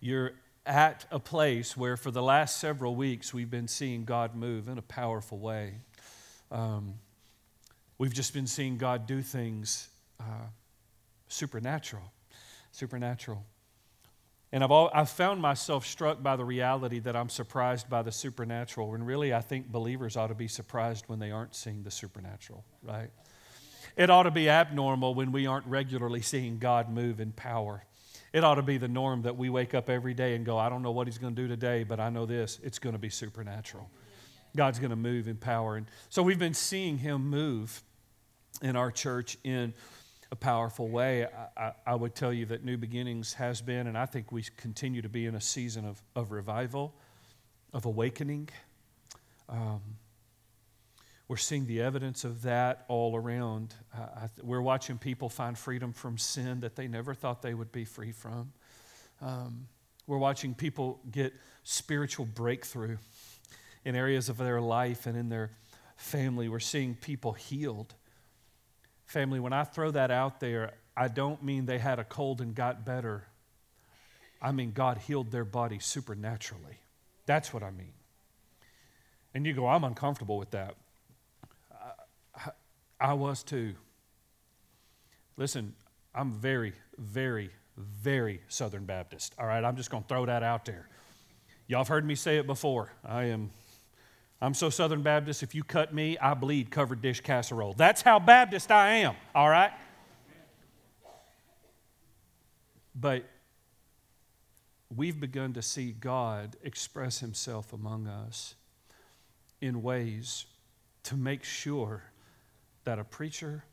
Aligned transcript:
you're 0.00 0.32
at 0.66 1.04
a 1.10 1.18
place 1.18 1.76
where 1.76 1.96
for 1.96 2.10
the 2.10 2.22
last 2.22 2.58
several 2.58 2.94
weeks 2.94 3.32
we've 3.32 3.50
been 3.50 3.68
seeing 3.68 4.04
God 4.04 4.34
move 4.34 4.68
in 4.68 4.78
a 4.78 4.82
powerful 4.82 5.38
way. 5.38 5.74
Um, 6.50 6.94
we've 7.98 8.12
just 8.12 8.34
been 8.34 8.46
seeing 8.46 8.76
God 8.76 9.06
do 9.06 9.22
things 9.22 9.88
uh, 10.18 10.48
supernatural, 11.28 12.12
supernatural. 12.72 13.44
And 14.52 14.64
I've, 14.64 14.70
all, 14.70 14.90
I've 14.92 15.08
found 15.08 15.40
myself 15.40 15.86
struck 15.86 16.22
by 16.22 16.36
the 16.36 16.44
reality 16.44 16.98
that 17.00 17.14
I'm 17.14 17.28
surprised 17.28 17.88
by 17.88 18.02
the 18.02 18.10
supernatural, 18.10 18.90
when 18.90 19.04
really 19.04 19.32
I 19.32 19.40
think 19.40 19.70
believers 19.70 20.16
ought 20.16 20.26
to 20.26 20.34
be 20.34 20.48
surprised 20.48 21.04
when 21.06 21.20
they 21.20 21.30
aren't 21.30 21.54
seeing 21.54 21.84
the 21.84 21.90
supernatural, 21.90 22.64
right? 22.82 23.10
It 23.96 24.10
ought 24.10 24.24
to 24.24 24.30
be 24.30 24.48
abnormal 24.48 25.14
when 25.14 25.30
we 25.30 25.46
aren't 25.46 25.66
regularly 25.66 26.20
seeing 26.20 26.58
God 26.58 26.90
move 26.90 27.20
in 27.20 27.32
power. 27.32 27.84
It 28.32 28.44
ought 28.44 28.56
to 28.56 28.62
be 28.62 28.78
the 28.78 28.88
norm 28.88 29.22
that 29.22 29.36
we 29.36 29.50
wake 29.50 29.74
up 29.74 29.90
every 29.90 30.14
day 30.14 30.36
and 30.36 30.44
go, 30.44 30.56
I 30.56 30.68
don't 30.68 30.82
know 30.82 30.92
what 30.92 31.06
He's 31.06 31.18
going 31.18 31.34
to 31.34 31.42
do 31.42 31.48
today, 31.48 31.82
but 31.84 31.98
I 31.98 32.10
know 32.10 32.26
this 32.26 32.58
it's 32.62 32.78
going 32.78 32.94
to 32.94 32.98
be 32.98 33.10
supernatural. 33.10 33.90
God's 34.56 34.78
going 34.78 34.90
to 34.90 34.96
move 34.96 35.28
in 35.28 35.36
power. 35.36 35.76
And 35.76 35.86
so 36.08 36.22
we've 36.22 36.38
been 36.38 36.54
seeing 36.54 36.98
Him 36.98 37.28
move 37.28 37.82
in 38.62 38.76
our 38.76 38.90
church 38.90 39.36
in 39.44 39.74
a 40.32 40.36
powerful 40.36 40.88
way. 40.88 41.26
I, 41.26 41.62
I, 41.62 41.72
I, 41.86 41.94
would 41.94 42.14
tell 42.14 42.32
you 42.32 42.46
that 42.46 42.64
New 42.64 42.76
Beginnings 42.76 43.34
has 43.34 43.60
been, 43.60 43.86
and 43.86 43.98
I 43.98 44.06
think 44.06 44.30
we 44.30 44.44
continue 44.56 45.02
to 45.02 45.08
be 45.08 45.26
in 45.26 45.34
a 45.34 45.40
season 45.40 45.84
of, 45.84 46.00
of 46.14 46.30
revival, 46.30 46.94
of 47.72 47.84
awakening. 47.84 48.48
Um, 49.48 49.80
we're 51.30 51.36
seeing 51.36 51.64
the 51.66 51.80
evidence 51.80 52.24
of 52.24 52.42
that 52.42 52.84
all 52.88 53.14
around. 53.14 53.72
Uh, 53.96 54.26
we're 54.42 54.60
watching 54.60 54.98
people 54.98 55.28
find 55.28 55.56
freedom 55.56 55.92
from 55.92 56.18
sin 56.18 56.58
that 56.58 56.74
they 56.74 56.88
never 56.88 57.14
thought 57.14 57.40
they 57.40 57.54
would 57.54 57.70
be 57.70 57.84
free 57.84 58.10
from. 58.10 58.52
Um, 59.22 59.68
we're 60.08 60.18
watching 60.18 60.54
people 60.54 60.98
get 61.08 61.32
spiritual 61.62 62.26
breakthrough 62.26 62.96
in 63.84 63.94
areas 63.94 64.28
of 64.28 64.38
their 64.38 64.60
life 64.60 65.06
and 65.06 65.16
in 65.16 65.28
their 65.28 65.52
family. 65.96 66.48
We're 66.48 66.58
seeing 66.58 66.96
people 66.96 67.34
healed. 67.34 67.94
Family, 69.04 69.38
when 69.38 69.52
I 69.52 69.62
throw 69.62 69.92
that 69.92 70.10
out 70.10 70.40
there, 70.40 70.72
I 70.96 71.06
don't 71.06 71.44
mean 71.44 71.64
they 71.64 71.78
had 71.78 72.00
a 72.00 72.04
cold 72.04 72.40
and 72.40 72.56
got 72.56 72.84
better. 72.84 73.28
I 74.42 74.50
mean 74.50 74.72
God 74.72 74.98
healed 74.98 75.30
their 75.30 75.44
body 75.44 75.78
supernaturally. 75.78 76.80
That's 77.26 77.54
what 77.54 77.62
I 77.62 77.70
mean. 77.70 77.92
And 79.32 79.46
you 79.46 79.52
go, 79.52 79.68
I'm 79.68 79.84
uncomfortable 79.84 80.36
with 80.36 80.50
that. 80.50 80.74
I, 83.00 83.14
was 83.14 83.42
too. 83.42 83.74
Listen, 85.36 85.74
I'm 86.14 86.32
very, 86.32 86.74
very, 86.98 87.50
very 87.76 88.40
Southern 88.48 88.84
Baptist. 88.84 89.34
All 89.38 89.46
right, 89.46 89.64
I'm 89.64 89.76
just 89.76 89.90
going 89.90 90.02
to 90.02 90.08
throw 90.08 90.26
that 90.26 90.42
out 90.42 90.64
there. 90.64 90.88
Y'all 91.66 91.80
have 91.80 91.88
heard 91.88 92.04
me 92.04 92.14
say 92.14 92.38
it 92.38 92.46
before. 92.46 92.92
I 93.04 93.24
am 93.24 93.50
I'm 94.42 94.54
so 94.54 94.70
Southern 94.70 95.02
Baptist, 95.02 95.42
if 95.42 95.54
you 95.54 95.62
cut 95.62 95.92
me, 95.92 96.16
I 96.16 96.32
bleed 96.32 96.70
covered 96.70 97.02
dish 97.02 97.20
casserole. 97.20 97.74
That's 97.74 98.00
how 98.00 98.18
Baptist 98.18 98.70
I 98.70 98.96
am, 98.96 99.14
all 99.34 99.50
right? 99.50 99.72
But 102.94 103.24
we've 104.94 105.20
begun 105.20 105.52
to 105.52 105.62
see 105.62 105.92
God 105.92 106.56
express 106.62 107.20
himself 107.20 107.74
among 107.74 108.06
us 108.06 108.54
in 109.60 109.82
ways 109.82 110.46
to 111.02 111.16
make 111.16 111.44
sure 111.44 112.04
that 112.84 112.98
a 112.98 113.04
preacher 113.04 113.64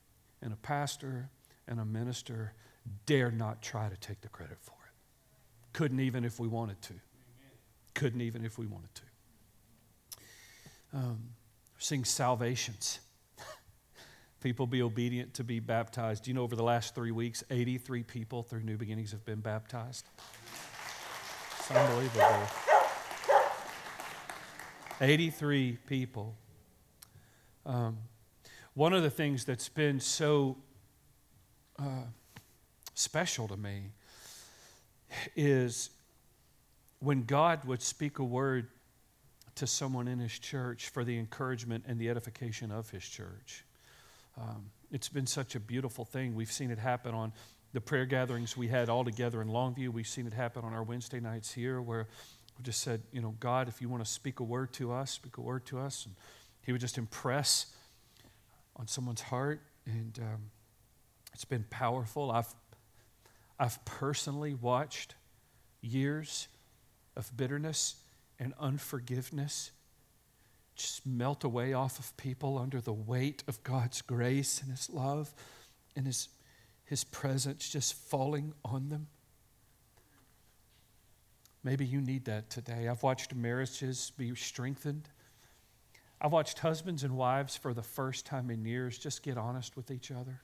and 0.42 0.54
a 0.54 0.58
pastor 0.58 1.30
and 1.68 1.80
a 1.80 1.86
minister 1.86 2.54
dare 3.06 3.32
not 3.32 3.62
try 3.62 3.90
to 3.90 3.98
take 3.98 4.22
the 4.22 4.30
credit 4.30 4.58
for 4.62 4.72
it. 4.72 5.74
Couldn't 5.74 6.00
even 6.00 6.24
if 6.24 6.40
we 6.40 6.48
wanted 6.48 6.82
to. 6.84 6.94
Couldn't 7.94 8.22
even 8.22 8.46
if 8.46 8.58
we 8.58 8.66
wanted 8.66 8.94
to 8.96 9.02
um, 10.94 11.20
seeing 11.78 12.06
salvations. 12.06 13.00
people 14.42 14.68
be 14.68 14.82
obedient 14.82 15.34
to 15.36 15.44
be 15.44 15.60
baptized. 15.60 16.24
Do 16.24 16.32
you 16.32 16.36
know 16.36 16.44
over 16.44 16.56
the 16.56 16.64
last 16.64 16.96
three 16.96 17.12
weeks, 17.12 17.44
83 17.50 18.04
people 18.04 18.44
through 18.44 18.62
New 18.62 18.78
Beginnings 18.78 19.12
have 19.12 19.26
been 19.26 19.40
baptized? 19.40 20.06
It's 21.60 21.72
unbelievable. 21.72 22.48
83 25.00 25.78
people. 25.86 26.36
Um, 27.66 27.98
one 28.78 28.94
of 28.94 29.02
the 29.02 29.10
things 29.10 29.44
that's 29.44 29.70
been 29.70 30.00
so 30.00 30.56
uh, 31.80 32.04
special 32.94 33.48
to 33.48 33.58
me 33.58 33.90
is 35.36 35.90
when 37.00 37.24
God 37.24 37.66
would 37.66 37.82
speak 37.82 38.20
a 38.20 38.24
word 38.24 38.68
to 39.56 39.66
someone 39.66 40.08
in 40.08 40.20
his 40.20 40.38
church 40.38 40.90
for 40.90 41.04
the 41.04 41.18
encouragement 41.18 41.86
and 41.88 41.98
the 42.00 42.08
edification 42.08 42.72
of 42.72 42.88
his 42.92 43.04
church. 43.04 43.66
Um, 44.40 44.70
it's 44.92 45.10
been 45.10 45.26
such 45.26 45.56
a 45.56 45.60
beautiful 45.60 46.06
thing. 46.06 46.36
We've 46.36 46.52
seen 46.52 46.70
it 46.70 46.78
happen 46.78 47.16
on 47.16 47.34
the 47.74 47.82
prayer 47.82 48.06
gatherings 48.06 48.56
we 48.56 48.68
had 48.68 48.90
all 48.90 49.04
together 49.04 49.42
in 49.42 49.48
Longview. 49.48 49.90
We've 49.90 50.06
seen 50.06 50.28
it 50.28 50.34
happen 50.34 50.64
on 50.64 50.76
our 50.76 50.84
Wednesday 50.84 51.20
nights 51.20 51.52
here 51.52 51.82
where 51.82 52.08
we 52.60 52.64
just 52.64 52.82
said, 52.82 53.02
you 53.12 53.24
know, 53.24 53.34
God, 53.40 53.70
if 53.70 53.82
you 53.82 53.90
want 53.90 54.06
to 54.06 54.12
speak 54.12 54.40
a 54.40 54.44
word 54.44 54.72
to 54.74 54.92
us, 54.92 55.10
speak 55.10 55.38
a 55.38 55.42
word 55.42 55.66
to 55.66 55.80
us. 55.80 56.06
And 56.06 56.14
he 56.62 56.72
would 56.72 56.82
just 56.82 57.00
impress 57.00 57.74
on 58.78 58.88
someone's 58.88 59.22
heart. 59.22 59.62
And 59.86 60.18
um, 60.20 60.52
it's 61.34 61.46
been 61.46 61.66
powerful. 61.70 62.32
I've, 62.32 62.54
I've 63.60 63.84
personally 63.86 64.54
watched 64.54 65.16
years 65.82 66.48
of 67.16 67.36
bitterness 67.36 67.96
and 68.40 68.54
unforgiveness 68.60 69.72
just 70.76 71.06
melt 71.08 71.44
away 71.44 71.74
off 71.74 71.98
of 71.98 72.16
people 72.18 72.60
under 72.60 72.80
the 72.80 72.94
weight 72.94 73.44
of 73.48 73.64
God's 73.64 74.02
grace 74.04 74.62
and 74.62 74.70
His 74.72 74.90
love 74.92 75.34
and 75.96 76.06
His, 76.06 76.30
His 76.86 77.04
presence 77.04 77.68
just 77.68 77.96
falling 77.96 78.54
on 78.64 78.90
them. 78.90 79.08
Maybe 81.64 81.86
you 81.86 82.00
need 82.00 82.26
that 82.26 82.50
today. 82.50 82.88
I've 82.88 83.04
watched 83.04 83.36
marriages 83.36 84.12
be 84.18 84.34
strengthened. 84.36 85.10
I've 86.20 86.32
watched 86.32 86.60
husbands 86.60 87.04
and 87.04 87.16
wives 87.16 87.56
for 87.56 87.74
the 87.74 87.84
first 87.84 88.26
time 88.26 88.50
in 88.50 88.66
years 88.66 88.98
just 88.98 89.24
get 89.24 89.38
honest 89.38 89.76
with 89.76 89.92
each 89.92 90.12
other 90.12 90.42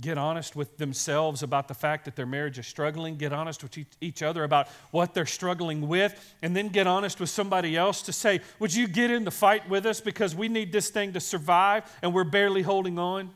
get 0.00 0.18
honest 0.18 0.54
with 0.54 0.76
themselves 0.76 1.42
about 1.42 1.68
the 1.68 1.74
fact 1.74 2.04
that 2.04 2.16
their 2.16 2.26
marriage 2.26 2.58
is 2.58 2.66
struggling, 2.66 3.16
get 3.16 3.32
honest 3.32 3.62
with 3.62 3.78
each 4.00 4.22
other 4.22 4.44
about 4.44 4.68
what 4.90 5.14
they're 5.14 5.24
struggling 5.24 5.88
with, 5.88 6.34
and 6.42 6.54
then 6.54 6.68
get 6.68 6.86
honest 6.86 7.18
with 7.18 7.30
somebody 7.30 7.76
else 7.76 8.02
to 8.02 8.12
say, 8.12 8.40
Would 8.58 8.74
you 8.74 8.88
get 8.88 9.10
in 9.10 9.24
the 9.24 9.30
fight 9.30 9.68
with 9.68 9.86
us 9.86 10.00
because 10.00 10.34
we 10.34 10.48
need 10.48 10.70
this 10.70 10.90
thing 10.90 11.12
to 11.14 11.20
survive 11.20 11.84
and 12.02 12.12
we're 12.12 12.24
barely 12.24 12.62
holding 12.62 12.98
on? 12.98 13.30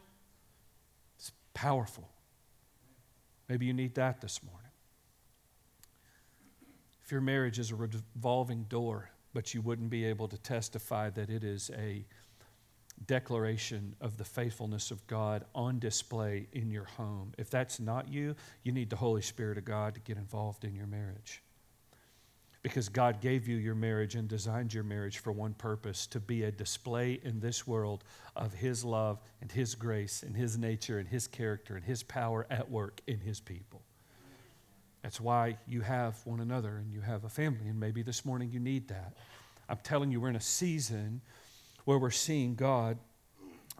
It's 1.16 1.32
powerful. 1.54 2.08
Maybe 3.48 3.66
you 3.66 3.72
need 3.72 3.94
that 3.94 4.20
this 4.20 4.42
morning. 4.42 4.60
If 7.04 7.10
your 7.10 7.22
marriage 7.22 7.58
is 7.58 7.70
a 7.70 7.74
revolving 7.74 8.64
door, 8.64 9.10
but 9.32 9.54
you 9.54 9.60
wouldn't 9.60 9.90
be 9.90 10.04
able 10.04 10.28
to 10.28 10.38
testify 10.38 11.10
that 11.10 11.30
it 11.30 11.44
is 11.44 11.70
a 11.76 12.04
declaration 13.06 13.94
of 14.00 14.16
the 14.16 14.24
faithfulness 14.24 14.90
of 14.90 15.06
God 15.06 15.44
on 15.54 15.78
display 15.78 16.48
in 16.52 16.70
your 16.70 16.84
home. 16.84 17.32
If 17.38 17.50
that's 17.50 17.80
not 17.80 18.08
you, 18.08 18.34
you 18.62 18.72
need 18.72 18.90
the 18.90 18.96
Holy 18.96 19.22
Spirit 19.22 19.58
of 19.58 19.64
God 19.64 19.94
to 19.94 20.00
get 20.00 20.16
involved 20.16 20.64
in 20.64 20.74
your 20.74 20.86
marriage. 20.86 21.42
Because 22.62 22.90
God 22.90 23.22
gave 23.22 23.48
you 23.48 23.56
your 23.56 23.74
marriage 23.74 24.16
and 24.16 24.28
designed 24.28 24.74
your 24.74 24.84
marriage 24.84 25.18
for 25.18 25.32
one 25.32 25.54
purpose 25.54 26.06
to 26.08 26.20
be 26.20 26.42
a 26.42 26.52
display 26.52 27.18
in 27.24 27.40
this 27.40 27.66
world 27.66 28.04
of 28.36 28.52
His 28.52 28.84
love 28.84 29.18
and 29.40 29.50
His 29.50 29.74
grace 29.74 30.22
and 30.22 30.36
His 30.36 30.58
nature 30.58 30.98
and 30.98 31.08
His 31.08 31.26
character 31.26 31.74
and 31.74 31.84
His 31.84 32.02
power 32.02 32.46
at 32.50 32.70
work 32.70 33.00
in 33.06 33.20
His 33.20 33.40
people. 33.40 33.82
That's 35.02 35.20
why 35.20 35.56
you 35.66 35.80
have 35.80 36.20
one 36.24 36.40
another 36.40 36.76
and 36.76 36.92
you 36.92 37.00
have 37.00 37.24
a 37.24 37.28
family, 37.28 37.68
and 37.68 37.80
maybe 37.80 38.02
this 38.02 38.24
morning 38.24 38.50
you 38.50 38.60
need 38.60 38.88
that. 38.88 39.14
I'm 39.68 39.78
telling 39.82 40.10
you, 40.10 40.20
we're 40.20 40.28
in 40.28 40.36
a 40.36 40.40
season 40.40 41.20
where 41.84 41.98
we're 41.98 42.10
seeing 42.10 42.54
God 42.54 42.98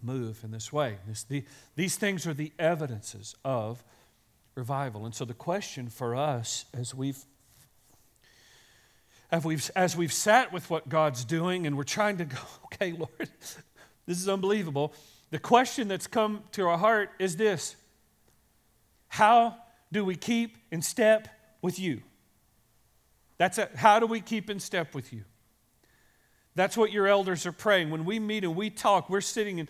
move 0.03 0.43
in 0.45 0.51
this 0.51 0.73
way. 0.73 0.97
This, 1.07 1.25
the, 1.25 1.45
these 1.77 1.97
things 1.97 2.27
are 2.27 2.35
the 2.35 2.53
evidences 2.59 3.35
of 3.45 3.85
revival. 4.55 5.05
And 5.05 5.15
so 5.15 5.25
the 5.25 5.35
question 5.35 5.89
for 5.89 6.15
us 6.15 6.65
as 6.73 6.95
we've 6.95 7.25
as 9.33 9.45
we've, 9.45 9.71
as 9.77 9.97
we've 9.97 10.13
sat 10.13 10.53
with 10.53 10.69
what 10.71 10.89
God's 10.89 11.25
doing 11.25 11.67
and 11.67 11.77
we're 11.77 11.85
trying 11.85 12.17
to 12.19 12.25
go, 12.25 12.39
okay, 12.65 12.93
Lord, 12.93 13.11
this 14.07 14.19
is 14.19 14.29
unbelievable. 14.29 14.93
The 15.31 15.39
question 15.39 15.87
that's 15.87 16.09
come 16.09 16.43
to 16.53 16.67
our 16.67 16.79
heart 16.79 17.11
is 17.19 17.37
this 17.37 17.77
How 19.09 19.57
do 19.93 20.05
we 20.05 20.17
keep 20.17 20.57
in 20.71 20.83
step 20.83 21.29
with 21.63 21.79
you? 21.79 22.03
That's 23.39 23.59
a, 23.59 23.69
how 23.75 23.99
do 23.99 24.07
we 24.07 24.21
keep 24.21 24.51
in 24.51 24.61
step 24.61 24.95
with 24.95 25.13
you? 25.13 25.25
That's 26.55 26.77
what 26.77 26.93
your 26.93 27.07
elders 27.07 27.47
are 27.47 27.53
praying. 27.53 27.91
When 27.91 28.05
we 28.05 28.19
meet 28.19 28.45
and 28.45 28.55
we 28.55 28.71
talk, 28.71 29.09
we're 29.09 29.21
sitting 29.21 29.61
and, 29.61 29.69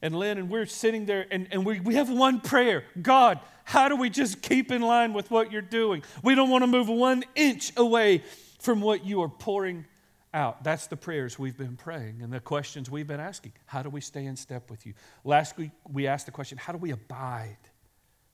and 0.00 0.14
Lynn 0.14 0.38
and 0.38 0.48
we're 0.48 0.66
sitting 0.66 1.06
there 1.06 1.26
and, 1.30 1.46
and 1.50 1.66
we, 1.66 1.80
we 1.80 1.96
have 1.96 2.10
one 2.10 2.40
prayer 2.40 2.84
God, 3.00 3.40
How 3.64 3.88
do 3.88 3.96
we 3.96 4.10
just 4.10 4.42
keep 4.42 4.70
in 4.70 4.82
line 4.82 5.12
with 5.12 5.30
what 5.30 5.52
you're 5.52 5.60
doing? 5.60 6.02
We 6.22 6.34
don't 6.34 6.50
want 6.50 6.62
to 6.62 6.66
move 6.66 6.88
one 6.88 7.24
inch 7.34 7.72
away 7.76 8.22
from 8.60 8.80
what 8.80 9.04
you 9.04 9.22
are 9.22 9.28
pouring 9.28 9.84
out. 10.32 10.64
That's 10.64 10.86
the 10.86 10.96
prayers 10.96 11.38
we've 11.38 11.56
been 11.56 11.76
praying 11.76 12.22
and 12.22 12.32
the 12.32 12.40
questions 12.40 12.90
we've 12.90 13.06
been 13.06 13.20
asking. 13.20 13.52
How 13.66 13.82
do 13.82 13.90
we 13.90 14.00
stay 14.00 14.24
in 14.24 14.36
step 14.36 14.70
with 14.70 14.86
you? 14.86 14.94
Last 15.24 15.58
week, 15.58 15.72
we 15.90 16.06
asked 16.06 16.26
the 16.26 16.32
question 16.32 16.58
how 16.58 16.72
do 16.72 16.78
we 16.78 16.92
abide 16.92 17.58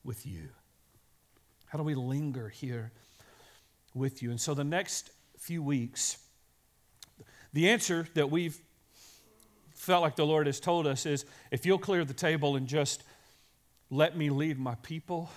with 0.05 0.27
you? 0.27 0.51
How 1.67 1.79
do 1.79 1.85
we 1.85 1.95
linger 1.95 2.49
here 2.49 2.93
with 3.95 4.23
you? 4.23 4.31
And 4.31 4.41
so 4.41 4.55
the 4.55 4.65
next 4.65 5.11
few 5.39 5.63
weeks, 5.63 6.19
the 7.53 7.69
answer 7.71 8.07
that 8.15 8.31
we've 8.31 8.59
felt 9.75 10.03
like 10.03 10.17
the 10.17 10.27
Lord 10.27 10.47
has 10.47 10.61
told 10.61 10.87
us 10.87 11.07
is 11.07 11.25
if 11.51 11.67
you'll 11.67 11.79
clear 11.79 12.05
the 12.05 12.15
table 12.15 12.57
and 12.57 12.67
just 12.67 13.03
let 13.91 14.17
me 14.17 14.31
lead 14.31 14.59
my 14.59 14.75
people, 14.77 15.31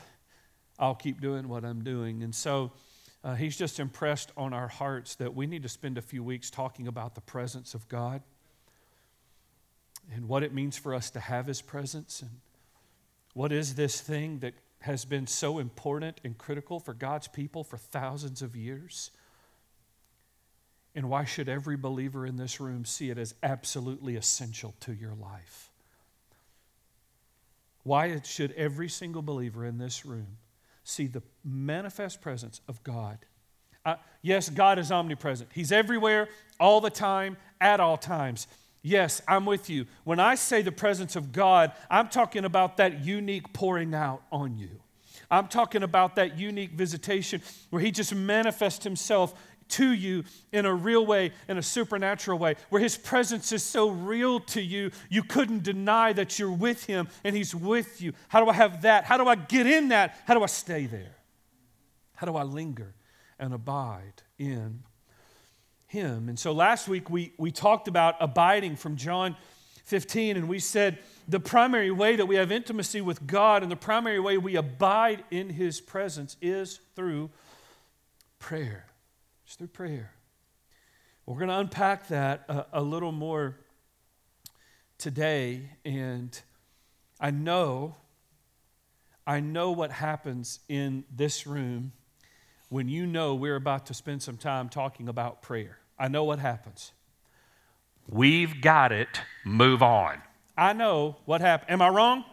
I'll 0.78 0.96
keep 0.96 1.22
doing 1.22 1.48
what 1.48 1.66
I'm 1.66 1.84
doing. 1.84 2.24
And 2.24 2.34
so, 2.34 2.72
uh, 3.24 3.36
he's 3.36 3.58
just 3.58 3.80
impressed 3.80 4.32
on 4.38 4.54
our 4.54 4.68
hearts 4.68 5.16
that 5.16 5.36
we 5.36 5.46
need 5.46 5.64
to 5.64 5.70
spend 5.70 5.98
a 5.98 6.02
few 6.02 6.24
weeks 6.24 6.50
talking 6.50 6.88
about 6.88 7.16
the 7.16 7.22
presence 7.22 7.74
of 7.74 7.88
God 7.90 8.22
and 10.14 10.28
what 10.28 10.42
it 10.42 10.54
means 10.54 10.78
for 10.78 10.94
us 10.94 11.10
to 11.12 11.20
have 11.20 11.46
his 11.46 11.62
presence 11.62 12.22
and 12.22 12.32
what 13.34 13.52
is 13.52 13.76
this 13.76 14.00
thing 14.00 14.40
that 14.40 14.54
has 14.82 15.06
been 15.06 15.28
so 15.28 15.60
important 15.60 16.20
and 16.24 16.38
critical 16.38 16.80
for 16.80 16.94
God's 16.94 17.28
people 17.28 17.64
for 17.64 17.78
thousands 17.78 18.42
of 18.42 18.56
years. 18.56 19.12
And 20.96 21.10
why 21.10 21.26
should 21.26 21.50
every 21.50 21.78
believer 21.78 22.26
in 22.26 22.38
this 22.38 22.60
room 22.60 22.86
see 22.86 23.10
it 23.10 23.18
as 23.18 23.36
absolutely 23.44 24.16
essential 24.16 24.74
to 24.82 24.94
your 24.94 25.14
life? 25.14 25.70
Why 27.84 28.22
should 28.24 28.52
every 28.54 28.90
single 28.90 29.22
believer 29.22 29.66
in 29.66 29.78
this 29.78 30.06
room 30.06 30.38
see 30.90 31.08
the 31.08 31.22
manifest 31.44 32.22
presence 32.22 32.62
of 32.68 32.84
God. 32.84 33.20
Uh, 33.86 33.96
yes, 34.22 34.50
God 34.50 34.80
is 34.80 34.92
omnipresent. 34.92 35.50
He's 35.54 35.72
everywhere, 35.72 36.28
all 36.60 36.82
the 36.82 36.90
time, 36.90 37.38
at 37.62 37.80
all 37.80 37.98
times. 37.98 38.48
Yes, 38.82 39.22
I'm 39.28 39.46
with 39.46 39.70
you. 39.70 39.86
When 40.04 40.20
I 40.20 40.36
say 40.36 40.62
the 40.62 40.72
presence 40.72 41.16
of 41.16 41.32
God, 41.32 41.74
I'm 41.90 42.08
talking 42.08 42.46
about 42.46 42.78
that 42.78 43.04
unique 43.04 43.52
pouring 43.54 43.94
out 43.94 44.24
on 44.32 44.58
you. 44.58 44.70
I'm 45.30 45.48
talking 45.48 45.84
about 45.84 46.16
that 46.16 46.38
unique 46.38 46.72
visitation 46.72 47.42
where 47.70 47.82
He 47.82 47.92
just 47.92 48.16
manifests 48.16 48.84
Himself 48.84 49.34
to 49.70 49.92
you 49.92 50.24
in 50.52 50.66
a 50.66 50.74
real 50.74 51.06
way, 51.06 51.32
in 51.48 51.58
a 51.58 51.62
supernatural 51.62 52.40
way, 52.40 52.56
where 52.70 52.82
His 52.82 52.98
presence 52.98 53.52
is 53.52 53.64
so 53.64 53.90
real 53.90 54.40
to 54.42 54.62
you, 54.62 54.92
you 55.10 55.24
couldn't 55.24 55.64
deny 55.64 56.14
that 56.14 56.40
you're 56.40 56.52
with 56.52 56.86
Him 56.86 57.08
and 57.24 57.36
He's 57.36 57.54
with 57.54 58.02
you. 58.02 58.14
How 58.30 58.44
do 58.44 58.50
I 58.50 58.54
have 58.54 58.82
that? 58.84 59.04
How 59.04 59.18
do 59.18 59.28
I 59.28 59.36
get 59.36 59.68
in 59.68 59.90
that? 59.90 60.18
How 60.26 60.34
do 60.34 60.42
I 60.42 60.48
stay 60.48 60.86
there? 60.86 61.18
How 62.16 62.26
do 62.26 62.36
I 62.36 62.44
linger 62.44 62.96
and 63.38 63.54
abide 63.54 64.24
in 64.38 64.84
Him? 65.90 66.30
And 66.30 66.38
so 66.38 66.52
last 66.52 66.88
week 66.88 67.10
we, 67.10 67.34
we 67.38 67.52
talked 67.52 67.88
about 67.88 68.16
abiding 68.20 68.76
from 68.76 68.96
John 68.96 69.36
15, 69.86 70.38
and 70.38 70.48
we 70.48 70.60
said 70.60 71.00
the 71.28 71.40
primary 71.40 71.90
way 71.90 72.16
that 72.16 72.28
we 72.28 72.36
have 72.36 72.52
intimacy 72.52 73.02
with 73.02 73.26
God 73.26 73.64
and 73.64 73.72
the 73.72 73.76
primary 73.76 74.20
way 74.20 74.38
we 74.38 74.56
abide 74.56 75.24
in 75.32 75.50
His 75.50 75.82
presence 75.82 76.38
is 76.44 76.80
through 76.96 77.32
prayer. 78.38 78.86
It's 79.46 79.56
through 79.56 79.70
prayer. 79.70 80.12
We're 81.26 81.38
going 81.38 81.50
to 81.50 81.58
unpack 81.58 82.10
that 82.10 82.46
a, 82.48 82.68
a 82.74 82.82
little 82.84 83.12
more 83.12 83.58
today, 85.00 85.72
and 85.84 86.40
I 87.20 87.32
know, 87.32 87.96
I 89.26 89.40
know 89.40 89.72
what 89.72 89.92
happens 89.92 90.60
in 90.70 91.04
this 91.10 91.48
room 91.48 91.94
when 92.70 92.88
you 92.88 93.06
know 93.06 93.36
we're 93.36 93.56
about 93.56 93.88
to 93.88 93.94
spend 93.94 94.22
some 94.22 94.38
time 94.38 94.70
talking 94.70 95.08
about 95.08 95.42
prayer. 95.42 95.80
I 95.98 96.08
know 96.08 96.24
what 96.24 96.40
happens. 96.40 96.94
We've 98.08 98.62
got 98.62 98.92
it, 98.92 99.08
move 99.44 99.84
on. 99.84 100.22
I 100.58 100.74
know 100.74 101.18
what 101.26 101.42
happened. 101.42 101.72
Am 101.72 101.82
I 101.82 101.90
wrong? 101.90 102.24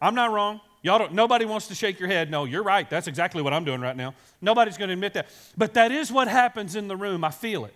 I'm 0.00 0.14
not 0.14 0.32
wrong. 0.32 0.60
Y'all 0.82 0.98
don't, 0.98 1.12
nobody 1.12 1.44
wants 1.44 1.68
to 1.68 1.74
shake 1.74 1.98
your 1.98 2.08
head. 2.08 2.30
No, 2.30 2.44
you're 2.44 2.62
right. 2.62 2.88
That's 2.88 3.08
exactly 3.08 3.42
what 3.42 3.52
I'm 3.52 3.64
doing 3.64 3.80
right 3.80 3.96
now. 3.96 4.14
Nobody's 4.40 4.76
going 4.76 4.88
to 4.88 4.94
admit 4.94 5.14
that. 5.14 5.28
But 5.56 5.74
that 5.74 5.90
is 5.90 6.12
what 6.12 6.28
happens 6.28 6.76
in 6.76 6.86
the 6.86 6.96
room. 6.96 7.24
I 7.24 7.30
feel 7.30 7.64
it. 7.64 7.74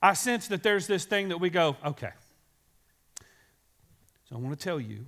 I 0.00 0.12
sense 0.14 0.48
that 0.48 0.62
there's 0.62 0.86
this 0.86 1.04
thing 1.04 1.30
that 1.30 1.38
we 1.38 1.50
go, 1.50 1.76
okay. 1.84 2.10
So 4.28 4.36
I 4.36 4.38
want 4.38 4.58
to 4.58 4.62
tell 4.62 4.78
you 4.78 5.06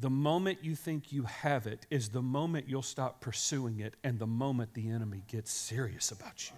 the 0.00 0.10
moment 0.10 0.58
you 0.62 0.74
think 0.74 1.12
you 1.12 1.24
have 1.24 1.66
it 1.66 1.86
is 1.90 2.08
the 2.08 2.22
moment 2.22 2.68
you'll 2.68 2.82
stop 2.82 3.20
pursuing 3.20 3.80
it 3.80 3.94
and 4.02 4.18
the 4.18 4.26
moment 4.26 4.74
the 4.74 4.88
enemy 4.88 5.22
gets 5.28 5.52
serious 5.52 6.10
about 6.10 6.50
you. 6.50 6.56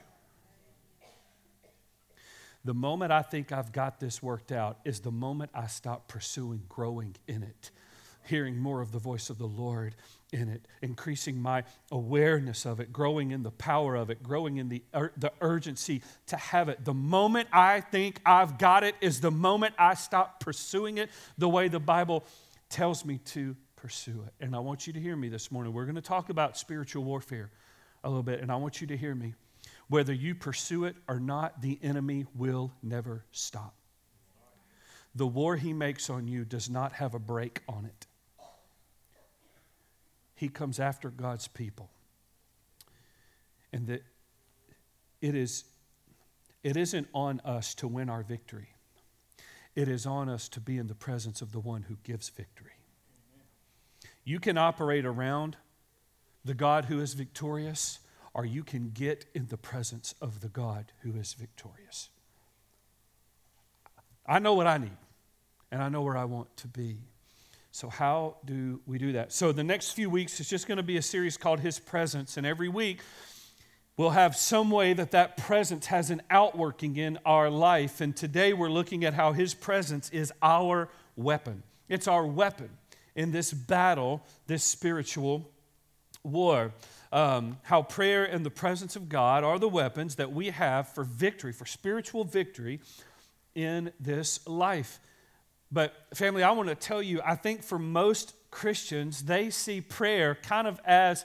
The 2.65 2.75
moment 2.75 3.11
I 3.11 3.23
think 3.23 3.51
I've 3.51 3.73
got 3.73 3.99
this 3.99 4.23
worked 4.23 4.53
out 4.53 4.79
is 4.85 5.01
the 5.01 5.11
moment 5.11 5.51
I 5.53 5.67
stop 5.67 6.07
pursuing 6.07 6.63
growing 6.69 7.17
in 7.27 7.43
it 7.43 7.71
hearing 8.25 8.57
more 8.57 8.81
of 8.81 8.93
the 8.93 8.99
voice 8.99 9.31
of 9.31 9.39
the 9.39 9.47
Lord 9.47 9.95
in 10.33 10.49
it, 10.49 10.67
increasing 10.81 11.41
my 11.41 11.65
awareness 11.91 12.65
of 12.65 12.81
it, 12.81 12.93
growing 12.93 13.33
in 13.33 13.43
the 13.43 13.51
power 13.51 13.95
of 13.97 14.11
it, 14.11 14.23
growing 14.23 14.57
in 14.57 14.69
the, 14.69 14.83
ur- 14.95 15.13
the 15.17 15.33
urgency 15.41 16.03
to 16.27 16.37
have 16.37 16.69
it. 16.69 16.85
The 16.85 16.95
moment 16.95 17.49
I 17.53 17.81
think 17.81 18.21
I've 18.25 18.59
got 18.59 18.85
it 18.85 18.95
is 19.01 19.21
the 19.21 19.31
moment 19.31 19.75
I 19.79 19.95
stop 19.95 20.41
pursuing 20.41 20.99
it 20.99 21.11
the 21.37 21.49
way 21.49 21.69
the 21.69 21.81
Bible 21.81 22.25
tells 22.73 23.05
me 23.05 23.19
to 23.19 23.57
pursue 23.77 24.25
it. 24.27 24.35
And 24.45 24.57
I 24.57 24.59
want 24.59 24.87
you 24.87 24.93
to 24.93 25.01
hear 25.01 25.15
me 25.15 25.29
this 25.29 25.53
morning. 25.53 25.73
We're 25.73 25.85
going 25.85 25.95
to 25.95 26.01
talk 26.01 26.29
about 26.29 26.59
spiritual 26.59 27.05
warfare 27.05 27.51
a 28.03 28.09
little 28.09 28.23
bit, 28.25 28.41
and 28.41 28.51
I 28.51 28.57
want 28.57 28.81
you 28.81 28.89
to 28.89 28.97
hear 28.97 29.15
me. 29.15 29.35
Whether 29.89 30.13
you 30.13 30.35
pursue 30.35 30.85
it 30.85 30.97
or 31.07 31.21
not, 31.21 31.63
the 31.63 31.79
enemy 31.83 32.27
will 32.35 32.73
never 32.83 33.25
stop. 33.31 33.75
The 35.15 35.27
war 35.27 35.57
he 35.57 35.73
makes 35.73 36.11
on 36.11 36.27
you 36.27 36.45
does 36.45 36.69
not 36.69 36.95
have 36.95 37.15
a 37.15 37.21
break 37.21 37.61
on 37.69 37.85
it 37.85 38.07
he 40.43 40.49
comes 40.49 40.81
after 40.81 41.09
God's 41.09 41.47
people. 41.47 41.89
And 43.73 43.87
that 43.87 44.03
it 45.21 45.37
is 45.37 45.63
it 46.65 46.77
isn't 46.77 47.07
on 47.15 47.41
us 47.45 47.77
to 47.77 47.87
win 47.87 48.11
our 48.11 48.25
victory. 48.25 48.69
It 49.75 49.89
is 49.89 50.07
on 50.07 50.29
us 50.29 50.49
to 50.51 50.61
be 50.61 50.77
in 50.77 50.87
the 50.87 50.95
presence 50.95 51.41
of 51.41 51.53
the 51.53 51.61
one 51.61 51.83
who 51.83 51.97
gives 52.03 52.29
victory. 52.29 52.73
You 54.25 54.39
can 54.39 54.59
operate 54.59 55.05
around 55.05 55.57
the 56.45 56.55
God 56.55 56.87
who 56.87 57.01
is 57.01 57.15
victorious, 57.15 58.01
or 58.35 58.45
you 58.45 58.63
can 58.63 58.91
get 58.91 59.27
in 59.35 59.47
the 59.47 59.57
presence 59.57 60.15
of 60.21 60.41
the 60.41 60.49
God 60.49 60.93
who 61.01 61.17
is 61.17 61.35
victorious. 61.35 62.11
I 64.27 64.39
know 64.39 64.55
what 64.55 64.67
I 64.67 64.79
need, 64.79 64.97
and 65.71 65.83
I 65.83 65.89
know 65.89 66.03
where 66.03 66.17
I 66.17 66.25
want 66.25 66.57
to 66.59 66.69
be. 66.69 66.99
So, 67.73 67.89
how 67.89 68.37
do 68.45 68.81
we 68.87 68.99
do 68.99 69.13
that? 69.13 69.33
So, 69.33 69.51
the 69.51 69.65
next 69.65 69.93
few 69.93 70.11
weeks 70.11 70.39
is 70.41 70.49
just 70.49 70.69
going 70.69 70.77
to 70.77 70.83
be 70.83 70.99
a 70.99 71.03
series 71.03 71.37
called 71.37 71.61
His 71.61 71.79
Presence. 71.79 72.37
And 72.37 72.47
every 72.47 72.69
week, 72.69 73.01
we'll 73.97 74.11
have 74.11 74.37
some 74.37 74.71
way 74.71 74.93
that 74.95 75.11
that 75.11 75.37
presence 75.37 75.87
has 75.87 76.11
an 76.11 76.23
outworking 76.31 76.97
in 76.97 77.19
our 77.25 77.51
life. 77.51 78.01
And 78.01 78.17
today, 78.17 78.53
we're 78.53 78.71
looking 78.71 79.05
at 79.05 79.15
how 79.15 79.33
His 79.33 79.55
presence 79.55 80.11
is 80.11 80.33
our 80.43 80.89
weapon. 81.17 81.63
It's 81.89 82.09
our 82.09 82.27
weapon 82.27 82.71
in 83.15 83.33
this 83.33 83.53
battle, 83.53 84.23
this 84.47 84.65
spiritual 84.65 85.51
war. 86.23 86.73
Um, 87.13 87.59
how 87.65 87.83
prayer 87.83 88.25
and 88.25 88.47
the 88.47 88.51
presence 88.51 88.97
of 88.97 89.11
God 89.11 89.45
are 89.45 89.59
the 89.59 89.69
weapons 89.69 90.17
that 90.17 90.33
we 90.33 90.49
have 90.49 90.89
for 90.89 91.05
victory, 91.05 91.53
for 91.53 91.67
spiritual 91.67 92.25
victory 92.25 92.81
in 93.55 93.93
this 94.01 94.47
life. 94.49 94.99
But, 95.71 95.95
family, 96.15 96.43
I 96.43 96.51
want 96.53 96.69
to 96.71 96.75
tell 96.75 97.03
you, 97.03 97.21
I 97.25 97.35
think 97.35 97.63
for 97.63 97.79
most 97.79 98.35
Christians, 98.51 99.25
they 99.25 99.51
see 99.51 99.81
prayer 99.81 100.35
kind 100.35 100.67
of 100.67 100.81
as 100.87 101.25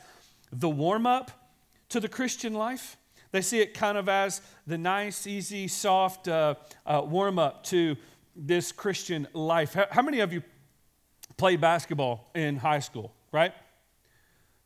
the 0.52 0.70
warm 0.70 1.06
up 1.06 1.32
to 1.90 2.00
the 2.00 2.10
Christian 2.10 2.54
life. 2.54 2.98
They 3.32 3.42
see 3.42 3.60
it 3.60 3.74
kind 3.74 3.98
of 3.98 4.08
as 4.10 4.42
the 4.66 4.78
nice, 4.78 5.28
easy, 5.28 5.68
soft 5.68 6.28
uh, 6.28 6.56
uh, 6.86 7.02
warm 7.06 7.40
up 7.40 7.64
to 7.66 7.98
this 8.36 8.72
Christian 8.72 9.28
life. 9.34 9.74
How, 9.74 9.88
how 9.90 10.02
many 10.02 10.20
of 10.22 10.32
you 10.32 10.44
played 11.36 11.62
basketball 11.62 12.30
in 12.34 12.58
high 12.58 12.80
school, 12.80 13.14
right? 13.32 13.54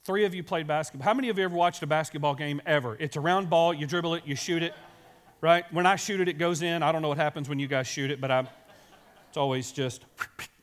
Three 0.03 0.25
of 0.25 0.33
you 0.33 0.43
played 0.43 0.67
basketball. 0.67 1.05
How 1.05 1.13
many 1.13 1.29
of 1.29 1.37
you 1.37 1.43
ever 1.43 1.55
watched 1.55 1.83
a 1.83 1.87
basketball 1.87 2.33
game 2.33 2.61
ever? 2.65 2.97
It's 2.99 3.15
a 3.15 3.21
round 3.21 3.49
ball, 3.49 3.73
you 3.73 3.85
dribble 3.85 4.15
it, 4.15 4.23
you 4.25 4.35
shoot 4.35 4.63
it, 4.63 4.73
right? 5.41 5.65
When 5.73 5.85
I 5.85 5.95
shoot 5.95 6.21
it, 6.21 6.27
it 6.27 6.37
goes 6.37 6.61
in. 6.61 6.81
I 6.81 6.91
don't 6.91 7.01
know 7.01 7.09
what 7.09 7.17
happens 7.17 7.49
when 7.49 7.59
you 7.59 7.67
guys 7.67 7.87
shoot 7.87 8.09
it, 8.09 8.21
but 8.21 8.31
I'm, 8.31 8.47
it's 9.29 9.37
always 9.37 9.71
just, 9.71 10.05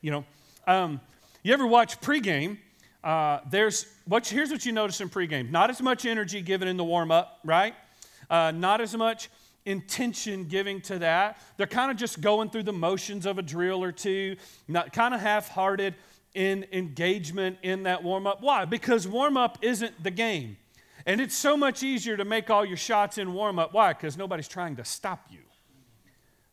you 0.01 0.11
know. 0.11 0.25
Um, 0.67 0.99
you 1.43 1.53
ever 1.53 1.65
watch 1.65 2.01
pregame? 2.01 2.57
Uh, 3.03 3.39
there's 3.49 3.85
what, 4.05 4.27
here's 4.27 4.51
what 4.51 4.65
you 4.65 4.71
notice 4.71 4.99
in 5.01 5.09
pregame 5.09 5.49
not 5.49 5.69
as 5.69 5.81
much 5.81 6.05
energy 6.05 6.41
given 6.41 6.67
in 6.67 6.77
the 6.77 6.83
warm 6.83 7.11
up, 7.11 7.39
right? 7.43 7.73
Uh, 8.29 8.51
not 8.51 8.81
as 8.81 8.95
much 8.95 9.29
intention 9.65 10.45
giving 10.45 10.81
to 10.81 10.99
that. 10.99 11.37
They're 11.57 11.67
kind 11.67 11.91
of 11.91 11.97
just 11.97 12.21
going 12.21 12.49
through 12.49 12.63
the 12.63 12.73
motions 12.73 13.25
of 13.25 13.37
a 13.37 13.41
drill 13.41 13.83
or 13.83 13.91
two, 13.91 14.35
not 14.67 14.93
kind 14.93 15.13
of 15.13 15.21
half 15.21 15.49
hearted. 15.49 15.95
in 16.33 16.65
engagement 16.71 17.57
in 17.63 17.83
that 17.83 18.03
warm 18.03 18.27
up. 18.27 18.41
Why? 18.41 18.65
Because 18.65 19.07
warm 19.07 19.35
up 19.35 19.57
isn't 19.61 20.03
the 20.03 20.11
game. 20.11 20.57
And 21.05 21.19
it's 21.19 21.35
so 21.35 21.57
much 21.57 21.81
easier 21.81 22.17
to 22.17 22.25
make 22.25 22.49
all 22.49 22.63
your 22.63 22.77
shots 22.77 23.17
in 23.17 23.33
warm 23.33 23.57
up. 23.57 23.73
Why? 23.73 23.93
Because 23.93 24.15
nobody's 24.15 24.47
trying 24.47 24.75
to 24.75 24.85
stop 24.85 25.25
you. 25.31 25.39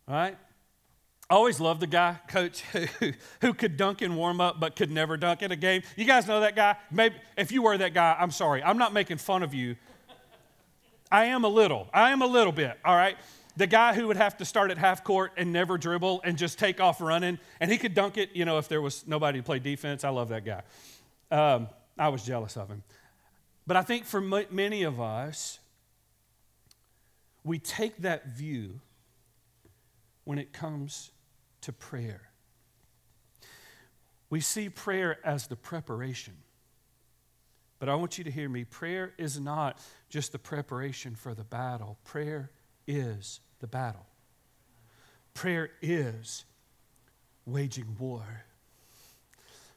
All 0.09 0.15
right? 0.15 0.39
I 1.29 1.35
always 1.35 1.59
loved 1.59 1.81
the 1.81 1.89
guy, 1.89 2.21
coach, 2.29 2.61
who, 2.73 3.13
who 3.41 3.53
could 3.53 3.77
dunk 3.77 4.01
in 4.01 4.15
warm 4.15 4.41
up 4.41 4.61
but 4.61 4.77
could 4.77 4.91
never 4.91 5.17
dunk 5.17 5.43
in 5.43 5.51
a 5.51 5.57
game. 5.57 5.83
You 5.97 6.05
guys 6.05 6.27
know 6.27 6.41
that 6.41 6.55
guy? 6.55 6.77
Maybe 6.91 7.17
if 7.37 7.51
you 7.51 7.63
were 7.63 7.77
that 7.77 7.95
guy, 7.95 8.17
I'm 8.19 8.31
sorry. 8.31 8.63
I'm 8.63 8.79
not 8.79 8.93
making 8.93 9.19
fun 9.19 9.43
of 9.43 9.53
you. 9.53 9.77
I 11.11 11.27
am 11.27 11.45
a 11.45 11.49
little. 11.49 11.89
I 11.93 12.13
am 12.13 12.23
a 12.23 12.27
little 12.27 12.53
bit, 12.53 12.79
all 12.85 12.95
right? 12.95 13.17
The 13.57 13.67
guy 13.67 13.95
who 13.95 14.07
would 14.09 14.17
have 14.17 14.37
to 14.39 14.45
start 14.45 14.71
at 14.71 14.79
half 14.79 15.03
court 15.03 15.33
and 15.37 15.53
never 15.53 15.79
dribble 15.79 16.21
and 16.25 16.37
just 16.37 16.59
take 16.59 16.81
off 16.81 17.01
running, 17.01 17.39
and 17.59 17.71
he 17.71 17.79
could 17.79 17.95
dunk 17.95 18.19
it, 18.19 18.31
you 18.35 18.45
know, 18.45 18.59
if 18.59 18.69
there 18.69 18.83
was 18.83 19.07
nobody 19.07 19.39
to 19.39 19.43
play 19.43 19.59
defense. 19.59 20.05
I 20.05 20.11
love 20.11 20.29
that 20.29 20.45
guy. 20.45 20.63
Um, 21.31 21.69
I 21.99 22.09
was 22.09 22.25
jealous 22.25 22.57
of 22.57 22.69
him. 22.69 22.83
But 23.67 23.77
I 23.77 23.83
think 23.83 24.05
for 24.05 24.21
many 24.21 24.83
of 24.83 25.01
us, 25.01 25.59
we 27.43 27.59
take 27.59 27.97
that 27.99 28.37
view 28.37 28.81
when 30.25 30.39
it 30.39 30.53
comes 30.53 31.11
to 31.67 31.73
prayer. 31.73 32.23
We 34.31 34.41
see 34.41 34.69
prayer 34.69 35.19
as 35.25 35.49
the 35.49 35.57
preparation. 35.57 36.35
But 37.81 37.89
I 37.89 37.97
want 37.97 38.19
you 38.19 38.25
to 38.25 38.31
hear 38.31 38.49
me 38.49 38.65
prayer 38.65 39.13
is 39.19 39.39
not 39.39 39.81
just 40.09 40.31
the 40.31 40.39
preparation 40.39 41.17
for 41.17 41.35
the 41.35 41.45
battle, 41.45 41.99
prayer 42.05 42.51
is 42.87 43.41
the 43.59 43.67
battle. 43.67 44.07
Prayer 45.35 45.71
is 45.83 46.45
waging 47.45 47.97
war. 47.99 48.45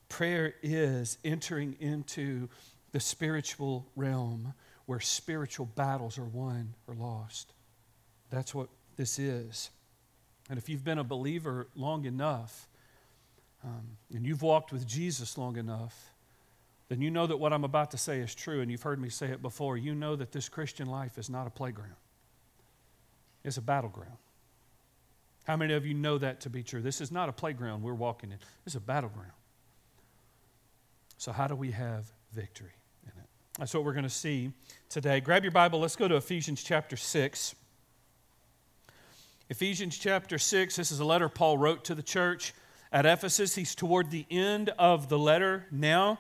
Prayer 0.10 0.54
is 0.62 1.18
entering 1.26 1.76
into 1.80 2.50
the 2.92 3.00
spiritual 3.00 3.88
realm 3.96 4.54
where 4.86 5.00
spiritual 5.00 5.66
battles 5.66 6.20
are 6.20 6.24
won 6.24 6.76
or 6.88 6.94
lost. 6.94 7.52
That's 8.30 8.54
what 8.54 8.70
this 8.96 9.18
is. 9.18 9.72
And 10.50 10.58
if 10.58 10.68
you've 10.68 10.84
been 10.84 10.98
a 10.98 11.04
believer 11.04 11.68
long 11.76 12.06
enough, 12.06 12.68
um, 13.64 13.98
and 14.14 14.26
you've 14.26 14.42
walked 14.42 14.72
with 14.72 14.88
Jesus 14.88 15.38
long 15.38 15.58
enough, 15.58 16.12
then 16.88 17.02
you 17.02 17.12
know 17.12 17.28
that 17.28 17.38
what 17.38 17.54
I'm 17.54 17.64
about 17.64 17.92
to 17.92 17.98
say 17.98 18.20
is 18.20 18.34
true, 18.34 18.62
and 18.62 18.72
you've 18.72 18.82
heard 18.82 19.00
me 19.00 19.10
say 19.10 19.28
it 19.28 19.42
before. 19.42 19.78
You 19.78 19.94
know 19.94 20.16
that 20.16 20.32
this 20.32 20.50
Christian 20.50 20.88
life 20.88 21.18
is 21.18 21.30
not 21.30 21.46
a 21.46 21.52
playground, 21.52 21.96
it's 23.44 23.58
a 23.58 23.62
battleground. 23.62 24.18
How 25.46 25.56
many 25.56 25.74
of 25.74 25.86
you 25.86 25.96
know 25.96 26.18
that 26.20 26.42
to 26.42 26.50
be 26.50 26.62
true? 26.62 26.82
This 26.82 27.02
is 27.02 27.12
not 27.12 27.28
a 27.28 27.32
playground 27.32 27.82
we're 27.82 27.94
walking 27.94 28.32
in, 28.32 28.40
it's 28.66 28.76
a 28.76 28.80
battleground. 28.80 29.32
So, 31.18 31.32
how 31.32 31.48
do 31.48 31.56
we 31.56 31.72
have 31.72 32.06
victory 32.34 32.74
in 33.04 33.10
it? 33.10 33.28
That's 33.60 33.74
what 33.74 33.84
we're 33.84 33.94
going 33.94 34.04
to 34.04 34.10
see 34.10 34.52
today. 34.90 35.20
Grab 35.20 35.44
your 35.44 35.52
Bible, 35.52 35.80
let's 35.80 35.96
go 35.96 36.08
to 36.08 36.16
Ephesians 36.16 36.64
chapter 36.64 36.96
6. 36.96 37.56
Ephesians 39.52 39.98
chapter 39.98 40.38
6, 40.38 40.76
this 40.76 40.92
is 40.92 41.00
a 41.00 41.06
letter 41.06 41.28
Paul 41.28 41.58
wrote 41.58 41.84
to 41.86 41.96
the 41.96 42.04
church 42.04 42.54
at 42.92 43.08
Ephesus. 43.08 43.56
He's 43.56 43.74
toward 43.74 44.12
the 44.12 44.28
end 44.30 44.70
of 44.78 45.10
the 45.10 45.18
letter 45.18 45.66
now. 45.72 46.20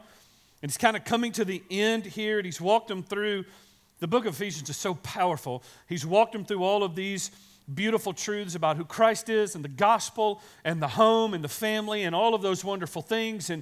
And 0.63 0.71
he's 0.71 0.79
kind 0.79 0.97
of 0.97 1.05
coming 1.05 1.31
to 1.33 1.45
the 1.45 1.61
end 1.69 2.07
here, 2.07 2.39
and 2.39 2.45
he's 2.45 2.59
walked 2.59 2.87
them 2.87 3.03
through. 3.03 3.45
The 3.99 4.07
book 4.07 4.25
of 4.25 4.33
Ephesians 4.33 4.67
is 4.71 4.77
so 4.77 4.95
powerful. 4.95 5.61
He's 5.87 6.07
walked 6.07 6.33
them 6.33 6.43
through 6.43 6.63
all 6.63 6.81
of 6.81 6.95
these 6.95 7.29
beautiful 7.71 8.13
truths 8.13 8.55
about 8.55 8.77
who 8.77 8.83
Christ 8.83 9.29
is 9.29 9.53
and 9.53 9.63
the 9.63 9.69
gospel 9.69 10.41
and 10.63 10.81
the 10.81 10.87
home 10.87 11.35
and 11.35 11.43
the 11.43 11.49
family 11.49 12.05
and 12.05 12.15
all 12.15 12.33
of 12.33 12.41
those 12.41 12.65
wonderful 12.65 13.03
things. 13.03 13.51
And 13.51 13.61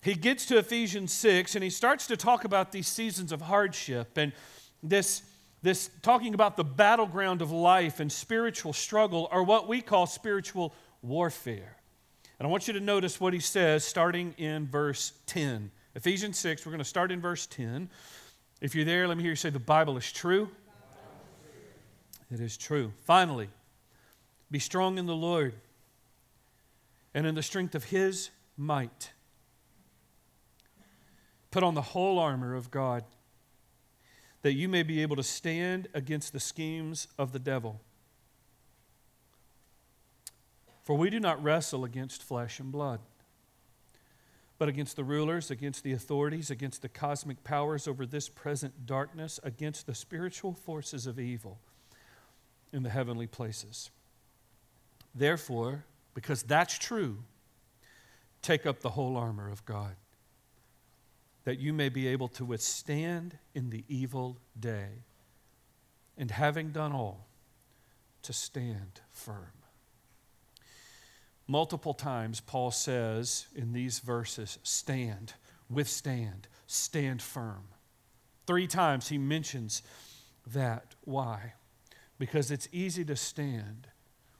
he 0.00 0.14
gets 0.14 0.46
to 0.46 0.58
Ephesians 0.58 1.12
6 1.12 1.56
and 1.56 1.64
he 1.64 1.70
starts 1.70 2.06
to 2.06 2.16
talk 2.16 2.44
about 2.44 2.70
these 2.70 2.86
seasons 2.86 3.32
of 3.32 3.40
hardship 3.40 4.16
and 4.16 4.32
this 4.80 5.22
this 5.62 5.90
talking 6.02 6.34
about 6.34 6.56
the 6.56 6.64
battleground 6.64 7.40
of 7.40 7.52
life 7.52 8.00
and 8.00 8.10
spiritual 8.10 8.72
struggle 8.72 9.28
are 9.30 9.42
what 9.42 9.68
we 9.68 9.80
call 9.80 10.06
spiritual 10.06 10.74
warfare. 11.02 11.76
And 12.38 12.46
I 12.48 12.50
want 12.50 12.66
you 12.66 12.74
to 12.74 12.80
notice 12.80 13.20
what 13.20 13.32
he 13.32 13.38
says 13.38 13.84
starting 13.84 14.34
in 14.36 14.66
verse 14.66 15.12
10. 15.26 15.70
Ephesians 15.94 16.38
6, 16.38 16.66
we're 16.66 16.72
going 16.72 16.78
to 16.78 16.84
start 16.84 17.12
in 17.12 17.20
verse 17.20 17.46
10. 17.46 17.88
If 18.60 18.74
you're 18.74 18.84
there, 18.84 19.06
let 19.06 19.16
me 19.16 19.22
hear 19.22 19.32
you 19.32 19.36
say, 19.36 19.50
The 19.50 19.60
Bible 19.60 19.96
is 19.96 20.10
true. 20.10 20.48
It 22.32 22.40
is 22.40 22.56
true. 22.56 22.92
Finally, 23.04 23.50
be 24.50 24.58
strong 24.58 24.98
in 24.98 25.06
the 25.06 25.14
Lord 25.14 25.54
and 27.14 27.26
in 27.26 27.34
the 27.34 27.42
strength 27.42 27.74
of 27.74 27.84
his 27.84 28.30
might. 28.56 29.12
Put 31.50 31.62
on 31.62 31.74
the 31.74 31.82
whole 31.82 32.18
armor 32.18 32.54
of 32.54 32.70
God 32.70 33.04
that 34.42 34.54
you 34.54 34.68
may 34.68 34.82
be 34.82 35.02
able 35.02 35.16
to 35.16 35.22
stand 35.22 35.88
against 35.94 36.32
the 36.32 36.40
schemes 36.40 37.08
of 37.16 37.32
the 37.32 37.38
devil. 37.38 37.80
For 40.82 40.96
we 40.96 41.10
do 41.10 41.20
not 41.20 41.42
wrestle 41.42 41.84
against 41.84 42.24
flesh 42.24 42.58
and 42.58 42.72
blood, 42.72 43.00
but 44.58 44.68
against 44.68 44.96
the 44.96 45.04
rulers, 45.04 45.50
against 45.50 45.84
the 45.84 45.92
authorities, 45.92 46.50
against 46.50 46.82
the 46.82 46.88
cosmic 46.88 47.44
powers 47.44 47.86
over 47.86 48.04
this 48.04 48.28
present 48.28 48.84
darkness, 48.84 49.38
against 49.44 49.86
the 49.86 49.94
spiritual 49.94 50.54
forces 50.54 51.06
of 51.06 51.20
evil 51.20 51.58
in 52.72 52.82
the 52.82 52.90
heavenly 52.90 53.28
places. 53.28 53.90
Therefore, 55.14 55.84
because 56.14 56.42
that's 56.42 56.76
true, 56.78 57.18
take 58.40 58.66
up 58.66 58.80
the 58.80 58.90
whole 58.90 59.16
armor 59.16 59.48
of 59.48 59.64
God 59.64 59.94
that 61.44 61.58
you 61.58 61.72
may 61.72 61.88
be 61.88 62.06
able 62.06 62.28
to 62.28 62.44
withstand 62.44 63.38
in 63.54 63.70
the 63.70 63.84
evil 63.88 64.38
day, 64.58 65.04
and 66.16 66.30
having 66.30 66.70
done 66.70 66.92
all, 66.92 67.26
to 68.22 68.32
stand 68.32 69.00
firm. 69.10 69.52
Multiple 71.48 71.94
times, 71.94 72.40
Paul 72.40 72.70
says 72.70 73.46
in 73.54 73.72
these 73.72 73.98
verses, 73.98 74.58
stand, 74.62 75.34
withstand, 75.68 76.46
stand 76.66 77.20
firm. 77.20 77.64
Three 78.46 78.66
times 78.66 79.08
he 79.08 79.18
mentions 79.18 79.82
that. 80.46 80.94
Why? 81.04 81.54
Because 82.18 82.50
it's 82.50 82.68
easy 82.72 83.04
to 83.06 83.16
stand 83.16 83.88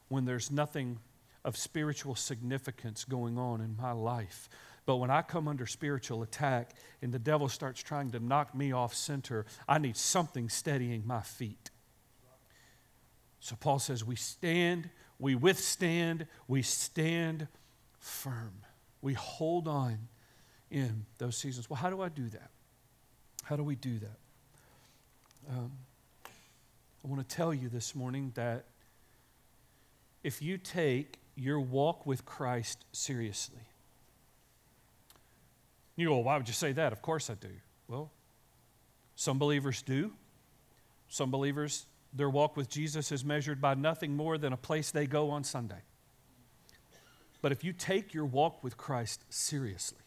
when 0.07 0.25
there's 0.25 0.49
nothing 0.49 0.99
of 1.43 1.57
spiritual 1.57 2.15
significance 2.15 3.03
going 3.03 3.37
on 3.37 3.59
in 3.59 3.75
my 3.75 3.91
life. 3.91 4.47
But 4.85 4.97
when 4.97 5.09
I 5.09 5.21
come 5.21 5.47
under 5.47 5.65
spiritual 5.65 6.23
attack 6.23 6.75
and 7.01 7.13
the 7.13 7.19
devil 7.19 7.47
starts 7.47 7.81
trying 7.81 8.11
to 8.11 8.19
knock 8.19 8.53
me 8.53 8.71
off 8.71 8.93
center, 8.93 9.45
I 9.67 9.77
need 9.77 9.95
something 9.95 10.49
steadying 10.49 11.03
my 11.05 11.21
feet. 11.21 11.69
So 13.39 13.55
Paul 13.55 13.79
says, 13.79 14.03
We 14.03 14.15
stand, 14.15 14.89
we 15.19 15.35
withstand, 15.35 16.27
we 16.47 16.61
stand 16.61 17.47
firm. 17.99 18.53
We 19.01 19.13
hold 19.13 19.67
on 19.67 20.09
in 20.69 21.05
those 21.17 21.37
seasons. 21.37 21.69
Well, 21.69 21.77
how 21.77 21.89
do 21.89 22.01
I 22.01 22.09
do 22.09 22.27
that? 22.29 22.51
How 23.43 23.55
do 23.55 23.63
we 23.63 23.75
do 23.75 23.99
that? 23.99 24.17
Um, 25.49 25.71
I 27.03 27.07
want 27.07 27.27
to 27.27 27.35
tell 27.35 27.53
you 27.53 27.67
this 27.67 27.95
morning 27.95 28.31
that 28.35 28.65
if 30.23 30.41
you 30.41 30.57
take 30.57 31.19
your 31.35 31.59
walk 31.59 32.05
with 32.05 32.25
Christ 32.25 32.85
seriously, 32.93 33.63
you 35.95 36.07
go, 36.07 36.15
well, 36.15 36.23
why 36.23 36.37
would 36.37 36.47
you 36.47 36.53
say 36.53 36.71
that? 36.71 36.91
Of 36.91 37.01
course 37.01 37.29
I 37.29 37.35
do. 37.35 37.49
Well, 37.87 38.11
some 39.15 39.37
believers 39.37 39.81
do. 39.81 40.13
Some 41.07 41.29
believers, 41.29 41.85
their 42.11 42.29
walk 42.29 42.57
with 42.57 42.69
Jesus 42.69 43.11
is 43.11 43.23
measured 43.23 43.61
by 43.61 43.75
nothing 43.75 44.15
more 44.15 44.37
than 44.37 44.53
a 44.53 44.57
place 44.57 44.89
they 44.89 45.05
go 45.05 45.29
on 45.29 45.43
Sunday. 45.43 45.81
But 47.41 47.51
if 47.51 47.63
you 47.63 47.73
take 47.73 48.13
your 48.13 48.25
walk 48.25 48.63
with 48.63 48.77
Christ 48.77 49.23
seriously, 49.29 49.99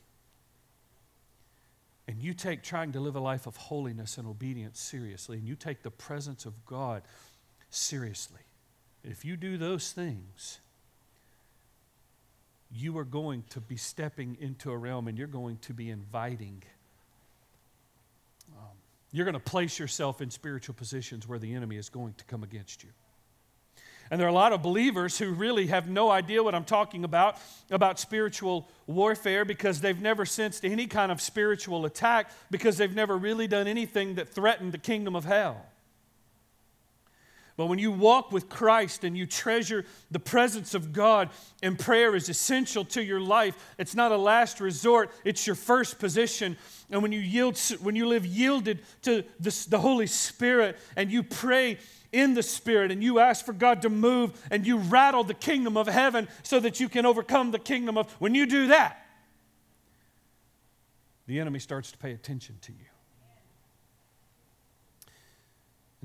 and 2.08 2.22
you 2.22 2.34
take 2.34 2.62
trying 2.62 2.92
to 2.92 3.00
live 3.00 3.16
a 3.16 3.20
life 3.20 3.46
of 3.46 3.56
holiness 3.56 4.16
and 4.16 4.26
obedience 4.26 4.80
seriously, 4.80 5.38
and 5.38 5.46
you 5.46 5.54
take 5.54 5.82
the 5.82 5.90
presence 5.90 6.46
of 6.46 6.64
God 6.64 7.02
seriously, 7.70 8.40
if 9.04 9.24
you 9.24 9.36
do 9.36 9.58
those 9.58 9.92
things, 9.92 10.60
you 12.76 12.96
are 12.98 13.04
going 13.04 13.42
to 13.50 13.60
be 13.60 13.76
stepping 13.76 14.36
into 14.40 14.70
a 14.70 14.76
realm 14.76 15.08
and 15.08 15.16
you're 15.16 15.26
going 15.26 15.56
to 15.58 15.72
be 15.72 15.90
inviting. 15.90 16.62
Um, 18.56 18.76
you're 19.12 19.24
going 19.24 19.34
to 19.34 19.40
place 19.40 19.78
yourself 19.78 20.20
in 20.20 20.30
spiritual 20.30 20.74
positions 20.74 21.26
where 21.26 21.38
the 21.38 21.54
enemy 21.54 21.76
is 21.76 21.88
going 21.88 22.14
to 22.14 22.24
come 22.24 22.42
against 22.42 22.84
you. 22.84 22.90
And 24.10 24.20
there 24.20 24.28
are 24.28 24.30
a 24.30 24.34
lot 24.34 24.52
of 24.52 24.62
believers 24.62 25.18
who 25.18 25.32
really 25.32 25.66
have 25.66 25.88
no 25.88 26.10
idea 26.10 26.42
what 26.42 26.54
I'm 26.54 26.64
talking 26.64 27.02
about, 27.02 27.38
about 27.70 27.98
spiritual 27.98 28.68
warfare, 28.86 29.44
because 29.44 29.80
they've 29.80 30.00
never 30.00 30.24
sensed 30.24 30.64
any 30.64 30.86
kind 30.86 31.10
of 31.10 31.20
spiritual 31.20 31.86
attack, 31.86 32.30
because 32.50 32.76
they've 32.76 32.94
never 32.94 33.16
really 33.16 33.48
done 33.48 33.66
anything 33.66 34.14
that 34.14 34.28
threatened 34.28 34.72
the 34.72 34.78
kingdom 34.78 35.16
of 35.16 35.24
hell. 35.24 35.66
But 37.56 37.66
when 37.66 37.78
you 37.78 37.90
walk 37.90 38.32
with 38.32 38.50
Christ 38.50 39.02
and 39.02 39.16
you 39.16 39.24
treasure 39.24 39.86
the 40.10 40.18
presence 40.18 40.74
of 40.74 40.92
God, 40.92 41.30
and 41.62 41.78
prayer 41.78 42.14
is 42.14 42.28
essential 42.28 42.84
to 42.86 43.02
your 43.02 43.20
life, 43.20 43.56
it's 43.78 43.94
not 43.94 44.12
a 44.12 44.16
last 44.16 44.60
resort, 44.60 45.10
it's 45.24 45.46
your 45.46 45.56
first 45.56 45.98
position. 45.98 46.58
And 46.90 47.02
when 47.02 47.12
you 47.12 47.20
yield, 47.20 47.58
when 47.80 47.96
you 47.96 48.06
live 48.06 48.26
yielded 48.26 48.80
to 49.02 49.24
the, 49.40 49.78
Holy 49.78 50.06
Spirit 50.06 50.76
and 50.96 51.10
you 51.10 51.22
pray 51.22 51.78
in 52.12 52.34
the 52.34 52.42
Spirit 52.42 52.92
and 52.92 53.02
you 53.02 53.20
ask 53.20 53.46
for 53.46 53.54
God 53.54 53.82
to 53.82 53.88
move 53.88 54.38
and 54.50 54.66
you 54.66 54.76
rattle 54.76 55.24
the 55.24 55.34
kingdom 55.34 55.78
of 55.78 55.86
heaven 55.86 56.28
so 56.42 56.60
that 56.60 56.78
you 56.78 56.90
can 56.90 57.06
overcome 57.06 57.52
the 57.52 57.58
kingdom 57.58 57.96
of, 57.96 58.12
when 58.20 58.34
you 58.34 58.44
do 58.44 58.66
that, 58.66 59.02
the 61.26 61.40
enemy 61.40 61.58
starts 61.58 61.90
to 61.90 61.98
pay 61.98 62.12
attention 62.12 62.58
to 62.60 62.72
you. 62.72 62.95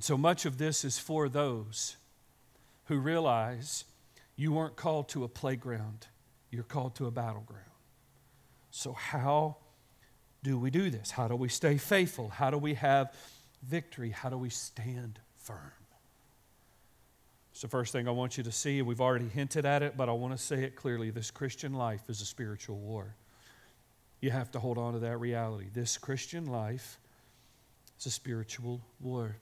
And 0.02 0.06
so 0.08 0.18
much 0.18 0.48
of 0.48 0.58
this 0.58 0.84
is 0.84 0.98
for 0.98 1.30
those 1.30 1.96
who 2.86 2.98
realize 2.98 3.86
you 4.36 4.52
weren't 4.52 4.76
called 4.76 5.10
to 5.10 5.24
a 5.24 5.28
playground, 5.28 6.08
you're 6.50 6.64
called 6.64 6.96
to 6.96 7.06
a 7.06 7.12
battleground. 7.12 7.70
So, 8.72 8.94
how 8.94 9.58
do 10.42 10.58
we 10.58 10.72
do 10.72 10.90
this? 10.90 11.12
How 11.12 11.28
do 11.28 11.36
we 11.36 11.50
stay 11.50 11.78
faithful? 11.78 12.30
How 12.30 12.50
do 12.50 12.58
we 12.58 12.74
have 12.74 13.14
victory? 13.62 14.10
How 14.10 14.30
do 14.30 14.40
we 14.40 14.50
stand 14.50 15.20
firm? 15.38 15.72
It's 17.52 17.62
the 17.62 17.68
first 17.68 17.92
thing 17.92 18.08
I 18.08 18.12
want 18.12 18.40
you 18.40 18.44
to 18.46 18.52
see. 18.52 18.82
We've 18.82 19.02
already 19.02 19.30
hinted 19.30 19.68
at 19.68 19.84
it, 19.84 19.98
but 19.98 20.10
I 20.10 20.14
want 20.14 20.36
to 20.36 20.44
say 20.44 20.64
it 20.64 20.76
clearly. 20.76 21.12
This 21.12 21.30
Christian 21.30 21.76
life 21.76 22.02
is 22.10 22.22
a 22.22 22.26
spiritual 22.26 22.80
war. 22.80 23.14
You 24.20 24.32
have 24.32 24.50
to 24.54 24.60
hold 24.60 24.80
on 24.80 24.94
to 24.94 25.00
that 25.02 25.20
reality. 25.20 25.68
This 25.72 26.00
Christian 26.00 26.48
life 26.48 27.00
is 28.00 28.08
a 28.08 28.10
spiritual 28.10 28.82
war. 29.00 29.36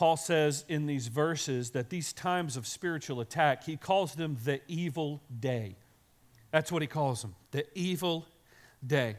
Paul 0.00 0.16
says 0.16 0.64
in 0.66 0.86
these 0.86 1.08
verses 1.08 1.72
that 1.72 1.90
these 1.90 2.14
times 2.14 2.56
of 2.56 2.66
spiritual 2.66 3.20
attack, 3.20 3.64
he 3.64 3.76
calls 3.76 4.14
them 4.14 4.38
the 4.46 4.62
evil 4.66 5.20
day. 5.40 5.76
That's 6.52 6.72
what 6.72 6.80
he 6.80 6.88
calls 6.88 7.20
them, 7.20 7.34
the 7.50 7.66
evil 7.74 8.24
day. 8.84 9.16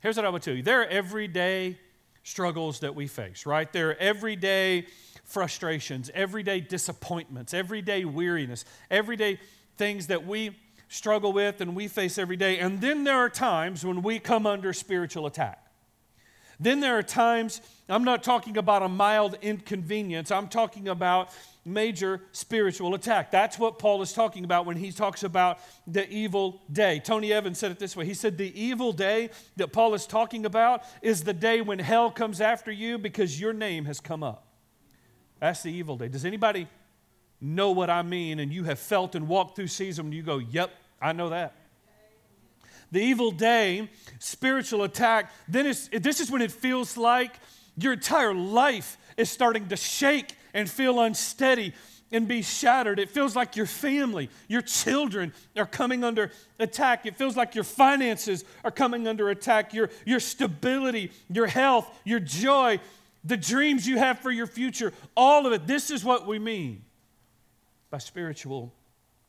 Here's 0.00 0.16
what 0.16 0.26
I 0.26 0.28
would 0.30 0.42
tell 0.42 0.54
you 0.54 0.64
there 0.64 0.82
are 0.82 0.86
everyday 0.86 1.78
struggles 2.24 2.80
that 2.80 2.96
we 2.96 3.06
face, 3.06 3.46
right? 3.46 3.72
There 3.72 3.90
are 3.90 3.96
everyday 4.00 4.86
frustrations, 5.22 6.10
everyday 6.14 6.58
disappointments, 6.58 7.54
everyday 7.54 8.04
weariness, 8.04 8.64
everyday 8.90 9.38
things 9.76 10.08
that 10.08 10.26
we 10.26 10.58
struggle 10.88 11.32
with 11.32 11.60
and 11.60 11.76
we 11.76 11.86
face 11.86 12.18
every 12.18 12.36
day. 12.36 12.58
And 12.58 12.80
then 12.80 13.04
there 13.04 13.18
are 13.18 13.30
times 13.30 13.86
when 13.86 14.02
we 14.02 14.18
come 14.18 14.48
under 14.48 14.72
spiritual 14.72 15.26
attack. 15.26 15.65
Then 16.58 16.80
there 16.80 16.98
are 16.98 17.02
times, 17.02 17.60
I'm 17.88 18.04
not 18.04 18.22
talking 18.22 18.56
about 18.56 18.82
a 18.82 18.88
mild 18.88 19.36
inconvenience, 19.42 20.30
I'm 20.30 20.48
talking 20.48 20.88
about 20.88 21.30
major 21.64 22.22
spiritual 22.32 22.94
attack. 22.94 23.30
That's 23.30 23.58
what 23.58 23.78
Paul 23.78 24.00
is 24.00 24.12
talking 24.12 24.44
about 24.44 24.66
when 24.66 24.76
he 24.76 24.92
talks 24.92 25.24
about 25.24 25.58
the 25.86 26.08
evil 26.08 26.62
day. 26.72 27.00
Tony 27.00 27.32
Evans 27.32 27.58
said 27.58 27.72
it 27.72 27.78
this 27.78 27.96
way 27.96 28.06
He 28.06 28.14
said, 28.14 28.38
The 28.38 28.58
evil 28.58 28.92
day 28.92 29.30
that 29.56 29.72
Paul 29.72 29.94
is 29.94 30.06
talking 30.06 30.46
about 30.46 30.84
is 31.02 31.24
the 31.24 31.34
day 31.34 31.60
when 31.60 31.78
hell 31.78 32.10
comes 32.10 32.40
after 32.40 32.70
you 32.70 32.96
because 32.98 33.40
your 33.40 33.52
name 33.52 33.84
has 33.86 34.00
come 34.00 34.22
up. 34.22 34.46
That's 35.40 35.62
the 35.62 35.72
evil 35.72 35.96
day. 35.96 36.08
Does 36.08 36.24
anybody 36.24 36.68
know 37.40 37.72
what 37.72 37.90
I 37.90 38.02
mean 38.02 38.38
and 38.38 38.52
you 38.52 38.64
have 38.64 38.78
felt 38.78 39.14
and 39.14 39.28
walked 39.28 39.56
through 39.56 39.66
seasons 39.66 40.06
and 40.06 40.14
you 40.14 40.22
go, 40.22 40.38
Yep, 40.38 40.70
I 41.02 41.12
know 41.12 41.30
that 41.30 41.54
the 42.92 43.00
evil 43.00 43.30
day, 43.30 43.88
spiritual 44.18 44.84
attack, 44.84 45.32
then 45.48 45.64
this 45.64 46.20
is 46.20 46.30
when 46.30 46.42
it 46.42 46.52
feels 46.52 46.96
like 46.96 47.38
your 47.76 47.92
entire 47.92 48.34
life 48.34 48.96
is 49.16 49.30
starting 49.30 49.68
to 49.68 49.76
shake 49.76 50.34
and 50.54 50.68
feel 50.68 51.00
unsteady 51.00 51.72
and 52.12 52.28
be 52.28 52.42
shattered. 52.42 52.98
It 52.98 53.10
feels 53.10 53.34
like 53.34 53.56
your 53.56 53.66
family, 53.66 54.30
your 54.48 54.62
children 54.62 55.32
are 55.56 55.66
coming 55.66 56.04
under 56.04 56.30
attack. 56.58 57.04
It 57.04 57.16
feels 57.16 57.36
like 57.36 57.54
your 57.54 57.64
finances 57.64 58.44
are 58.64 58.70
coming 58.70 59.08
under 59.08 59.28
attack. 59.30 59.74
Your, 59.74 59.90
your 60.04 60.20
stability, 60.20 61.10
your 61.28 61.46
health, 61.46 61.90
your 62.04 62.20
joy, 62.20 62.80
the 63.24 63.36
dreams 63.36 63.86
you 63.86 63.98
have 63.98 64.20
for 64.20 64.30
your 64.30 64.46
future, 64.46 64.92
all 65.16 65.46
of 65.46 65.52
it. 65.52 65.66
This 65.66 65.90
is 65.90 66.04
what 66.04 66.26
we 66.26 66.38
mean 66.38 66.84
by 67.90 67.98
spiritual 67.98 68.72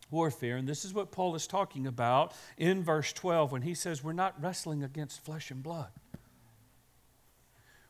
warfare. 0.09 0.57
And 0.57 0.67
this 0.67 0.85
is 0.85 0.93
what 0.93 1.11
Paul 1.11 1.35
is 1.35 1.47
talking 1.47 1.87
about 1.87 2.33
in 2.57 2.83
verse 2.83 3.13
12 3.13 3.51
when 3.51 3.61
he 3.61 3.73
says, 3.73 4.03
We're 4.03 4.13
not 4.13 4.41
wrestling 4.41 4.83
against 4.83 5.23
flesh 5.23 5.51
and 5.51 5.61
blood. 5.61 5.89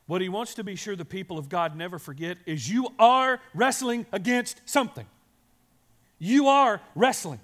What 0.08 0.22
he 0.22 0.30
wants 0.30 0.56
to 0.56 0.64
be 0.64 0.76
sure 0.76 0.96
the 0.96 1.06
people 1.06 1.38
of 1.38 1.50
God 1.50 1.76
never 1.76 2.00
forget 2.00 2.38
is 2.46 2.70
you 2.70 2.88
are 2.98 3.42
wrestling 3.54 4.06
against 4.12 4.62
something. 4.66 5.06
You 6.18 6.48
are 6.48 6.82
wrestling. 6.96 7.42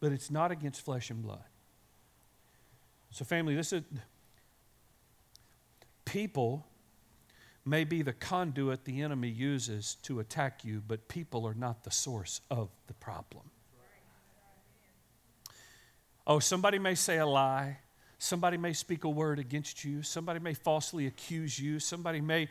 But 0.00 0.12
it's 0.12 0.30
not 0.30 0.50
against 0.50 0.84
flesh 0.84 1.10
and 1.10 1.22
blood. 1.22 1.42
So, 3.10 3.24
family, 3.24 3.54
this 3.54 3.72
is 3.72 3.82
people 6.04 6.66
may 7.64 7.84
be 7.84 8.02
the 8.02 8.12
conduit 8.12 8.84
the 8.84 9.02
enemy 9.02 9.28
uses 9.28 9.96
to 10.02 10.20
attack 10.20 10.64
you, 10.64 10.82
but 10.86 11.08
people 11.08 11.46
are 11.46 11.54
not 11.54 11.84
the 11.84 11.90
source 11.90 12.40
of 12.50 12.70
the 12.88 12.94
problem. 12.94 13.44
Oh, 16.26 16.38
somebody 16.38 16.78
may 16.78 16.94
say 16.94 17.18
a 17.18 17.26
lie. 17.26 17.78
Somebody 18.18 18.56
may 18.56 18.72
speak 18.72 19.04
a 19.04 19.10
word 19.10 19.38
against 19.38 19.84
you. 19.84 20.02
Somebody 20.02 20.38
may 20.38 20.54
falsely 20.54 21.06
accuse 21.06 21.58
you. 21.58 21.80
Somebody 21.80 22.20
may 22.20 22.48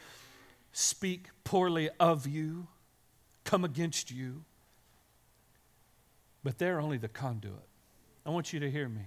speak 0.74 1.28
poorly 1.44 1.90
of 2.00 2.28
you, 2.28 2.68
come 3.44 3.64
against 3.64 4.12
you. 4.12 4.44
But 6.44 6.58
they're 6.58 6.80
only 6.80 6.98
the 6.98 7.08
conduit. 7.08 7.68
I 8.26 8.30
want 8.30 8.54
you 8.54 8.60
to 8.60 8.72
hear 8.72 8.90
me. 8.90 9.04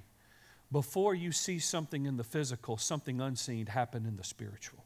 Before 0.71 1.15
you 1.15 1.33
see 1.33 1.59
something 1.59 2.07
in 2.07 2.17
the 2.17 2.25
physical, 2.25 2.77
something 2.77 3.21
unseen 3.21 3.67
happen 3.67 4.07
in 4.07 4.17
the 4.17 4.25
spiritual. 4.25 4.84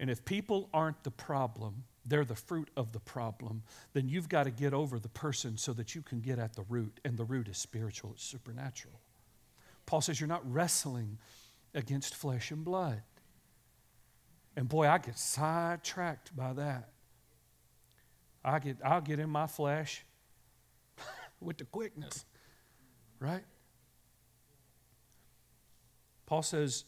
And 0.00 0.08
if 0.08 0.24
people 0.24 0.70
aren't 0.72 1.04
the 1.04 1.10
problem, 1.10 1.84
they're 2.06 2.24
the 2.24 2.34
fruit 2.34 2.70
of 2.74 2.92
the 2.92 2.98
problem, 2.98 3.62
then 3.92 4.08
you've 4.08 4.30
got 4.30 4.44
to 4.44 4.50
get 4.50 4.72
over 4.72 4.98
the 4.98 5.10
person 5.10 5.58
so 5.58 5.74
that 5.74 5.94
you 5.94 6.00
can 6.00 6.20
get 6.20 6.38
at 6.38 6.54
the 6.54 6.64
root. 6.70 6.98
And 7.04 7.18
the 7.18 7.24
root 7.24 7.48
is 7.48 7.58
spiritual, 7.58 8.12
it's 8.14 8.24
supernatural. 8.24 8.98
Paul 9.84 10.00
says 10.00 10.18
you're 10.18 10.26
not 10.28 10.50
wrestling 10.50 11.18
against 11.74 12.14
flesh 12.14 12.50
and 12.50 12.64
blood. 12.64 13.02
And 14.56 14.68
boy, 14.68 14.88
I 14.88 14.96
get 14.98 15.18
sidetracked 15.18 16.34
by 16.34 16.54
that. 16.54 16.88
I 18.42 18.58
get, 18.58 18.78
I'll 18.82 19.02
get 19.02 19.18
in 19.18 19.28
my 19.28 19.46
flesh 19.46 20.04
with 21.40 21.58
the 21.58 21.64
quickness, 21.64 22.24
right? 23.18 23.44
Paul 26.24 26.42
says, 26.42 26.84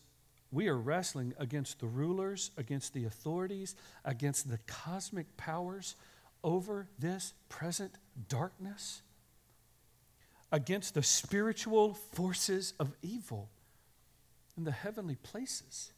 we 0.52 0.68
are 0.68 0.76
wrestling 0.76 1.32
against 1.38 1.80
the 1.80 1.86
rulers, 1.86 2.50
against 2.58 2.92
the 2.92 3.06
authorities, 3.06 3.74
against 4.04 4.50
the 4.50 4.58
cosmic 4.66 5.36
powers 5.38 5.96
over 6.44 6.88
this 6.98 7.32
present 7.48 7.94
darkness, 8.28 9.00
against 10.52 10.92
the 10.92 11.02
spiritual 11.02 11.94
forces 11.94 12.74
of 12.78 12.92
evil 13.00 13.48
in 14.58 14.64
the 14.64 14.72
heavenly 14.72 15.16
places. 15.16 15.90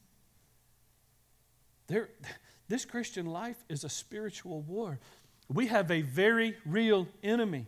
There, 1.88 2.10
this 2.68 2.84
Christian 2.84 3.26
life 3.26 3.62
is 3.68 3.82
a 3.82 3.88
spiritual 3.88 4.60
war. 4.62 5.00
We 5.52 5.66
have 5.66 5.90
a 5.90 6.02
very 6.02 6.56
real 6.64 7.08
enemy. 7.24 7.66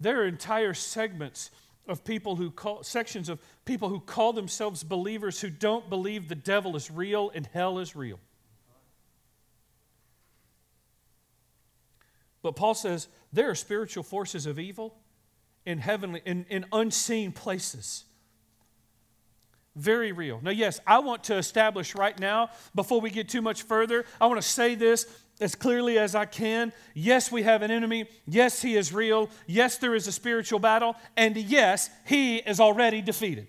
There 0.00 0.20
are 0.22 0.26
entire 0.26 0.74
segments 0.74 1.50
of 1.88 2.04
people 2.04 2.36
who 2.36 2.50
call, 2.50 2.82
sections 2.82 3.28
of 3.28 3.40
people 3.64 3.88
who 3.88 4.00
call 4.00 4.32
themselves 4.32 4.84
believers 4.84 5.40
who 5.40 5.50
don't 5.50 5.88
believe 5.88 6.28
the 6.28 6.34
devil 6.34 6.76
is 6.76 6.90
real 6.90 7.30
and 7.34 7.46
hell 7.46 7.78
is 7.78 7.96
real. 7.96 8.20
But 12.42 12.56
Paul 12.56 12.74
says 12.74 13.08
there 13.32 13.50
are 13.50 13.54
spiritual 13.54 14.04
forces 14.04 14.46
of 14.46 14.58
evil 14.58 14.94
in 15.66 15.78
heavenly, 15.78 16.22
in, 16.24 16.46
in 16.48 16.64
unseen 16.72 17.32
places. 17.32 18.04
Very 19.76 20.12
real. 20.12 20.40
Now, 20.42 20.50
yes, 20.50 20.80
I 20.86 20.98
want 21.00 21.24
to 21.24 21.36
establish 21.36 21.94
right 21.94 22.18
now, 22.18 22.50
before 22.74 23.00
we 23.00 23.10
get 23.10 23.28
too 23.28 23.42
much 23.42 23.62
further, 23.62 24.04
I 24.20 24.26
want 24.26 24.40
to 24.40 24.48
say 24.48 24.74
this 24.74 25.06
as 25.40 25.54
clearly 25.54 25.98
as 25.98 26.14
I 26.14 26.24
can. 26.24 26.72
Yes, 26.94 27.30
we 27.30 27.42
have 27.42 27.62
an 27.62 27.70
enemy. 27.70 28.06
Yes, 28.26 28.60
he 28.62 28.76
is 28.76 28.92
real. 28.92 29.30
Yes, 29.46 29.78
there 29.78 29.94
is 29.94 30.06
a 30.06 30.12
spiritual 30.12 30.58
battle. 30.58 30.96
And 31.16 31.36
yes, 31.36 31.90
he 32.06 32.36
is 32.38 32.60
already 32.60 33.00
defeated. 33.00 33.46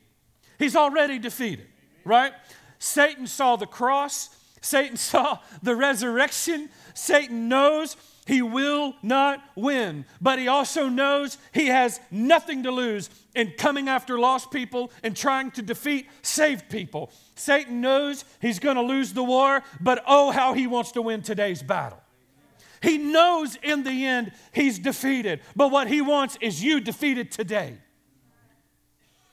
He's 0.58 0.76
already 0.76 1.20
defeated, 1.20 1.68
right? 2.04 2.34
Satan 2.80 3.28
saw 3.28 3.56
the 3.56 3.66
cross, 3.66 4.30
Satan 4.62 4.98
saw 5.12 5.40
the 5.64 5.76
resurrection. 5.76 6.70
Satan 6.94 7.48
knows 7.48 7.96
he 8.30 8.44
will 8.44 8.94
not 9.02 9.42
win, 9.56 10.06
but 10.22 10.38
he 10.38 10.48
also 10.48 10.88
knows 10.88 11.40
he 11.52 11.66
has 11.66 12.00
nothing 12.12 12.62
to 12.62 12.70
lose 12.70 13.10
in 13.34 13.54
coming 13.58 13.90
after 13.90 14.20
lost 14.20 14.52
people 14.52 14.92
and 15.02 15.18
trying 15.18 15.50
to 15.50 15.64
defeat 15.64 16.06
saved 16.22 16.70
people. 16.70 17.12
Satan 17.34 17.82
knows 17.82 18.24
he's 18.40 18.60
going 18.60 18.76
to 18.76 18.84
lose 18.84 19.14
the 19.14 19.24
war, 19.24 19.64
but 19.82 20.04
oh, 20.06 20.30
how 20.30 20.54
he 20.54 20.68
wants 20.68 20.92
to 20.92 21.02
win 21.02 21.24
today's 21.24 21.64
battle. 21.64 22.00
He 22.84 23.00
knows 23.00 23.58
in 23.64 23.82
the 23.82 24.06
end 24.06 24.32
he's 24.52 24.78
defeated, 24.78 25.42
but 25.56 25.72
what 25.72 25.88
he 25.88 26.00
wants 26.00 26.38
is 26.40 26.64
you 26.64 26.80
defeated 26.80 27.32
today. 27.32 27.80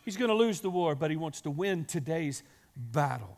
He's 0.07 0.17
going 0.17 0.31
to 0.31 0.35
lose 0.35 0.61
the 0.61 0.71
war, 0.71 0.95
but 0.95 1.11
he 1.11 1.19
wants 1.19 1.43
to 1.43 1.51
win 1.51 1.85
today's 1.85 2.43
battle. 2.75 3.36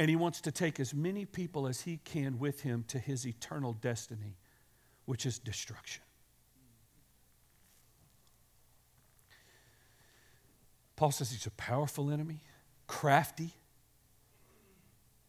And 0.00 0.08
he 0.08 0.16
wants 0.16 0.40
to 0.40 0.50
take 0.50 0.80
as 0.80 0.94
many 0.94 1.26
people 1.26 1.66
as 1.66 1.82
he 1.82 1.98
can 1.98 2.38
with 2.38 2.62
him 2.62 2.86
to 2.88 2.98
his 2.98 3.26
eternal 3.26 3.74
destiny, 3.74 4.38
which 5.04 5.26
is 5.26 5.38
destruction. 5.38 6.02
Paul 10.96 11.10
says 11.10 11.30
he's 11.32 11.44
a 11.44 11.50
powerful 11.50 12.10
enemy, 12.10 12.40
crafty, 12.86 13.52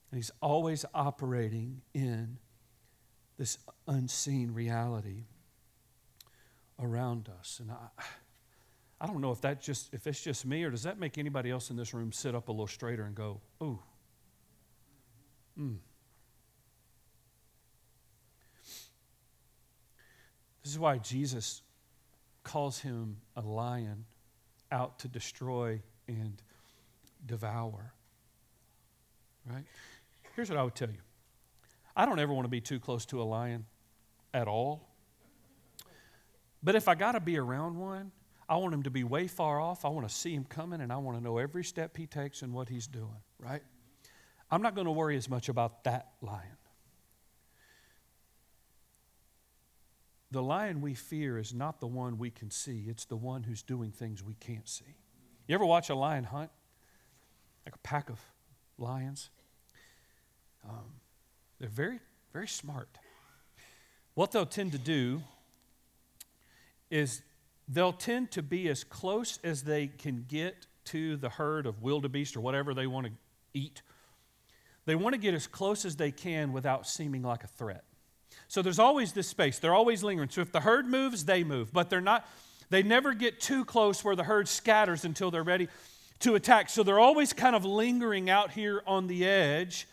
and 0.10 0.18
he's 0.18 0.32
always 0.42 0.86
operating 0.94 1.82
in 1.94 2.38
this 3.38 3.58
unseen 3.90 4.54
reality 4.54 5.26
around 6.80 7.30
us. 7.42 7.60
And 7.60 7.72
I, 7.72 8.04
I 9.02 9.08
don't 9.08 9.20
know 9.20 9.34
if 9.34 9.42
that 9.42 9.62
just 9.62 9.94
if 9.94 10.08
it's 10.08 10.24
just 10.24 10.46
me 10.46 10.64
or 10.64 10.70
does 10.70 10.84
that 10.84 10.98
make 10.98 11.18
anybody 11.18 11.52
else 11.52 11.72
in 11.72 11.76
this 11.76 11.94
room 11.94 12.14
sit 12.14 12.36
up 12.36 12.48
a 12.48 12.52
little 12.54 12.68
straighter 12.68 13.04
and 13.04 13.16
go, 13.16 13.42
ooh, 13.62 13.82
Mm. 15.62 15.78
This 20.63 20.74
is 20.74 20.80
why 20.80 20.97
Jesus 20.97 21.62
calls 22.43 22.80
him 22.80 23.17
a 23.36 23.41
lion 23.41 24.06
out 24.71 25.00
to 25.00 25.08
destroy 25.08 25.82
and 26.08 26.41
devour. 27.26 27.93
Right? 29.45 29.65
Here's 30.36 30.50
what 30.50 30.58
I 30.58 30.63
would 30.63 30.76
tell 30.76 30.89
you 30.89 31.00
I 31.95 32.06
don't 32.06 32.19
ever 32.19 32.34
want 32.34 32.45
to 32.45 32.50
be 32.50 32.62
too 32.62 32.80
close 32.80 33.06
to 33.08 33.21
a 33.21 33.24
lion 33.24 33.65
at 34.34 34.47
all. 34.47 34.88
But 36.63 36.76
if 36.76 36.88
I 36.88 36.95
got 36.95 37.13
to 37.13 37.19
be 37.19 37.38
around 37.38 37.76
one, 37.76 38.12
I 38.47 38.58
want 38.58 38.74
him 38.74 38.84
to 38.84 38.91
be 38.91 39.04
way 39.04 39.28
far 39.28 39.60
off. 39.60 39.84
I 39.84 39.89
want 39.89 40.08
to 40.08 40.13
see 40.13 40.34
him 40.34 40.45
coming 40.45 40.82
and 40.82 40.91
I 40.91 40.97
want 40.97 41.17
to 41.17 41.24
know 41.24 41.38
every 41.38 41.63
step 41.63 41.97
he 41.97 42.06
takes 42.06 42.43
and 42.43 42.54
what 42.54 42.69
he's 42.69 42.86
doing, 42.86 43.21
right? 43.39 43.63
I'm 44.52 44.62
not 44.62 44.76
going 44.76 44.86
to 44.86 44.92
worry 44.92 45.16
as 45.16 45.30
much 45.30 45.48
about 45.48 45.86
that 45.86 46.10
lion. 46.22 46.58
The 50.30 50.44
lion 50.44 50.82
we 50.82 50.94
fear 50.94 51.38
is 51.38 51.54
not 51.54 51.80
the 51.80 51.88
one 51.88 52.18
we 52.18 52.30
can 52.30 52.52
see, 52.52 52.86
it's 52.88 53.06
the 53.06 53.16
one 53.18 53.44
who's 53.44 53.62
doing 53.62 53.92
things 53.92 54.24
we 54.24 54.36
can't 54.36 54.68
see. 54.68 54.96
You 55.48 55.56
ever 55.56 55.66
watch 55.66 55.90
a 55.90 55.96
lion 55.96 56.24
hunt? 56.26 56.50
Like 57.66 57.76
a 57.76 57.80
pack 57.80 58.10
of 58.10 58.20
lions? 58.78 59.30
Um, 60.68 60.96
they're 61.60 61.70
very, 61.70 62.00
very 62.34 62.48
smart. 62.48 62.90
What 64.14 64.32
they'll 64.32 64.46
tend 64.46 64.72
to 64.74 64.78
do 64.78 65.22
is 66.90 67.22
they'll 67.68 67.94
tend 67.94 68.32
to 68.32 68.42
be 68.42 68.70
as 68.70 68.84
close 68.84 69.40
as 69.44 69.64
they 69.64 69.88
can 69.88 70.26
get 70.28 70.66
to 70.86 71.18
the 71.18 71.30
herd 71.30 71.66
of 71.66 71.82
wildebeest 71.82 72.36
or 72.36 72.42
whatever 72.42 72.74
they 72.74 72.88
want 72.88 73.08
to 73.08 73.14
eat 73.54 73.82
they 74.91 74.95
want 74.95 75.13
to 75.13 75.21
get 75.21 75.34
as 75.34 75.47
close 75.47 75.86
as 75.86 75.95
they 75.95 76.12
can 76.12 76.51
without 76.51 76.86
seeming 76.86 77.21
like 77.21 77.45
a 77.45 77.47
threat. 77.47 77.86
So 78.49 78.62
there's 78.62 78.77
always 78.77 79.13
this 79.13 79.25
space. 79.25 79.58
They're 79.58 79.73
always 79.73 80.04
lingering. 80.04 80.27
So 80.27 80.41
if 80.41 80.51
the 80.51 80.60
herd 80.60 80.86
moves, 80.86 81.23
they 81.23 81.45
move. 81.45 81.71
But 81.71 81.89
they're 81.89 82.01
not, 82.01 82.27
they 82.69 82.84
never 82.84 83.13
get 83.13 83.39
too 83.39 83.63
close 83.63 84.04
where 84.04 84.17
the 84.17 84.25
herd 84.25 84.49
scatters 84.49 85.06
until 85.06 85.32
they're 85.32 85.43
ready 85.43 85.69
to 86.19 86.36
attack. 86.36 86.69
So 86.69 86.84
they're 86.84 86.99
always 86.99 87.32
kind 87.32 87.56
of 87.56 87.63
lingering 87.63 88.30
out 88.30 88.51
here 88.51 88.84
on 88.86 89.08
the 89.08 89.25
edge 89.25 89.88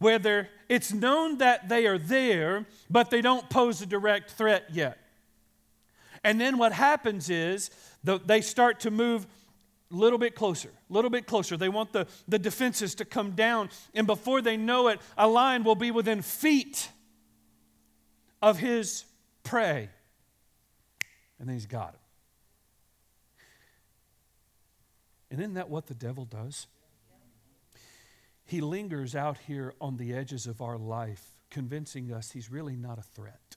where 0.00 0.50
it's 0.68 0.92
known 0.92 1.38
that 1.38 1.70
they 1.70 1.86
are 1.86 1.96
there, 1.96 2.66
but 2.90 3.08
they 3.08 3.22
don't 3.22 3.48
pose 3.48 3.80
a 3.80 3.86
direct 3.86 4.32
threat 4.32 4.64
yet. 4.70 4.98
And 6.22 6.38
then 6.38 6.58
what 6.58 6.72
happens 6.72 7.30
is 7.30 7.70
the, 8.04 8.18
they 8.18 8.42
start 8.42 8.80
to 8.80 8.90
move 8.90 9.26
little 9.96 10.18
bit 10.18 10.34
closer, 10.34 10.68
a 10.68 10.92
little 10.92 11.10
bit 11.10 11.26
closer. 11.26 11.56
They 11.56 11.68
want 11.68 11.92
the, 11.92 12.06
the 12.28 12.38
defenses 12.38 12.94
to 12.96 13.04
come 13.04 13.32
down. 13.32 13.70
And 13.94 14.06
before 14.06 14.40
they 14.40 14.56
know 14.56 14.88
it, 14.88 15.00
a 15.18 15.26
lion 15.26 15.64
will 15.64 15.74
be 15.74 15.90
within 15.90 16.22
feet 16.22 16.90
of 18.40 18.58
his 18.58 19.04
prey. 19.42 19.88
And 21.38 21.48
then 21.48 21.54
he's 21.54 21.66
got 21.66 21.90
him. 21.90 22.00
And 25.30 25.40
isn't 25.40 25.54
that 25.54 25.70
what 25.70 25.86
the 25.86 25.94
devil 25.94 26.24
does? 26.24 26.66
He 28.44 28.60
lingers 28.60 29.14
out 29.14 29.38
here 29.46 29.74
on 29.80 29.96
the 29.96 30.12
edges 30.12 30.46
of 30.46 30.60
our 30.60 30.76
life, 30.76 31.36
convincing 31.50 32.12
us 32.12 32.32
he's 32.32 32.50
really 32.50 32.74
not 32.74 32.98
a 32.98 33.02
threat. 33.02 33.56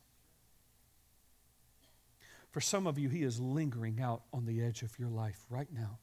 For 2.51 2.61
some 2.61 2.85
of 2.85 2.99
you, 2.99 3.09
he 3.09 3.23
is 3.23 3.39
lingering 3.39 3.99
out 3.99 4.21
on 4.31 4.45
the 4.45 4.61
edge 4.61 4.83
of 4.83 4.99
your 4.99 5.09
life 5.09 5.43
right 5.49 5.67
now. 5.73 5.97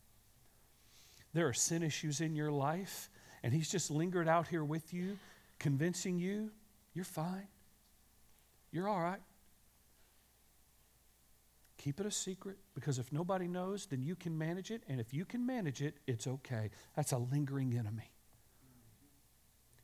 There 1.33 1.47
are 1.47 1.53
sin 1.53 1.83
issues 1.83 2.21
in 2.21 2.35
your 2.35 2.51
life, 2.51 3.11
and 3.43 3.53
He's 3.53 3.71
just 3.71 3.91
lingered 3.91 4.29
out 4.29 4.49
here 4.49 4.65
with 4.65 4.93
you, 4.93 5.19
convincing 5.59 6.19
you 6.19 6.51
you're 6.95 7.05
fine. 7.05 7.47
You're 8.73 8.89
all 8.89 9.01
right. 9.01 9.21
Keep 11.79 12.01
it 12.01 12.07
a 12.07 12.11
secret 12.11 12.59
because 12.75 12.99
if 12.99 13.11
nobody 13.13 13.49
knows, 13.49 13.87
then 13.87 14.03
you 14.03 14.15
can 14.15 14.37
manage 14.37 14.71
it. 14.71 14.83
And 14.89 15.01
if 15.01 15.15
you 15.15 15.25
can 15.25 15.47
manage 15.47 15.81
it, 15.81 15.95
it's 16.07 16.27
okay. 16.27 16.71
That's 16.95 17.13
a 17.13 17.19
lingering 17.19 17.75
enemy. 17.79 18.13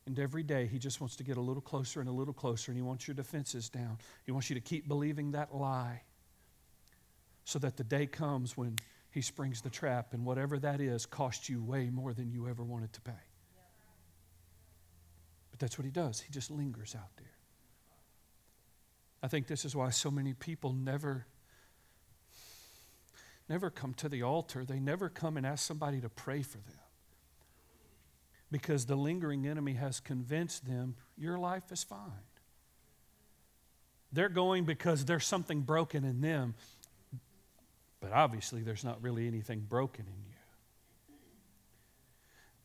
And 0.05 0.19
every 0.19 0.43
day, 0.43 0.67
he 0.67 0.79
just 0.79 1.01
wants 1.01 1.15
to 1.17 1.23
get 1.23 1.37
a 1.37 1.41
little 1.41 1.61
closer 1.61 1.99
and 1.99 2.07
a 2.07 2.13
little 2.13 2.33
closer, 2.33 2.71
and 2.71 2.77
he 2.77 2.81
wants 2.81 3.07
your 3.07 3.15
defenses 3.15 3.67
down. 3.69 3.97
He 4.25 4.31
wants 4.31 4.49
you 4.49 4.53
to 4.53 4.61
keep 4.61 4.87
believing 4.87 5.31
that 5.31 5.53
lie 5.53 6.03
so 7.43 7.59
that 7.59 7.75
the 7.75 7.83
day 7.83 8.05
comes 8.05 8.55
when 8.55 8.77
he 9.17 9.21
springs 9.21 9.61
the 9.61 9.69
trap, 9.71 10.13
and 10.13 10.23
whatever 10.23 10.59
that 10.59 10.79
is 10.79 11.07
costs 11.07 11.49
you 11.49 11.63
way 11.63 11.89
more 11.89 12.13
than 12.13 12.29
you 12.29 12.47
ever 12.47 12.63
wanted 12.63 12.93
to 12.93 13.01
pay. 13.01 13.23
But 15.49 15.59
that's 15.59 15.75
what 15.75 15.85
he 15.85 15.91
does. 15.91 16.19
He 16.19 16.31
just 16.31 16.51
lingers 16.51 16.93
out 16.93 17.09
there. 17.17 17.33
I 19.23 19.27
think 19.27 19.47
this 19.47 19.65
is 19.65 19.75
why 19.75 19.89
so 19.89 20.11
many 20.11 20.35
people 20.35 20.71
never 20.71 21.25
never 23.49 23.71
come 23.71 23.95
to 23.95 24.07
the 24.07 24.21
altar. 24.21 24.63
They 24.63 24.79
never 24.79 25.09
come 25.09 25.35
and 25.35 25.47
ask 25.47 25.65
somebody 25.65 25.99
to 26.01 26.09
pray 26.09 26.43
for 26.43 26.59
them. 26.59 26.79
Because 28.51 28.85
the 28.85 28.95
lingering 28.95 29.47
enemy 29.47 29.73
has 29.73 29.99
convinced 29.99 30.67
them 30.67 30.93
your 31.17 31.39
life 31.39 31.71
is 31.71 31.83
fine. 31.83 32.27
They're 34.11 34.29
going 34.29 34.65
because 34.65 35.05
there's 35.05 35.25
something 35.25 35.61
broken 35.61 36.03
in 36.03 36.21
them 36.21 36.53
but 37.99 38.11
obviously, 38.11 38.61
there's 38.61 38.83
not 38.83 39.01
really 39.01 39.27
anything 39.27 39.65
broken 39.67 40.05
in 40.05 40.23
you. 40.27 40.37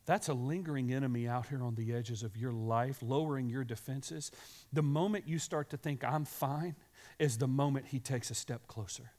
That's 0.05 0.27
a 0.27 0.33
lingering 0.33 0.93
enemy 0.93 1.27
out 1.27 1.47
here 1.47 1.63
on 1.63 1.75
the 1.75 1.93
edges 1.93 2.23
of 2.23 2.35
your 2.35 2.51
life, 2.51 2.97
lowering 3.01 3.49
your 3.49 3.63
defenses. 3.63 4.31
The 4.73 4.83
moment 4.83 5.27
you 5.27 5.39
start 5.39 5.69
to 5.69 5.77
think, 5.77 6.03
I'm 6.03 6.25
fine, 6.25 6.75
is 7.19 7.37
the 7.37 7.47
moment 7.47 7.87
he 7.87 7.99
takes 7.99 8.29
a 8.29 8.35
step 8.35 8.67
closer. 8.67 9.11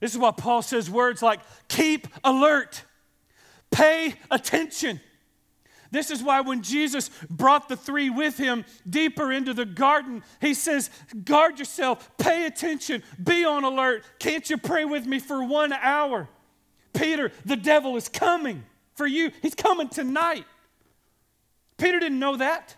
This 0.00 0.12
is 0.12 0.18
why 0.18 0.30
Paul 0.30 0.62
says 0.62 0.90
words 0.90 1.22
like, 1.22 1.40
keep 1.68 2.08
alert, 2.24 2.84
pay 3.70 4.14
attention. 4.30 5.00
This 5.90 6.10
is 6.10 6.22
why 6.22 6.40
when 6.40 6.62
Jesus 6.62 7.10
brought 7.30 7.68
the 7.68 7.76
three 7.76 8.10
with 8.10 8.36
him 8.36 8.64
deeper 8.88 9.32
into 9.32 9.54
the 9.54 9.64
garden, 9.64 10.22
he 10.40 10.54
says, 10.54 10.90
Guard 11.24 11.58
yourself, 11.58 12.10
pay 12.18 12.46
attention, 12.46 13.02
be 13.22 13.44
on 13.44 13.64
alert. 13.64 14.04
Can't 14.18 14.48
you 14.48 14.58
pray 14.58 14.84
with 14.84 15.06
me 15.06 15.18
for 15.18 15.44
one 15.44 15.72
hour? 15.72 16.28
Peter, 16.92 17.30
the 17.44 17.56
devil 17.56 17.96
is 17.96 18.08
coming 18.08 18.64
for 18.94 19.06
you. 19.06 19.30
He's 19.42 19.54
coming 19.54 19.88
tonight. 19.88 20.46
Peter 21.76 22.00
didn't 22.00 22.18
know 22.18 22.36
that. 22.36 22.76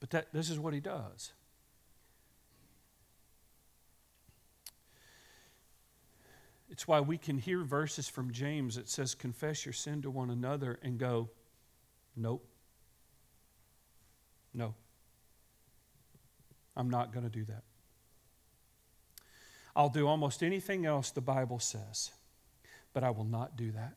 But 0.00 0.10
that, 0.10 0.32
this 0.32 0.50
is 0.50 0.58
what 0.58 0.74
he 0.74 0.80
does. 0.80 1.32
It's 6.72 6.88
why 6.88 7.00
we 7.00 7.18
can 7.18 7.36
hear 7.36 7.62
verses 7.62 8.08
from 8.08 8.32
James 8.32 8.76
that 8.76 8.88
says, 8.88 9.14
Confess 9.14 9.66
your 9.66 9.74
sin 9.74 10.00
to 10.02 10.10
one 10.10 10.30
another 10.30 10.78
and 10.82 10.98
go, 10.98 11.28
Nope. 12.16 12.48
No. 14.54 14.74
I'm 16.74 16.88
not 16.88 17.12
going 17.12 17.24
to 17.24 17.30
do 17.30 17.44
that. 17.44 17.62
I'll 19.76 19.90
do 19.90 20.08
almost 20.08 20.42
anything 20.42 20.86
else 20.86 21.10
the 21.10 21.20
Bible 21.20 21.58
says, 21.58 22.10
but 22.94 23.04
I 23.04 23.10
will 23.10 23.24
not 23.24 23.54
do 23.56 23.70
that. 23.72 23.94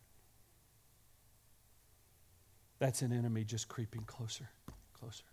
that's 2.77 3.01
an 3.01 3.13
enemy 3.13 3.45
just 3.45 3.69
creeping 3.69 4.03
closer, 4.03 4.49
closer. 4.93 5.23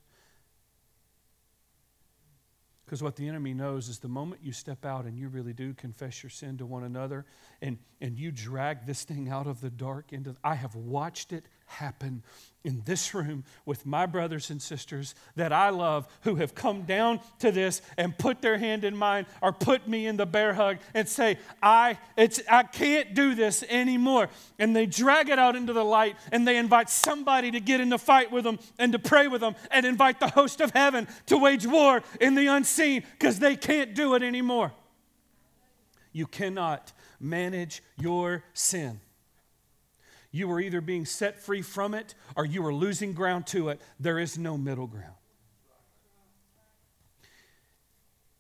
Because 2.93 3.03
what 3.03 3.17
the 3.17 3.27
enemy 3.27 3.55
knows 3.55 3.89
is 3.89 4.01
the 4.01 4.09
moment 4.09 4.43
you 4.45 4.53
step 4.53 4.85
out 4.85 5.07
and 5.07 5.17
you 5.17 5.29
really 5.29 5.55
do 5.55 5.73
confess 5.73 6.23
your 6.23 6.29
sin 6.29 6.59
to 6.59 6.67
one 6.67 6.85
another 6.85 7.25
and, 7.63 7.79
and 8.03 8.19
you 8.19 8.31
drag 8.31 8.85
this 8.85 9.03
thing 9.05 9.31
out 9.31 9.47
of 9.47 9.63
the 9.63 9.71
dark 9.71 10.13
into, 10.13 10.37
I 10.45 10.57
have 10.57 10.75
watched 10.75 11.33
it 11.33 11.47
happen 11.73 12.23
in 12.65 12.83
this 12.85 13.13
room 13.13 13.45
with 13.67 13.85
my 13.85 14.07
brothers 14.07 14.51
and 14.51 14.63
sisters 14.63 15.15
that 15.35 15.53
I 15.53 15.71
love 15.71 16.07
who 16.23 16.37
have 16.37 16.55
come 16.55 16.83
down 16.83 17.21
to 17.41 17.51
this 17.51 17.83
and 17.97 18.17
put 18.17 18.41
their 18.41 18.59
hand 18.59 18.85
in 18.85 18.97
mine 18.97 19.27
or 19.41 19.53
put 19.53 19.89
me 19.89 20.07
in 20.07 20.17
the 20.17 20.27
bear 20.27 20.55
hug 20.55 20.79
and 20.95 21.09
say, 21.09 21.39
I, 21.63 21.99
it's, 22.17 22.41
I 22.49 22.63
can't 22.63 23.15
do 23.15 23.35
this 23.35 23.65
anymore. 23.69 24.29
And 24.59 24.77
they 24.77 24.87
drag 24.87 25.29
it 25.29 25.39
out 25.39 25.57
into 25.57 25.73
the 25.73 25.85
light 25.85 26.17
and 26.31 26.47
they 26.47 26.57
invite 26.57 26.89
somebody 26.89 27.51
to 27.51 27.61
get 27.61 27.81
in 27.81 27.89
the 27.89 27.99
fight 27.99 28.31
with 28.31 28.45
them 28.45 28.59
and 28.79 28.93
to 28.93 28.99
pray 28.99 29.27
with 29.27 29.41
them 29.41 29.57
and 29.71 29.85
invite 29.85 30.21
the 30.21 30.29
host 30.29 30.61
of 30.61 30.71
heaven 30.71 31.09
to 31.27 31.39
wage 31.39 31.67
war 31.67 32.03
in 32.21 32.35
the 32.35 32.47
unseen 32.47 33.03
because 33.19 33.39
they 33.41 33.57
can't 33.57 33.95
do 33.95 34.15
it 34.15 34.23
anymore. 34.23 34.73
You 36.13 36.27
cannot 36.27 36.93
manage 37.19 37.83
your 37.97 38.45
sin. 38.53 39.01
You 40.33 40.51
are 40.51 40.59
either 40.59 40.81
being 40.81 41.05
set 41.05 41.39
free 41.39 41.61
from 41.61 41.93
it 41.93 42.15
or 42.35 42.47
you 42.47 42.65
are 42.65 42.73
losing 42.73 43.13
ground 43.13 43.47
to 43.49 43.69
it. 43.69 43.81
There 44.01 44.19
is 44.19 44.39
no 44.39 44.57
middle 44.57 44.87
ground. 44.87 45.15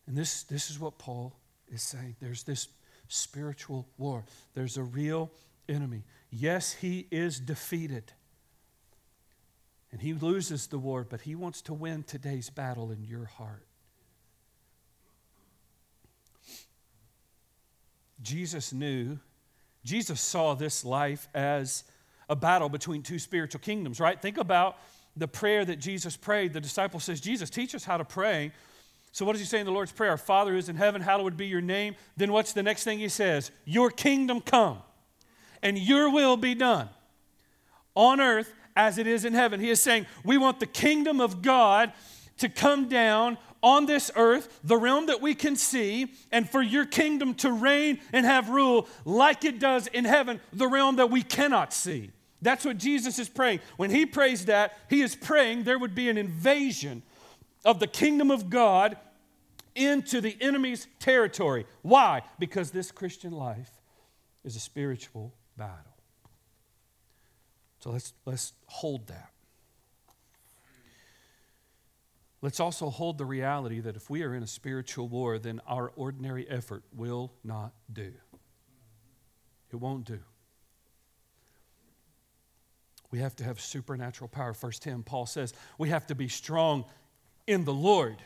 And 0.07 0.17
this, 0.17 0.43
this 0.45 0.71
is 0.71 0.81
what 0.81 0.99
Paul 0.99 1.37
is 1.69 1.83
saying. 1.83 2.17
There's 2.21 2.43
this 2.43 2.69
spiritual 3.09 3.87
war, 3.99 4.25
there's 4.55 4.79
a 4.79 4.83
real 4.83 5.31
enemy. 5.69 6.05
Yes, 6.31 6.73
he 6.73 7.07
is 7.11 7.39
defeated. 7.39 8.13
And 9.93 10.01
he 10.01 10.15
loses 10.15 10.69
the 10.69 10.79
war, 10.79 11.07
but 11.09 11.21
he 11.21 11.35
wants 11.35 11.61
to 11.63 11.75
win 11.75 12.03
today's 12.03 12.49
battle 12.49 12.91
in 12.91 13.05
your 13.05 13.27
heart. 13.27 13.67
Jesus 18.23 18.73
knew 18.73 19.19
Jesus 19.85 20.21
saw 20.21 20.55
this 20.55 20.85
life 20.85 21.29
as 21.35 21.85
a 22.29 22.37
battle 22.37 22.69
between 22.69 23.03
two 23.03 23.19
spiritual 23.19 23.61
kingdoms, 23.61 24.01
right? 24.01 24.21
Think 24.21 24.39
about 24.39 24.79
the 25.17 25.29
prayer 25.29 25.65
that 25.65 25.77
Jesus 25.77 26.17
prayed. 26.17 26.53
The 26.53 26.61
disciple 26.61 27.01
says, 27.01 27.21
Jesus, 27.21 27.51
teach 27.51 27.75
us 27.75 27.85
how 27.85 27.97
to 27.97 28.05
pray. 28.05 28.53
So, 29.11 29.27
what 29.27 29.33
does 29.33 29.41
he 29.41 29.47
say 29.47 29.61
in 29.61 29.67
the 29.67 29.73
Lord's 29.73 29.93
Prayer? 29.93 30.11
Our 30.11 30.17
Father 30.17 30.53
who 30.53 30.59
is 30.59 30.71
in 30.71 30.77
heaven, 30.77 31.03
hallowed 31.03 31.37
be 31.37 31.47
your 31.47 31.61
name. 31.61 31.97
Then, 32.17 32.33
what's 32.33 32.55
the 32.55 32.63
next 32.63 32.85
thing 32.85 32.99
he 32.99 33.09
says? 33.09 33.51
Your 33.67 33.91
kingdom 33.91 34.41
come, 34.41 34.79
and 35.63 35.77
your 35.77 36.11
will 36.11 36.39
be 36.39 36.55
done 36.55 36.89
on 37.95 38.21
earth 38.21 38.55
as 38.75 38.97
it 38.97 39.07
is 39.07 39.27
in 39.27 39.35
heaven. 39.35 39.61
He 39.61 39.69
is 39.69 39.83
saying, 39.83 40.07
We 40.25 40.39
want 40.39 40.61
the 40.61 40.67
kingdom 40.67 41.21
of 41.21 41.43
God 41.43 41.93
to 42.39 42.49
come 42.49 42.89
down 42.89 43.37
on 43.63 43.87
this 43.87 44.11
earth, 44.17 44.61
the 44.65 44.77
realm 44.77 45.07
that 45.07 45.21
we 45.21 45.35
can 45.35 45.57
see, 45.57 46.13
and 46.31 46.49
for 46.49 46.61
your 46.61 46.85
kingdom 46.85 47.35
to 47.35 47.53
reign 47.53 48.01
and 48.13 48.27
have 48.27 48.49
rule 48.49 48.89
like 49.05 49.45
it 49.45 49.59
does 49.59 49.87
in 49.87 50.05
heaven, 50.05 50.41
the 50.53 50.67
realm 50.67 50.97
that 50.97 51.11
we 51.11 51.23
cannot 51.23 51.73
see. 51.73 52.11
That's 52.41 52.65
what 52.65 52.79
Jesus 52.79 53.19
is 53.19 53.29
praying. 53.29 53.61
When 53.77 53.91
he 53.91 54.05
prays 54.05 54.47
that, 54.47 54.77
he 54.91 55.01
is 55.01 55.15
praying 55.15 55.63
there 55.63 55.79
would 55.79 55.95
be 55.95 56.09
an 56.09 56.19
invasion 56.19 57.03
of 57.65 57.79
the 57.79 57.87
kingdom 57.87 58.31
of 58.31 58.51
God 58.51 58.97
into 59.75 60.21
the 60.21 60.37
enemy's 60.41 60.87
territory. 60.99 61.67
Why? 61.83 62.23
Because 62.39 62.73
this 62.73 62.91
Christian 62.91 63.33
life 63.33 63.71
is 64.45 64.57
a 64.57 64.61
spiritual 64.61 65.33
battle. 65.57 65.97
So 67.79 67.91
let's, 67.91 68.13
let's 68.27 68.53
hold 68.67 69.07
that. 69.09 69.32
Let's 72.43 72.59
also 72.59 72.91
hold 72.91 73.19
the 73.19 73.25
reality 73.25 73.79
that 73.81 73.95
if 73.95 74.11
we 74.11 74.25
are 74.25 74.35
in 74.35 74.43
a 74.43 74.49
spiritual 74.49 75.07
war, 75.07 75.39
then 75.39 75.61
our 75.67 75.93
ordinary 75.95 76.49
effort 76.51 76.83
will 76.93 77.33
not 77.45 77.73
do. 77.91 78.13
It 79.73 79.77
won't 79.77 80.05
do. 80.05 80.19
We 83.13 83.21
have 83.21 83.37
to 83.37 83.45
have 83.45 83.61
supernatural 83.61 84.27
power. 84.27 84.55
First 84.55 84.83
Tim, 84.83 85.05
Paul 85.05 85.27
says, 85.27 85.55
we 85.79 85.91
have 85.91 86.07
to 86.09 86.17
be 86.17 86.29
strong 86.29 86.85
in 87.47 87.65
the 87.65 87.73
Lord. 87.73 88.17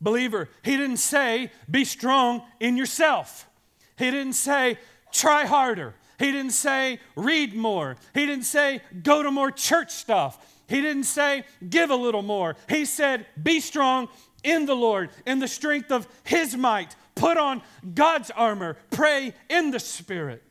Believer, 0.00 0.50
he 0.62 0.76
didn't 0.76 0.98
say, 0.98 1.50
be 1.70 1.84
strong 1.84 2.42
in 2.58 2.76
yourself. 2.76 3.48
He 3.96 4.10
didn't 4.10 4.34
say, 4.34 4.78
try 5.10 5.46
harder. 5.46 5.94
He 6.18 6.32
didn't 6.32 6.52
say, 6.52 7.00
read 7.16 7.54
more. 7.54 7.96
He 8.12 8.26
didn't 8.26 8.44
say, 8.44 8.82
go 9.02 9.22
to 9.22 9.30
more 9.30 9.50
church 9.50 9.90
stuff. 9.90 10.59
He 10.70 10.80
didn't 10.80 11.04
say, 11.04 11.42
give 11.68 11.90
a 11.90 11.96
little 11.96 12.22
more. 12.22 12.54
He 12.68 12.84
said, 12.84 13.26
be 13.42 13.58
strong 13.58 14.08
in 14.44 14.66
the 14.66 14.76
Lord, 14.76 15.10
in 15.26 15.40
the 15.40 15.48
strength 15.48 15.90
of 15.90 16.06
His 16.22 16.56
might. 16.56 16.94
Put 17.16 17.36
on 17.36 17.60
God's 17.92 18.30
armor. 18.30 18.76
Pray 18.92 19.34
in 19.48 19.72
the 19.72 19.80
Spirit. 19.80 20.44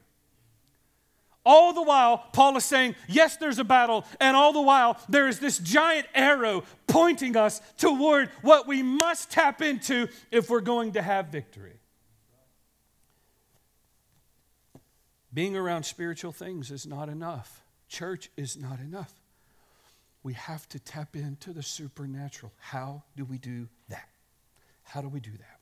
All 1.45 1.71
the 1.71 1.81
while, 1.81 2.17
Paul 2.33 2.57
is 2.57 2.65
saying, 2.65 2.95
yes, 3.07 3.37
there's 3.37 3.59
a 3.59 3.63
battle, 3.63 4.03
and 4.19 4.35
all 4.35 4.51
the 4.51 4.61
while, 4.61 4.99
there 5.07 5.29
is 5.29 5.39
this 5.39 5.57
giant 5.57 6.05
arrow 6.13 6.65
pointing 6.85 7.37
us 7.37 7.61
toward 7.77 8.29
what 8.41 8.67
we 8.67 8.83
must 8.83 9.31
tap 9.31 9.61
into 9.61 10.09
if 10.31 10.49
we're 10.49 10.59
going 10.59 10.91
to 10.91 11.01
have 11.01 11.27
victory. 11.27 11.79
Being 15.33 15.55
around 15.55 15.83
spiritual 15.83 16.33
things 16.33 16.71
is 16.71 16.85
not 16.85 17.07
enough, 17.07 17.63
church 17.87 18.29
is 18.35 18.57
not 18.57 18.81
enough 18.81 19.18
we 20.29 20.35
have 20.35 20.69
to 20.69 20.77
tap 20.77 21.15
into 21.15 21.53
the 21.53 21.63
supernatural. 21.63 22.51
How 22.59 23.01
do 23.17 23.25
we 23.25 23.39
do 23.39 23.67
that? 23.87 24.09
How 24.83 25.01
do 25.01 25.09
we 25.09 25.19
do 25.19 25.31
that? 25.31 25.59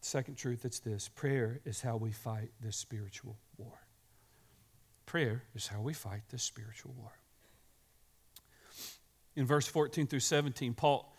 Second 0.00 0.34
truth, 0.34 0.64
it's 0.64 0.80
this 0.80 1.06
prayer 1.06 1.60
is 1.64 1.80
how 1.80 1.96
we 1.96 2.10
fight 2.10 2.50
this 2.60 2.76
spiritual 2.76 3.36
war. 3.56 3.78
Prayer 5.06 5.44
is 5.54 5.68
how 5.68 5.80
we 5.80 5.92
fight 5.94 6.22
this 6.30 6.42
spiritual 6.42 6.92
war. 6.98 7.12
In 9.36 9.46
verse 9.46 9.68
14 9.68 10.08
through 10.08 10.18
17, 10.18 10.74
Paul, 10.74 11.16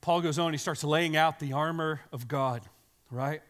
Paul 0.00 0.20
goes 0.20 0.38
on, 0.38 0.52
he 0.52 0.58
starts 0.58 0.84
laying 0.84 1.16
out 1.16 1.40
the 1.40 1.54
armor 1.54 2.02
of 2.12 2.28
God, 2.28 2.62
right? 3.10 3.42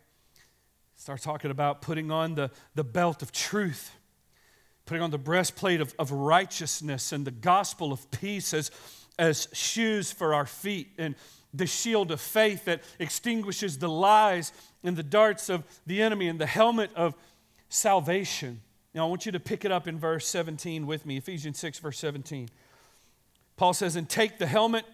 Starts 0.97 1.25
talking 1.25 1.51
about 1.51 1.83
putting 1.83 2.11
on 2.11 2.37
the, 2.37 2.51
the 2.75 2.85
belt 2.85 3.21
of 3.21 3.33
truth 3.33 3.95
putting 4.87 5.03
on 5.03 5.11
the 5.11 5.19
breastplate 5.19 5.81
of, 5.81 5.95
of 5.99 6.13
righteousness 6.13 7.13
and 7.13 7.27
the 7.27 7.33
gospel 7.33 7.93
of 7.93 8.09
peace 8.13 8.55
as, 8.55 8.71
as 9.19 9.49
shoes 9.53 10.13
for 10.13 10.33
our 10.33 10.47
feet, 10.47 10.93
and 10.97 11.17
the 11.53 11.67
shield 11.67 12.11
of 12.11 12.21
faith 12.21 12.65
that 12.67 12.83
extinguishes 12.99 13.79
the 13.79 13.89
lies 13.89 14.53
and 14.85 14.97
the 14.97 15.03
darts 15.03 15.49
of 15.49 15.65
the 15.87 16.01
enemy, 16.01 16.29
and 16.29 16.41
the 16.41 16.47
helmet 16.47 16.91
of 16.95 17.15
salvation. 17.69 18.61
Now, 18.95 19.07
I 19.07 19.09
want 19.09 19.27
you 19.27 19.33
to 19.33 19.41
pick 19.41 19.65
it 19.65 19.73
up 19.73 19.89
in 19.89 19.99
verse 19.99 20.27
17 20.29 20.87
with 20.87 21.05
me, 21.05 21.17
Ephesians 21.17 21.59
6, 21.59 21.81
verse 21.81 21.99
17. 21.99 22.49
Paul 23.57 23.75
says, 23.75 23.97
And 23.97 24.09
take 24.09 24.39
the 24.39 24.47
helmet 24.47 24.85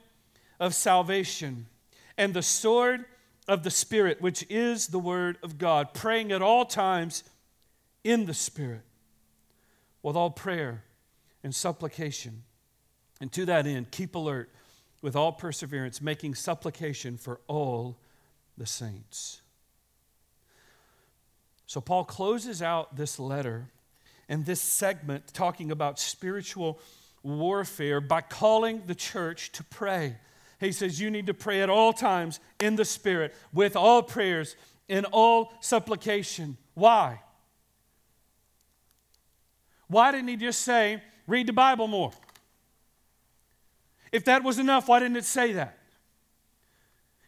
of 0.58 0.74
salvation 0.74 1.66
and 2.16 2.32
the 2.32 2.42
sword 2.42 3.04
of 3.46 3.64
the 3.64 3.70
Spirit, 3.70 4.22
which 4.22 4.46
is 4.48 4.86
the 4.86 4.98
word 4.98 5.36
of 5.42 5.58
God, 5.58 5.92
praying 5.92 6.32
at 6.32 6.40
all 6.40 6.64
times 6.64 7.24
in 8.04 8.24
the 8.24 8.34
Spirit 8.34 8.82
with 10.02 10.16
all 10.16 10.30
prayer 10.30 10.84
and 11.42 11.54
supplication. 11.54 12.42
And 13.20 13.30
to 13.32 13.44
that 13.46 13.66
end, 13.66 13.90
keep 13.90 14.14
alert 14.14 14.50
with 15.00 15.16
all 15.16 15.32
perseverance, 15.32 16.00
making 16.00 16.34
supplication 16.34 17.16
for 17.16 17.40
all 17.46 17.98
the 18.56 18.66
saints. 18.66 19.42
So, 21.66 21.80
Paul 21.80 22.04
closes 22.04 22.62
out 22.62 22.96
this 22.96 23.18
letter 23.18 23.68
and 24.28 24.44
this 24.44 24.60
segment 24.60 25.32
talking 25.32 25.70
about 25.70 25.98
spiritual 25.98 26.80
warfare 27.22 28.00
by 28.00 28.20
calling 28.20 28.82
the 28.86 28.94
church 28.94 29.52
to 29.52 29.64
pray. 29.64 30.16
He 30.60 30.72
says, 30.72 31.00
You 31.00 31.10
need 31.10 31.26
to 31.26 31.34
pray 31.34 31.60
at 31.62 31.70
all 31.70 31.92
times 31.92 32.40
in 32.60 32.76
the 32.76 32.84
Spirit, 32.84 33.34
with 33.52 33.74
all 33.76 34.02
prayers, 34.02 34.56
in 34.88 35.04
all 35.06 35.52
supplication. 35.60 36.56
Why? 36.74 37.20
Why 39.92 40.10
didn't 40.10 40.28
he 40.28 40.36
just 40.36 40.62
say, 40.62 41.02
read 41.26 41.46
the 41.46 41.52
Bible 41.52 41.86
more? 41.86 42.12
If 44.10 44.24
that 44.24 44.42
was 44.42 44.58
enough, 44.58 44.88
why 44.88 45.00
didn't 45.00 45.18
it 45.18 45.26
say 45.26 45.52
that? 45.52 45.78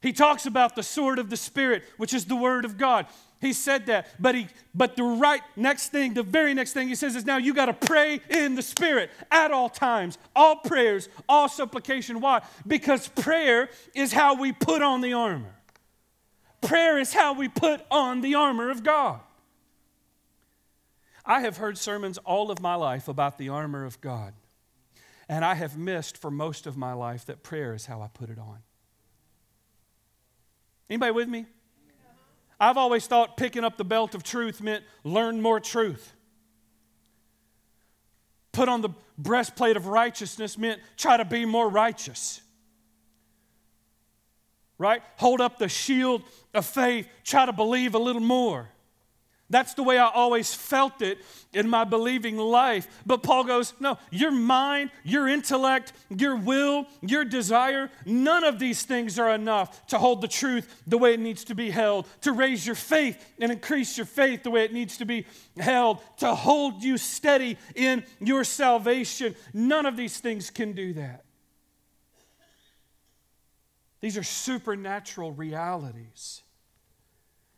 He 0.01 0.13
talks 0.13 0.47
about 0.47 0.75
the 0.75 0.83
sword 0.83 1.19
of 1.19 1.29
the 1.29 1.37
Spirit, 1.37 1.85
which 1.99 2.15
is 2.15 2.25
the 2.25 2.37
Word 2.37 2.65
of 2.65 2.79
God. 2.79 3.07
He 3.41 3.53
said 3.53 3.87
that, 3.87 4.09
but 4.19 4.35
he 4.35 4.49
but 4.75 4.97
the 4.97 5.03
right 5.03 5.43
next 5.57 5.89
thing, 5.89 6.15
the 6.15 6.23
very 6.23 6.55
next 6.55 6.73
thing 6.73 6.89
he 6.89 6.95
says 6.95 7.17
is 7.17 7.27
now 7.27 7.37
you 7.37 7.53
got 7.53 7.67
to 7.67 7.75
pray 7.75 8.21
in 8.31 8.55
the 8.55 8.63
Spirit 8.63 9.11
at 9.31 9.51
all 9.51 9.69
times, 9.69 10.17
all 10.35 10.57
prayers, 10.57 11.11
all 11.29 11.49
supplication. 11.49 12.21
Why? 12.21 12.41
Because 12.67 13.09
prayer 13.09 13.69
is 13.95 14.13
how 14.13 14.35
we 14.35 14.53
put 14.53 14.81
on 14.81 15.03
the 15.03 15.13
armor. 15.13 15.55
Prayer 16.63 16.99
is 16.99 17.13
how 17.13 17.35
we 17.35 17.49
put 17.49 17.83
on 17.91 18.23
the 18.23 18.35
armor 18.35 18.71
of 18.71 18.83
God. 18.83 19.21
I 21.27 21.41
have 21.41 21.57
heard 21.57 21.79
sermons 21.79 22.19
all 22.19 22.51
of 22.51 22.61
my 22.61 22.75
life 22.75 23.09
about 23.09 23.39
the 23.39 23.49
armor 23.49 23.85
of 23.85 24.01
God, 24.01 24.35
and 25.29 25.45
I 25.45 25.55
have 25.55 25.77
missed 25.77 26.19
for 26.19 26.31
most 26.31 26.67
of 26.67 26.77
my 26.77 26.93
life 26.93 27.25
that 27.27 27.43
prayer 27.43 27.75
is 27.75 27.87
how 27.87 28.03
I 28.03 28.09
put 28.09 28.29
it 28.29 28.39
on. 28.39 28.59
Anybody 30.91 31.13
with 31.13 31.29
me? 31.29 31.47
I've 32.61 32.77
always 32.77 33.07
thought 33.07 33.37
picking 33.37 33.65
up 33.65 33.77
the 33.77 33.85
belt 33.85 34.15
of 34.15 34.23
truth 34.23 34.61
meant 34.61 34.85
learn 35.03 35.41
more 35.41 35.61
truth. 35.61 36.13
Put 38.53 38.69
on 38.69 38.83
the 38.83 38.91
breastplate 39.19 39.77
of 39.77 39.87
righteousness 39.87 40.57
meant 40.57 40.81
try 40.97 41.17
to 41.17 41.25
be 41.25 41.45
more 41.45 41.69
righteous. 41.69 42.41
Right? 44.79 45.03
Hold 45.17 45.41
up 45.41 45.59
the 45.59 45.69
shield 45.69 46.23
of 46.53 46.67
faith, 46.67 47.09
try 47.25 47.47
to 47.47 47.53
believe 47.53 47.95
a 47.95 47.99
little 47.99 48.23
more. 48.23 48.69
That's 49.55 49.75
the 49.75 49.85
way 49.85 49.99
I 49.99 50.09
always 50.09 50.53
felt 50.53 51.01
it 51.01 51.19
in 51.53 51.71
my 51.71 51.85
believing 51.85 52.37
life. 52.37 52.89
But 53.07 53.23
Paul 53.23 53.45
goes, 53.45 53.73
No, 53.79 53.99
your 54.11 54.33
mind, 54.33 54.91
your 55.05 55.29
intellect, 55.29 55.93
your 56.09 56.35
will, 56.35 56.89
your 57.03 57.25
desire, 57.25 57.89
none 58.05 58.43
of 58.43 58.59
these 58.59 58.83
things 58.83 59.17
are 59.17 59.31
enough 59.33 59.87
to 59.87 59.99
hold 59.99 60.23
the 60.23 60.27
truth 60.27 60.83
the 60.89 60.99
way 60.99 61.15
it 61.15 61.21
needs 61.21 61.45
to 61.45 61.55
be 61.55 61.71
held, 61.71 62.09
to 62.23 62.33
raise 62.33 62.67
your 62.67 62.75
faith 62.75 63.25
and 63.39 63.53
increase 63.53 63.97
your 63.97 64.07
faith 64.07 64.43
the 64.43 64.51
way 64.51 64.65
it 64.65 64.73
needs 64.73 64.97
to 64.97 65.05
be 65.05 65.25
held, 65.57 66.01
to 66.17 66.35
hold 66.35 66.83
you 66.83 66.99
steady 66.99 67.57
in 67.77 68.03
your 68.19 68.43
salvation. 68.43 69.37
None 69.53 69.87
of 69.87 69.97
these 69.97 70.19
things 70.19 70.51
can 70.51 70.73
do 70.73 70.95
that. 70.95 71.25
These 74.01 74.19
are 74.19 74.25
supernatural 74.25 75.31
realities 75.31 76.43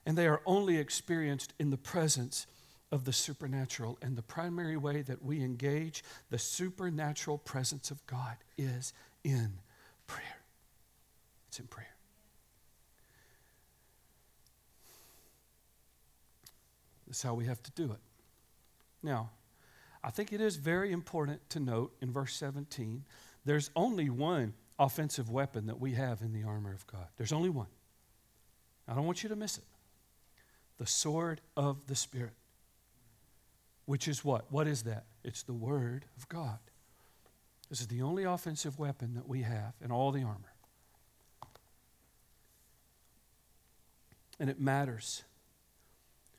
and 0.06 0.16
they 0.16 0.28
are 0.28 0.40
only 0.46 0.78
experienced 0.78 1.52
in 1.58 1.70
the 1.70 1.76
presence 1.76 2.46
of 2.92 3.04
the 3.04 3.12
supernatural. 3.12 3.98
And 4.00 4.16
the 4.16 4.22
primary 4.22 4.76
way 4.76 5.02
that 5.02 5.22
we 5.22 5.42
engage 5.42 6.04
the 6.30 6.38
supernatural 6.38 7.38
presence 7.38 7.90
of 7.90 8.06
God 8.06 8.36
is 8.56 8.92
in 9.24 9.54
prayer. 10.06 10.38
It's 11.48 11.58
in 11.58 11.66
prayer. 11.66 11.88
That's 17.08 17.22
how 17.22 17.34
we 17.34 17.46
have 17.46 17.62
to 17.64 17.70
do 17.72 17.92
it. 17.92 17.98
Now, 19.02 19.30
I 20.04 20.10
think 20.10 20.32
it 20.32 20.40
is 20.40 20.56
very 20.56 20.92
important 20.92 21.48
to 21.50 21.60
note 21.60 21.92
in 22.00 22.12
verse 22.12 22.34
17 22.34 23.04
there's 23.44 23.70
only 23.76 24.10
one 24.10 24.54
offensive 24.76 25.30
weapon 25.30 25.66
that 25.66 25.80
we 25.80 25.92
have 25.92 26.20
in 26.20 26.32
the 26.32 26.42
armor 26.42 26.72
of 26.72 26.84
God. 26.88 27.06
There's 27.16 27.32
only 27.32 27.48
one. 27.48 27.68
I 28.88 28.94
don't 28.94 29.06
want 29.06 29.22
you 29.22 29.28
to 29.28 29.36
miss 29.36 29.58
it 29.58 29.64
the 30.78 30.86
sword 30.86 31.40
of 31.56 31.86
the 31.86 31.94
Spirit. 31.94 32.34
Which 33.86 34.08
is 34.08 34.24
what? 34.24 34.46
What 34.50 34.66
is 34.66 34.82
that? 34.82 35.04
It's 35.24 35.42
the 35.42 35.54
Word 35.54 36.04
of 36.16 36.28
God. 36.28 36.58
This 37.70 37.80
is 37.80 37.86
the 37.86 38.02
only 38.02 38.24
offensive 38.24 38.78
weapon 38.78 39.14
that 39.14 39.28
we 39.28 39.42
have 39.42 39.74
in 39.84 39.90
all 39.90 40.12
the 40.12 40.22
armor. 40.22 40.52
And 44.38 44.50
it 44.50 44.60
matters. 44.60 45.22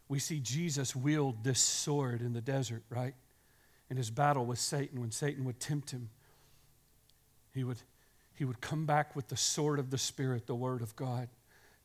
We 0.07 0.19
see 0.19 0.39
Jesus 0.39 0.95
wield 0.95 1.43
this 1.43 1.59
sword 1.59 2.21
in 2.21 2.33
the 2.33 2.41
desert, 2.41 2.83
right? 2.89 3.15
In 3.89 3.97
his 3.97 4.09
battle 4.09 4.45
with 4.45 4.59
Satan, 4.59 5.01
when 5.01 5.11
Satan 5.11 5.43
would 5.45 5.59
tempt 5.59 5.91
him, 5.91 6.09
he 7.53 7.63
would, 7.63 7.79
he 8.35 8.45
would 8.45 8.61
come 8.61 8.85
back 8.85 9.15
with 9.15 9.27
the 9.29 9.37
sword 9.37 9.79
of 9.79 9.89
the 9.89 9.97
Spirit, 9.97 10.47
the 10.47 10.55
Word 10.55 10.81
of 10.81 10.95
God. 10.95 11.27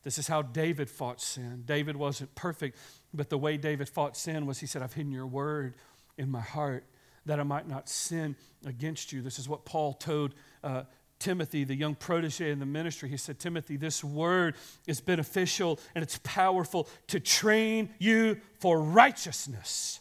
This 0.03 0.19
is 0.19 0.27
how 0.27 0.43
David 0.43 0.91
fought 0.91 1.21
sin. 1.21 1.63
David 1.65 1.97
wasn't 1.97 2.35
perfect, 2.35 2.77
but 3.15 3.31
the 3.31 3.39
way 3.39 3.57
David 3.57 3.89
fought 3.89 4.17
sin 4.17 4.47
was 4.47 4.59
he 4.59 4.67
said, 4.67 4.83
I've 4.83 4.95
hidden 4.95 5.13
your 5.13 5.27
word 5.27 5.75
in 6.19 6.31
my 6.31 6.41
heart 6.41 6.85
that 7.27 7.39
I 7.39 7.45
might 7.45 7.69
not 7.69 7.89
sin 7.89 8.35
against 8.67 9.13
you. 9.13 9.23
This 9.23 9.39
is 9.39 9.49
what 9.49 9.65
Paul 9.65 9.95
told 9.95 10.35
uh, 10.65 10.83
Timothy, 11.21 11.63
the 11.63 11.77
young 11.77 11.95
protege 11.95 12.51
in 12.51 12.59
the 12.59 12.67
ministry. 12.67 13.09
He 13.09 13.17
said, 13.17 13.39
Timothy, 13.39 13.77
this 13.77 14.03
word 14.03 14.57
is 14.89 15.01
beneficial 15.01 15.79
and 15.95 16.03
it's 16.03 16.19
powerful 16.25 16.89
to 17.07 17.21
train 17.21 17.91
you 18.01 18.41
for 18.59 18.83
righteousness. 18.83 20.01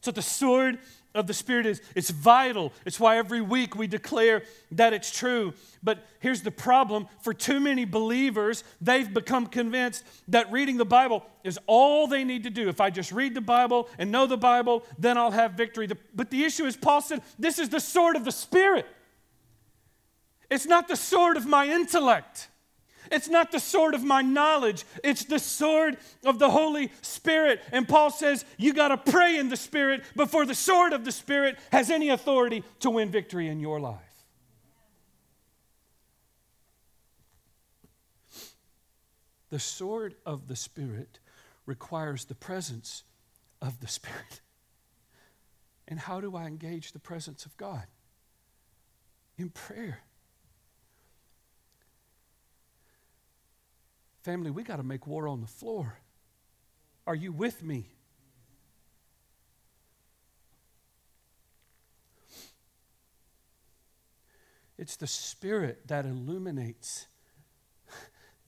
So 0.00 0.10
the 0.10 0.22
sword 0.22 0.78
of 1.14 1.26
the 1.26 1.34
Spirit 1.34 1.66
is 1.66 1.82
it's 1.94 2.10
vital. 2.10 2.72
It's 2.86 2.98
why 2.98 3.18
every 3.18 3.40
week 3.40 3.76
we 3.76 3.86
declare 3.86 4.42
that 4.72 4.92
it's 4.92 5.10
true. 5.10 5.52
But 5.82 6.06
here's 6.20 6.42
the 6.42 6.50
problem 6.50 7.06
for 7.20 7.34
too 7.34 7.60
many 7.60 7.84
believers, 7.84 8.64
they've 8.80 9.12
become 9.12 9.46
convinced 9.46 10.04
that 10.28 10.50
reading 10.50 10.76
the 10.76 10.84
Bible 10.84 11.24
is 11.44 11.58
all 11.66 12.06
they 12.06 12.24
need 12.24 12.44
to 12.44 12.50
do. 12.50 12.68
If 12.68 12.80
I 12.80 12.90
just 12.90 13.12
read 13.12 13.34
the 13.34 13.40
Bible 13.40 13.88
and 13.98 14.10
know 14.10 14.26
the 14.26 14.36
Bible, 14.36 14.84
then 14.98 15.18
I'll 15.18 15.30
have 15.30 15.52
victory. 15.52 15.88
But 16.14 16.30
the 16.30 16.44
issue 16.44 16.64
is, 16.64 16.76
Paul 16.76 17.00
said, 17.00 17.22
this 17.38 17.58
is 17.58 17.68
the 17.68 17.80
sword 17.80 18.16
of 18.16 18.24
the 18.24 18.32
Spirit. 18.32 18.86
It's 20.50 20.66
not 20.66 20.88
the 20.88 20.96
sword 20.96 21.36
of 21.36 21.46
my 21.46 21.66
intellect. 21.66 22.48
It's 23.12 23.28
not 23.28 23.52
the 23.52 23.60
sword 23.60 23.94
of 23.94 24.02
my 24.02 24.22
knowledge, 24.22 24.86
it's 25.04 25.24
the 25.24 25.38
sword 25.38 25.98
of 26.24 26.38
the 26.38 26.48
Holy 26.48 26.90
Spirit. 27.02 27.60
And 27.70 27.86
Paul 27.86 28.10
says, 28.10 28.46
You 28.56 28.72
got 28.72 28.88
to 28.88 29.12
pray 29.12 29.38
in 29.38 29.50
the 29.50 29.56
Spirit 29.56 30.02
before 30.16 30.46
the 30.46 30.54
sword 30.54 30.94
of 30.94 31.04
the 31.04 31.12
Spirit 31.12 31.58
has 31.70 31.90
any 31.90 32.08
authority 32.08 32.64
to 32.80 32.88
win 32.88 33.10
victory 33.10 33.48
in 33.48 33.60
your 33.60 33.78
life. 33.78 34.00
The 39.50 39.60
sword 39.60 40.14
of 40.24 40.48
the 40.48 40.56
Spirit 40.56 41.18
requires 41.66 42.24
the 42.24 42.34
presence 42.34 43.02
of 43.60 43.78
the 43.80 43.88
Spirit. 43.88 44.40
And 45.86 46.00
how 46.00 46.22
do 46.22 46.34
I 46.34 46.46
engage 46.46 46.92
the 46.92 46.98
presence 46.98 47.44
of 47.44 47.54
God? 47.58 47.84
In 49.36 49.50
prayer. 49.50 50.00
Family, 54.22 54.50
we 54.50 54.62
got 54.62 54.76
to 54.76 54.84
make 54.84 55.06
war 55.06 55.26
on 55.26 55.40
the 55.40 55.46
floor. 55.46 55.98
Are 57.06 57.14
you 57.14 57.32
with 57.32 57.62
me? 57.62 57.86
It's 64.78 64.96
the 64.96 65.06
Spirit 65.06 65.88
that 65.88 66.04
illuminates 66.04 67.06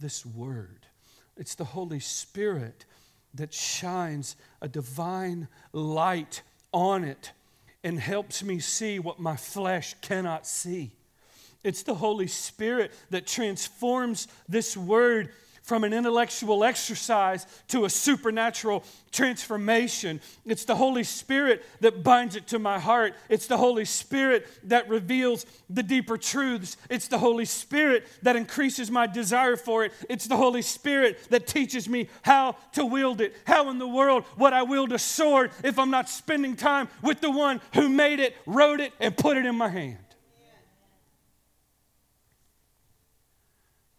this 0.00 0.24
word. 0.24 0.86
It's 1.36 1.56
the 1.56 1.64
Holy 1.64 2.00
Spirit 2.00 2.84
that 3.34 3.52
shines 3.52 4.36
a 4.62 4.68
divine 4.68 5.48
light 5.72 6.42
on 6.72 7.02
it 7.02 7.32
and 7.82 7.98
helps 7.98 8.42
me 8.42 8.60
see 8.60 9.00
what 9.00 9.18
my 9.18 9.36
flesh 9.36 9.94
cannot 10.00 10.46
see. 10.46 10.92
It's 11.64 11.82
the 11.82 11.94
Holy 11.94 12.26
Spirit 12.26 12.92
that 13.10 13.26
transforms 13.26 14.28
this 14.48 14.76
word 14.76 15.30
from 15.64 15.82
an 15.82 15.94
intellectual 15.94 16.62
exercise 16.62 17.46
to 17.68 17.86
a 17.86 17.90
supernatural 17.90 18.84
transformation. 19.10 20.20
It's 20.44 20.66
the 20.66 20.76
Holy 20.76 21.04
Spirit 21.04 21.64
that 21.80 22.04
binds 22.04 22.36
it 22.36 22.46
to 22.48 22.58
my 22.58 22.78
heart. 22.78 23.14
It's 23.30 23.46
the 23.46 23.56
Holy 23.56 23.86
Spirit 23.86 24.46
that 24.64 24.90
reveals 24.90 25.46
the 25.70 25.82
deeper 25.82 26.18
truths. 26.18 26.76
It's 26.90 27.08
the 27.08 27.18
Holy 27.18 27.46
Spirit 27.46 28.06
that 28.22 28.36
increases 28.36 28.90
my 28.90 29.06
desire 29.06 29.56
for 29.56 29.86
it. 29.86 29.94
It's 30.10 30.26
the 30.26 30.36
Holy 30.36 30.60
Spirit 30.60 31.18
that 31.30 31.46
teaches 31.46 31.88
me 31.88 32.08
how 32.20 32.56
to 32.74 32.84
wield 32.84 33.22
it. 33.22 33.34
How 33.46 33.70
in 33.70 33.78
the 33.78 33.88
world 33.88 34.24
would 34.36 34.52
I 34.52 34.64
wield 34.64 34.92
a 34.92 34.98
sword 34.98 35.50
if 35.64 35.78
I'm 35.78 35.90
not 35.90 36.10
spending 36.10 36.56
time 36.56 36.88
with 37.00 37.22
the 37.22 37.30
one 37.30 37.62
who 37.72 37.88
made 37.88 38.20
it, 38.20 38.36
wrote 38.44 38.80
it, 38.80 38.92
and 39.00 39.16
put 39.16 39.38
it 39.38 39.46
in 39.46 39.56
my 39.56 39.70
hand? 39.70 39.96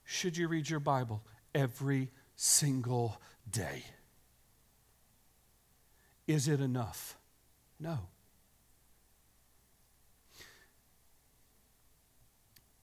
Should 0.04 0.38
you 0.38 0.48
read 0.48 0.70
your 0.70 0.80
Bible? 0.80 1.24
Every 1.56 2.12
single 2.36 3.20
day. 3.50 3.84
Is 6.28 6.48
it 6.48 6.60
enough? 6.60 7.18
No. 7.80 8.00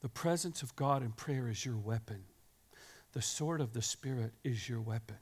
The 0.00 0.08
presence 0.08 0.62
of 0.62 0.74
God 0.74 1.02
in 1.02 1.12
prayer 1.12 1.48
is 1.48 1.64
your 1.64 1.76
weapon. 1.76 2.24
The 3.12 3.22
sword 3.22 3.60
of 3.60 3.72
the 3.72 3.82
Spirit 3.82 4.32
is 4.42 4.68
your 4.68 4.80
weapon. 4.80 5.18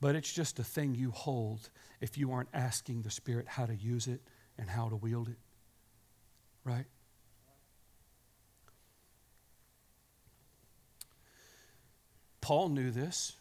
But 0.00 0.14
it's 0.14 0.32
just 0.32 0.58
a 0.58 0.64
thing 0.64 0.94
you 0.94 1.10
hold 1.10 1.70
if 2.00 2.16
you 2.16 2.32
aren't 2.32 2.50
asking 2.54 3.02
the 3.02 3.10
Spirit 3.10 3.46
how 3.48 3.66
to 3.66 3.74
use 3.74 4.06
it 4.06 4.20
and 4.56 4.70
how 4.70 4.88
to 4.88 4.96
wield 4.96 5.28
it. 5.28 5.38
Right? 6.64 6.86
Paul 12.48 12.70
knew 12.70 12.90
this. 12.90 13.34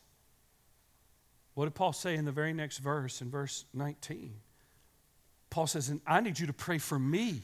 What 1.54 1.64
did 1.64 1.76
Paul 1.76 1.94
say 1.94 2.16
in 2.16 2.26
the 2.26 2.34
very 2.34 2.52
next 2.52 2.80
verse, 2.80 3.22
in 3.22 3.32
verse 3.32 3.64
19? 3.74 4.34
Paul 5.50 5.66
says, 5.66 5.88
And 5.88 6.02
I 6.06 6.20
need 6.20 6.38
you 6.38 6.48
to 6.48 6.52
pray 6.52 6.78
for 6.78 7.00
me. 7.00 7.44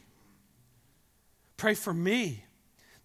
Pray 1.56 1.74
for 1.74 1.94
me 1.94 2.44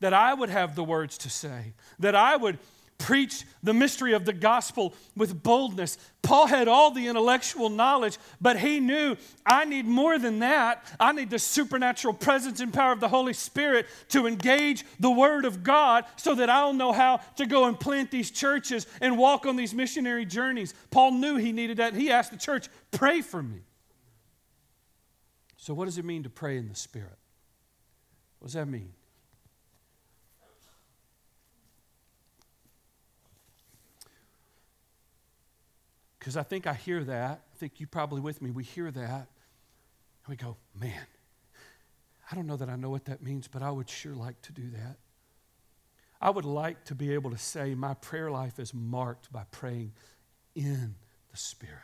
that 0.01 0.13
I 0.13 0.35
would 0.35 0.49
have 0.49 0.75
the 0.75 0.83
words 0.83 1.19
to 1.19 1.31
say, 1.31 1.75
that 2.01 2.17
I 2.17 2.35
would 2.35 2.59
preach 2.99 3.45
the 3.63 3.73
mystery 3.73 4.13
of 4.13 4.25
the 4.25 4.33
gospel 4.33 4.93
with 5.17 5.43
boldness. 5.43 5.97
Paul 6.23 6.47
had 6.47 6.69
all 6.69 6.91
the 6.91 7.07
intellectual 7.07 7.71
knowledge, 7.71 8.19
but 8.41 8.59
he 8.59 8.81
knew 8.81 9.17
I 9.47 9.65
need 9.65 9.87
more 9.87 10.19
than 10.19 10.41
that. 10.41 10.85
I 10.99 11.13
need 11.13 11.31
the 11.31 11.39
supernatural 11.39 12.15
presence 12.15 12.61
and 12.61 12.75
power 12.75 12.93
of 12.93 13.01
the 13.01 13.09
Holy 13.09 13.33
Spirit 13.33 13.87
to 14.11 14.27
engage 14.27 14.85
the 14.99 15.11
Word 15.11 15.45
of 15.45 15.63
God 15.63 16.05
so 16.17 16.35
that 16.35 16.51
I'll 16.51 16.73
know 16.73 16.93
how 16.93 17.21
to 17.37 17.47
go 17.47 17.67
and 17.67 17.79
plant 17.79 18.11
these 18.11 18.31
churches 18.31 18.87
and 19.01 19.17
walk 19.17 19.47
on 19.47 19.57
these 19.57 19.75
missionary 19.75 20.27
journeys. 20.27 20.75
Paul 20.91 21.13
knew 21.13 21.37
he 21.37 21.53
needed 21.53 21.79
that. 21.79 21.95
He 21.95 22.11
asked 22.11 22.33
the 22.33 22.37
church, 22.37 22.69
Pray 22.91 23.23
for 23.23 23.43
me. 23.43 23.61
So, 25.57 25.73
what 25.73 25.85
does 25.85 25.99
it 25.99 26.05
mean 26.05 26.25
to 26.25 26.31
pray 26.31 26.57
in 26.57 26.69
the 26.69 26.75
Spirit? 26.75 27.19
What 28.39 28.47
does 28.47 28.55
that 28.55 28.67
mean? 28.67 28.93
Because 36.29 36.37
I 36.37 36.43
think 36.43 36.67
I 36.67 36.75
hear 36.75 37.03
that. 37.05 37.41
I 37.55 37.57
think 37.57 37.81
you 37.81 37.87
probably 37.87 38.21
with 38.21 38.43
me. 38.43 38.51
We 38.51 38.63
hear 38.63 38.91
that. 38.91 39.01
And 39.01 40.29
we 40.29 40.37
go, 40.37 40.59
man, 40.79 41.07
I 42.31 42.35
don't 42.35 42.47
know 42.47 42.59
that 42.59 42.69
I 42.69 42.77
know 42.77 42.91
what 42.91 43.07
that 43.07 43.23
means, 43.23 43.49
but 43.49 43.63
I 43.63 43.71
would 43.71 43.89
sure 43.89 44.15
like 44.15 44.39
to 44.43 44.53
do 44.53 44.69
that. 44.73 44.99
I 46.21 46.29
would 46.29 46.45
like 46.45 46.85
to 46.85 46.95
be 46.95 47.15
able 47.15 47.31
to 47.31 47.39
say 47.39 47.75
my 47.75 47.95
prayer 47.95 48.31
life 48.31 48.59
is 48.59 48.75
marked 48.75 49.33
by 49.33 49.45
praying 49.51 49.93
in 50.55 50.97
the 51.31 51.39
Spirit. 51.39 51.79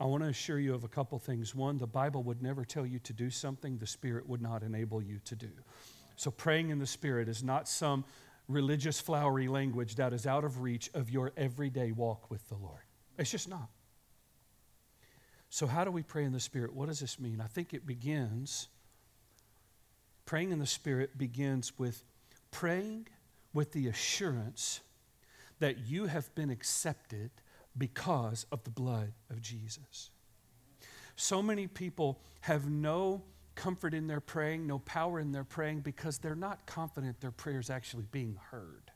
I 0.00 0.06
want 0.06 0.24
to 0.24 0.28
assure 0.28 0.58
you 0.58 0.74
of 0.74 0.82
a 0.82 0.88
couple 0.88 1.20
things. 1.20 1.54
One, 1.54 1.78
the 1.78 1.86
Bible 1.86 2.24
would 2.24 2.42
never 2.42 2.64
tell 2.64 2.84
you 2.84 2.98
to 2.98 3.12
do 3.12 3.30
something 3.30 3.78
the 3.78 3.86
Spirit 3.86 4.28
would 4.28 4.42
not 4.42 4.64
enable 4.64 5.00
you 5.00 5.20
to 5.26 5.36
do. 5.36 5.50
So, 6.16 6.32
praying 6.32 6.70
in 6.70 6.80
the 6.80 6.86
Spirit 6.88 7.28
is 7.28 7.44
not 7.44 7.68
some 7.68 8.04
religious, 8.48 9.00
flowery 9.00 9.48
language 9.48 9.96
that 9.96 10.12
is 10.12 10.26
out 10.26 10.44
of 10.44 10.60
reach 10.60 10.90
of 10.94 11.10
your 11.10 11.32
everyday 11.36 11.92
walk 11.92 12.30
with 12.30 12.48
the 12.48 12.56
Lord. 12.56 12.80
It's 13.18 13.30
just 13.30 13.48
not. 13.48 13.68
So, 15.50 15.66
how 15.66 15.84
do 15.84 15.90
we 15.90 16.02
pray 16.02 16.24
in 16.24 16.32
the 16.32 16.40
Spirit? 16.40 16.74
What 16.74 16.88
does 16.88 17.00
this 17.00 17.18
mean? 17.18 17.40
I 17.40 17.46
think 17.46 17.72
it 17.72 17.86
begins, 17.86 18.68
praying 20.26 20.52
in 20.52 20.58
the 20.58 20.66
Spirit 20.66 21.16
begins 21.16 21.78
with 21.78 22.02
praying 22.50 23.08
with 23.52 23.72
the 23.72 23.88
assurance 23.88 24.80
that 25.58 25.78
you 25.86 26.06
have 26.06 26.34
been 26.34 26.50
accepted 26.50 27.30
because 27.76 28.46
of 28.52 28.64
the 28.64 28.70
blood 28.70 29.12
of 29.30 29.40
Jesus. 29.42 30.10
So 31.16 31.42
many 31.42 31.66
people 31.66 32.20
have 32.40 32.70
no 32.70 33.22
comfort 33.58 33.92
in 33.92 34.06
their 34.06 34.20
praying, 34.20 34.66
no 34.68 34.78
power 34.78 35.18
in 35.18 35.32
their 35.32 35.42
praying 35.42 35.80
because 35.80 36.18
they're 36.18 36.36
not 36.36 36.64
confident 36.64 37.20
their 37.20 37.32
prayer 37.32 37.58
is 37.58 37.70
actually 37.70 38.04
being 38.12 38.38
heard. 38.50 38.92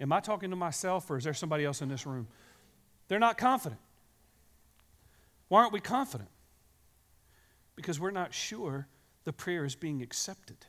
Am 0.00 0.12
I 0.12 0.18
talking 0.18 0.50
to 0.50 0.56
myself 0.56 1.08
or 1.08 1.16
is 1.16 1.22
there 1.22 1.32
somebody 1.32 1.64
else 1.64 1.80
in 1.80 1.88
this 1.88 2.06
room? 2.06 2.26
They're 3.06 3.20
not 3.20 3.38
confident. 3.38 3.80
Why 5.46 5.60
aren't 5.60 5.72
we 5.72 5.78
confident? 5.78 6.28
Because 7.76 8.00
we're 8.00 8.10
not 8.10 8.34
sure 8.34 8.88
the 9.22 9.32
prayer 9.32 9.64
is 9.64 9.76
being 9.76 10.02
accepted. 10.02 10.66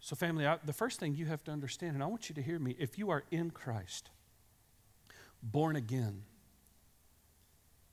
So, 0.00 0.14
family, 0.14 0.46
I, 0.46 0.58
the 0.64 0.74
first 0.74 1.00
thing 1.00 1.14
you 1.14 1.26
have 1.26 1.42
to 1.44 1.50
understand, 1.50 1.94
and 1.94 2.02
I 2.02 2.06
want 2.06 2.28
you 2.28 2.34
to 2.34 2.42
hear 2.42 2.58
me 2.58 2.76
if 2.78 2.98
you 2.98 3.10
are 3.10 3.24
in 3.30 3.50
Christ, 3.50 4.10
born 5.42 5.74
again, 5.74 6.22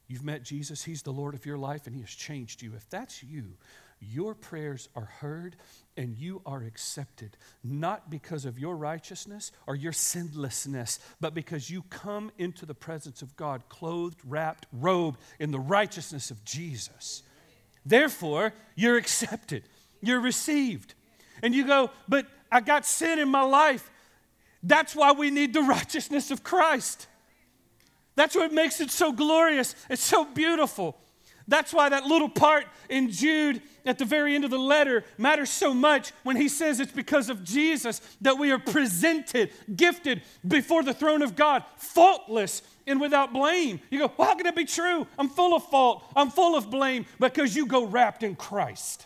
You've 0.07 0.23
met 0.23 0.43
Jesus, 0.43 0.83
He's 0.83 1.01
the 1.01 1.11
Lord 1.11 1.33
of 1.33 1.45
your 1.45 1.57
life, 1.57 1.87
and 1.87 1.95
He 1.95 2.01
has 2.01 2.11
changed 2.11 2.61
you. 2.61 2.73
If 2.75 2.89
that's 2.89 3.23
you, 3.23 3.57
your 3.99 4.35
prayers 4.35 4.89
are 4.95 5.05
heard 5.05 5.55
and 5.97 6.17
you 6.17 6.41
are 6.45 6.63
accepted, 6.63 7.37
not 7.63 8.09
because 8.09 8.45
of 8.45 8.59
your 8.59 8.75
righteousness 8.75 9.51
or 9.67 9.75
your 9.75 9.93
sinlessness, 9.93 10.99
but 11.21 11.33
because 11.33 11.69
you 11.69 11.83
come 11.83 12.31
into 12.37 12.65
the 12.65 12.73
presence 12.73 13.21
of 13.21 13.35
God 13.35 13.63
clothed, 13.69 14.19
wrapped, 14.25 14.67
robed 14.71 15.19
in 15.39 15.51
the 15.51 15.59
righteousness 15.59 16.29
of 16.29 16.43
Jesus. 16.43 17.23
Therefore, 17.85 18.53
you're 18.75 18.97
accepted, 18.97 19.63
you're 20.01 20.19
received. 20.19 20.93
And 21.41 21.53
you 21.53 21.65
go, 21.65 21.91
but 22.07 22.27
I 22.51 22.61
got 22.61 22.85
sin 22.85 23.19
in 23.19 23.29
my 23.29 23.43
life. 23.43 23.89
That's 24.63 24.95
why 24.95 25.11
we 25.11 25.29
need 25.29 25.53
the 25.53 25.61
righteousness 25.63 26.31
of 26.31 26.43
Christ. 26.43 27.07
That's 28.15 28.35
what 28.35 28.53
makes 28.53 28.79
it 28.81 28.91
so 28.91 29.11
glorious. 29.11 29.75
It's 29.89 30.03
so 30.03 30.25
beautiful. 30.25 30.97
That's 31.47 31.73
why 31.73 31.89
that 31.89 32.05
little 32.05 32.29
part 32.29 32.65
in 32.89 33.11
Jude 33.11 33.61
at 33.85 33.99
the 33.99 34.05
very 34.05 34.33
end 34.33 34.45
of 34.45 34.49
the 34.49 34.57
letter 34.57 35.03
matters 35.17 35.51
so 35.51 35.73
much 35.75 36.11
when 36.23 36.35
he 36.35 36.49
says 36.49 36.79
it's 36.79 36.91
because 36.91 37.29
of 37.29 37.43
Jesus 37.43 38.01
that 38.21 38.39
we 38.39 38.51
are 38.51 38.57
presented, 38.57 39.51
gifted 39.75 40.23
before 40.47 40.81
the 40.81 40.93
throne 40.93 41.21
of 41.21 41.35
God, 41.35 41.63
faultless 41.77 42.63
and 42.87 42.99
without 42.99 43.31
blame. 43.31 43.79
You 43.91 43.99
go, 43.99 44.11
well, 44.17 44.29
how 44.29 44.35
can 44.35 44.45
that 44.45 44.55
be 44.55 44.65
true? 44.65 45.05
I'm 45.19 45.29
full 45.29 45.55
of 45.55 45.63
fault, 45.69 46.03
I'm 46.15 46.31
full 46.31 46.57
of 46.57 46.71
blame 46.71 47.05
because 47.19 47.55
you 47.55 47.67
go 47.67 47.85
wrapped 47.85 48.23
in 48.23 48.35
Christ. 48.35 49.05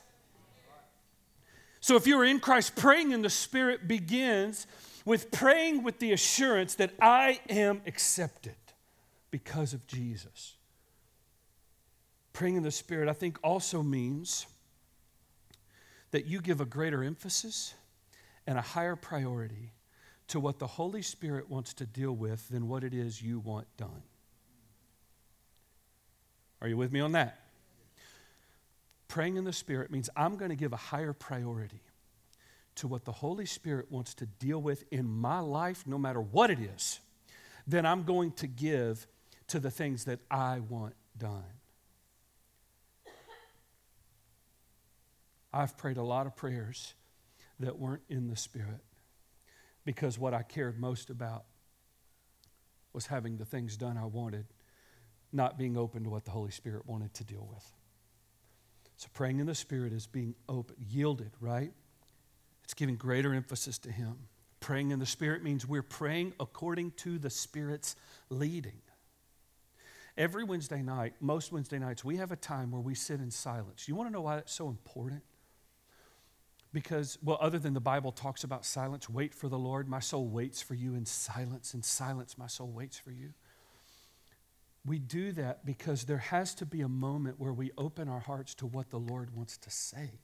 So 1.82 1.96
if 1.98 2.08
you're 2.08 2.26
in 2.26 2.40
Christ, 2.40 2.76
praying 2.76 3.12
in 3.12 3.22
the 3.22 3.30
Spirit 3.30 3.88
begins 3.88 4.66
with 5.04 5.32
praying 5.32 5.84
with 5.84 6.00
the 6.00 6.14
assurance 6.14 6.76
that 6.76 6.92
I 7.02 7.40
am 7.50 7.82
accepted 7.86 8.56
because 9.32 9.74
of 9.74 9.86
Jesus. 9.88 10.56
Praying 12.34 12.56
in 12.56 12.64
the 12.64 12.72
Spirit, 12.72 13.10
I 13.10 13.14
think, 13.14 13.38
also 13.44 13.84
means 13.84 14.46
that 16.12 16.26
you 16.26 16.42
give 16.42 16.62
a 16.62 16.66
greater 16.66 17.04
emphasis 17.04 17.74
and 18.48 18.58
a 18.58 18.62
higher 18.62 18.96
priority 18.96 19.74
to 20.30 20.40
what 20.40 20.60
the 20.60 20.68
Holy 20.68 21.02
Spirit 21.02 21.50
wants 21.50 21.74
to 21.76 21.86
deal 21.86 22.16
with 22.16 22.50
than 22.50 22.68
what 22.68 22.84
it 22.84 22.94
is 22.94 23.22
you 23.22 23.40
want 23.40 23.68
done. 23.78 24.04
Are 26.62 26.68
you 26.68 26.78
with 26.78 26.92
me 26.92 27.00
on 27.00 27.14
that? 27.14 27.40
Praying 29.08 29.38
in 29.38 29.44
the 29.44 29.54
Spirit 29.54 29.92
means 29.92 30.10
I'm 30.16 30.38
going 30.38 30.50
to 30.50 30.56
give 30.56 30.72
a 30.72 30.78
higher 30.78 31.14
priority 31.14 31.82
to 32.76 32.88
what 32.88 33.06
the 33.06 33.12
Holy 33.12 33.46
Spirit 33.46 33.92
wants 33.92 34.14
to 34.16 34.26
deal 34.26 34.62
with 34.62 34.84
in 34.92 35.10
my 35.10 35.40
life, 35.40 35.86
no 35.86 35.98
matter 35.98 36.22
what 36.22 36.50
it 36.50 36.60
is, 36.60 37.00
than 37.68 37.86
I'm 37.86 38.04
going 38.04 38.32
to 38.34 38.48
give 38.48 39.08
to 39.50 39.60
the 39.60 39.72
things 39.72 40.06
that 40.06 40.20
I 40.30 40.60
want 40.60 40.96
done. 41.18 41.44
I've 45.52 45.78
prayed 45.78 45.98
a 45.98 46.04
lot 46.04 46.28
of 46.28 46.36
prayers 46.36 46.94
that 47.60 47.80
weren't 47.80 48.04
in 48.10 48.28
the 48.28 48.36
Spirit 48.36 48.82
because 49.84 50.20
what 50.20 50.34
I 50.34 50.44
cared 50.44 50.80
most 50.80 51.10
about 51.10 51.46
was 52.94 53.08
having 53.08 53.38
the 53.38 53.46
things 53.46 53.76
done 53.76 53.98
I 53.98 54.06
wanted, 54.06 54.46
not 55.32 55.58
being 55.58 55.78
open 55.78 56.04
to 56.04 56.10
what 56.10 56.26
the 56.26 56.32
Holy 56.32 56.52
Spirit 56.52 56.86
wanted 56.86 57.14
to 57.16 57.24
deal 57.24 57.48
with. 57.52 57.66
So 58.98 59.08
praying 59.14 59.40
in 59.40 59.46
the 59.46 59.56
Spirit 59.56 59.94
is 59.94 60.06
being 60.08 60.36
open, 60.48 60.76
yielded, 60.90 61.32
right? 61.40 61.72
It's 62.64 62.74
giving 62.74 62.96
greater 62.96 63.34
emphasis 63.34 63.78
to 63.80 63.92
Him. 63.92 64.16
Praying 64.60 64.92
in 64.92 65.00
the 65.00 65.06
Spirit 65.06 65.44
means 65.44 65.66
we're 65.66 65.82
praying 65.82 66.34
according 66.40 66.92
to 66.98 67.18
the 67.18 67.30
Spirit's 67.30 67.96
leading. 68.30 68.82
Every 70.20 70.44
Wednesday 70.44 70.82
night, 70.82 71.14
most 71.22 71.54
Wednesday 71.54 71.80
nights, 71.80 72.04
we 72.04 72.18
have 72.18 72.34
a 72.34 72.36
time 72.36 72.72
where 72.72 72.82
we 72.82 72.94
sit 72.94 73.22
in 73.22 73.32
silence. 73.32 73.88
You 73.88 73.96
want 73.96 74.10
to 74.10 74.12
know 74.12 74.20
why 74.20 74.36
that's 74.36 74.52
so 74.54 74.68
important? 74.68 75.24
Because, 76.74 77.18
well, 77.24 77.38
other 77.40 77.58
than 77.58 77.74
the 77.74 77.80
Bible 77.80 78.12
talks 78.12 78.44
about 78.44 78.66
silence, 78.66 79.10
wait 79.10 79.34
for 79.34 79.48
the 79.48 79.58
Lord. 79.58 79.88
My 79.88 80.02
soul 80.02 80.28
waits 80.28 80.62
for 80.62 80.74
you 80.74 80.94
in 80.94 81.06
silence. 81.06 81.74
In 81.74 81.84
silence, 81.84 82.38
my 82.38 82.48
soul 82.48 82.68
waits 82.68 83.00
for 83.00 83.12
you. 83.12 83.30
We 84.86 85.00
do 85.00 85.32
that 85.32 85.66
because 85.66 86.04
there 86.04 86.18
has 86.18 86.54
to 86.56 86.66
be 86.66 86.82
a 86.82 86.90
moment 86.90 87.40
where 87.40 87.54
we 87.54 87.72
open 87.78 88.10
our 88.10 88.20
hearts 88.20 88.54
to 88.56 88.68
what 88.68 88.90
the 88.90 89.00
Lord 89.00 89.34
wants 89.34 89.58
to 89.60 89.70
say. 89.70 90.20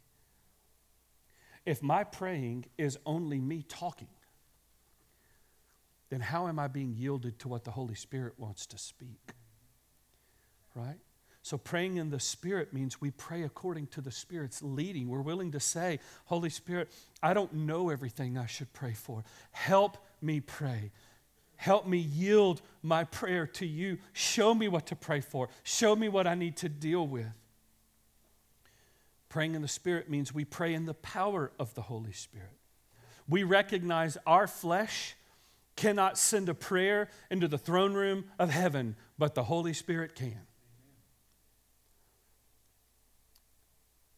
If 1.65 1.81
my 1.81 2.03
praying 2.03 2.65
is 2.77 2.97
only 3.05 3.39
me 3.39 3.63
talking, 3.63 4.09
then 6.09 6.19
how 6.19 6.49
am 6.49 6.59
I 6.59 6.67
being 6.67 6.93
yielded 6.93 7.39
to 7.39 7.47
what 7.47 7.63
the 7.63 7.71
Holy 7.71 7.95
Spirit 7.95 8.33
wants 8.37 8.65
to 8.67 8.77
speak? 8.77 9.35
Right? 10.75 10.97
So, 11.41 11.59
praying 11.59 11.97
in 11.97 12.09
the 12.09 12.19
Spirit 12.19 12.73
means 12.73 12.99
we 12.99 13.11
pray 13.11 13.43
according 13.43 13.87
to 13.87 14.01
the 14.01 14.09
Spirit's 14.11 14.63
leading. 14.63 15.07
We're 15.07 15.21
willing 15.21 15.51
to 15.51 15.59
say, 15.59 15.99
Holy 16.25 16.49
Spirit, 16.49 16.89
I 17.21 17.35
don't 17.35 17.53
know 17.53 17.89
everything 17.89 18.37
I 18.37 18.47
should 18.47 18.73
pray 18.73 18.93
for. 18.93 19.23
Help 19.51 19.97
me 20.21 20.39
pray. 20.39 20.91
Help 21.55 21.85
me 21.85 21.99
yield 21.99 22.61
my 22.81 23.03
prayer 23.03 23.45
to 23.45 23.65
you. 23.65 23.99
Show 24.11 24.55
me 24.55 24.67
what 24.67 24.87
to 24.87 24.95
pray 24.95 25.21
for. 25.21 25.49
Show 25.63 25.95
me 25.95 26.09
what 26.09 26.25
I 26.25 26.33
need 26.33 26.57
to 26.57 26.69
deal 26.69 27.05
with. 27.05 27.27
Praying 29.29 29.53
in 29.53 29.61
the 29.61 29.67
Spirit 29.67 30.09
means 30.09 30.33
we 30.33 30.45
pray 30.45 30.73
in 30.73 30.85
the 30.85 30.93
power 30.95 31.51
of 31.59 31.75
the 31.75 31.83
Holy 31.83 32.13
Spirit. 32.13 32.57
We 33.29 33.43
recognize 33.43 34.17
our 34.25 34.47
flesh 34.47 35.15
cannot 35.75 36.17
send 36.17 36.49
a 36.49 36.53
prayer 36.53 37.09
into 37.29 37.47
the 37.47 37.57
throne 37.57 37.93
room 37.93 38.25
of 38.39 38.49
heaven, 38.49 38.95
but 39.19 39.35
the 39.35 39.43
Holy 39.43 39.73
Spirit 39.73 40.15
can. 40.15 40.41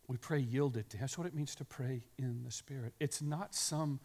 We 0.08 0.18
pray 0.18 0.40
yielded 0.40 0.90
to 0.92 0.98
Him. 0.98 1.02
That's 1.02 1.18
what 1.18 1.28
it 1.28 1.36
means 1.36 1.56
to 1.56 1.66
pray 1.66 2.04
in 2.18 2.44
the 2.44 2.52
Spirit. 2.52 2.94
It's 3.00 3.22
not 3.22 3.54
some 3.54 4.00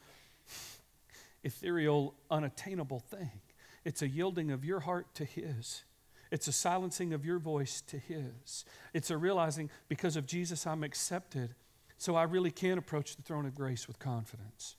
ethereal, 1.45 2.15
unattainable 2.31 3.01
thing. 3.01 3.41
It's 3.85 4.03
a 4.03 4.09
yielding 4.09 4.51
of 4.51 4.65
your 4.65 4.81
heart 4.81 5.15
to 5.15 5.25
His. 5.25 5.85
It's 6.31 6.49
a 6.49 6.53
silencing 6.53 7.13
of 7.13 7.25
your 7.25 7.39
voice 7.39 7.83
to 7.83 7.99
His. 7.99 8.65
It's 8.95 9.11
a 9.11 9.17
realizing 9.17 9.71
because 9.89 10.17
of 10.17 10.27
Jesus, 10.27 10.67
I'm 10.67 10.83
accepted, 10.83 11.55
so 11.99 12.17
I 12.17 12.25
really 12.25 12.51
can 12.51 12.79
approach 12.79 13.17
the 13.17 13.23
throne 13.23 13.47
of 13.47 13.55
grace 13.55 13.87
with 13.87 13.99
confidence. 13.99 14.77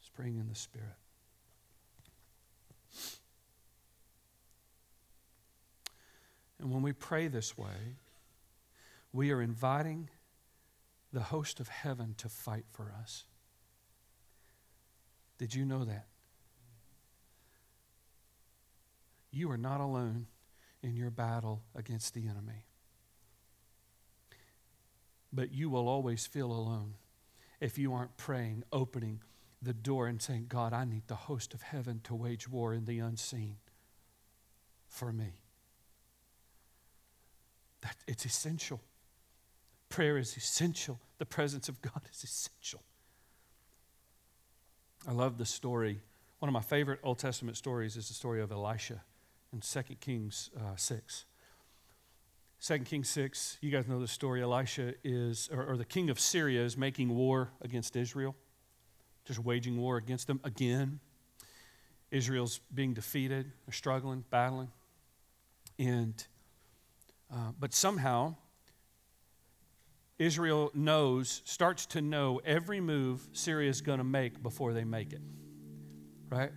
Just 0.00 0.14
praying 0.14 0.38
in 0.38 0.48
the 0.48 0.54
Spirit. 0.54 0.88
And 6.58 6.72
when 6.72 6.82
we 6.82 6.92
pray 6.92 7.28
this 7.28 7.58
way, 7.58 7.96
we 9.12 9.30
are 9.30 9.40
inviting 9.40 10.10
the 11.12 11.20
host 11.20 11.60
of 11.60 11.68
heaven 11.68 12.14
to 12.18 12.28
fight 12.28 12.66
for 12.70 12.92
us. 13.00 13.24
Did 15.38 15.54
you 15.54 15.64
know 15.64 15.84
that? 15.84 16.06
You 19.30 19.50
are 19.50 19.58
not 19.58 19.80
alone 19.80 20.26
in 20.82 20.96
your 20.96 21.10
battle 21.10 21.62
against 21.74 22.14
the 22.14 22.26
enemy. 22.26 22.64
But 25.32 25.52
you 25.52 25.68
will 25.68 25.88
always 25.88 26.26
feel 26.26 26.50
alone 26.50 26.94
if 27.60 27.76
you 27.76 27.92
aren't 27.92 28.16
praying, 28.16 28.64
opening 28.72 29.20
the 29.60 29.74
door, 29.74 30.06
and 30.06 30.20
saying, 30.22 30.46
God, 30.48 30.72
I 30.72 30.84
need 30.84 31.08
the 31.08 31.14
host 31.14 31.52
of 31.54 31.62
heaven 31.62 32.00
to 32.04 32.14
wage 32.14 32.48
war 32.48 32.72
in 32.72 32.84
the 32.84 32.98
unseen 32.98 33.56
for 34.88 35.12
me. 35.12 35.40
That, 37.82 37.96
it's 38.06 38.24
essential. 38.24 38.80
Prayer 39.88 40.18
is 40.18 40.36
essential. 40.36 41.00
The 41.18 41.26
presence 41.26 41.68
of 41.68 41.80
God 41.80 42.02
is 42.12 42.22
essential. 42.24 42.82
I 45.06 45.12
love 45.12 45.38
the 45.38 45.46
story. 45.46 46.00
One 46.40 46.48
of 46.48 46.52
my 46.52 46.60
favorite 46.60 47.00
Old 47.02 47.18
Testament 47.18 47.56
stories 47.56 47.96
is 47.96 48.08
the 48.08 48.14
story 48.14 48.42
of 48.42 48.50
Elisha 48.50 49.02
in 49.52 49.60
2 49.60 49.82
Kings 50.00 50.50
uh, 50.56 50.76
6. 50.76 51.24
2 52.60 52.78
Kings 52.80 53.08
6, 53.10 53.58
you 53.60 53.70
guys 53.70 53.86
know 53.86 54.00
the 54.00 54.08
story. 54.08 54.42
Elisha 54.42 54.94
is, 55.04 55.48
or, 55.52 55.64
or 55.64 55.76
the 55.76 55.84
king 55.84 56.10
of 56.10 56.18
Syria 56.18 56.64
is 56.64 56.76
making 56.76 57.14
war 57.14 57.50
against 57.60 57.96
Israel, 57.96 58.34
just 59.24 59.38
waging 59.38 59.76
war 59.76 59.96
against 59.96 60.26
them 60.26 60.40
again. 60.42 61.00
Israel's 62.10 62.60
being 62.74 62.94
defeated, 62.94 63.52
they're 63.66 63.72
struggling, 63.72 64.24
battling. 64.30 64.68
And, 65.78 66.26
uh, 67.32 67.52
but 67.58 67.74
somehow, 67.74 68.36
Israel 70.18 70.70
knows, 70.74 71.42
starts 71.44 71.86
to 71.86 72.00
know 72.00 72.40
every 72.44 72.80
move 72.80 73.26
Syria 73.32 73.68
is 73.68 73.82
going 73.82 73.98
to 73.98 74.04
make 74.04 74.42
before 74.42 74.72
they 74.72 74.84
make 74.84 75.12
it. 75.12 75.20
Right? 76.30 76.52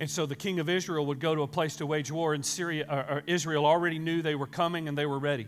And 0.00 0.10
so 0.10 0.26
the 0.26 0.34
king 0.34 0.58
of 0.58 0.68
Israel 0.68 1.06
would 1.06 1.20
go 1.20 1.34
to 1.34 1.42
a 1.42 1.46
place 1.46 1.76
to 1.76 1.86
wage 1.86 2.10
war, 2.10 2.34
and 2.34 2.44
Syria, 2.44 2.86
or, 2.90 3.16
or 3.16 3.22
Israel 3.26 3.66
already 3.66 3.98
knew 3.98 4.22
they 4.22 4.34
were 4.34 4.46
coming 4.46 4.88
and 4.88 4.96
they 4.96 5.06
were 5.06 5.18
ready 5.18 5.46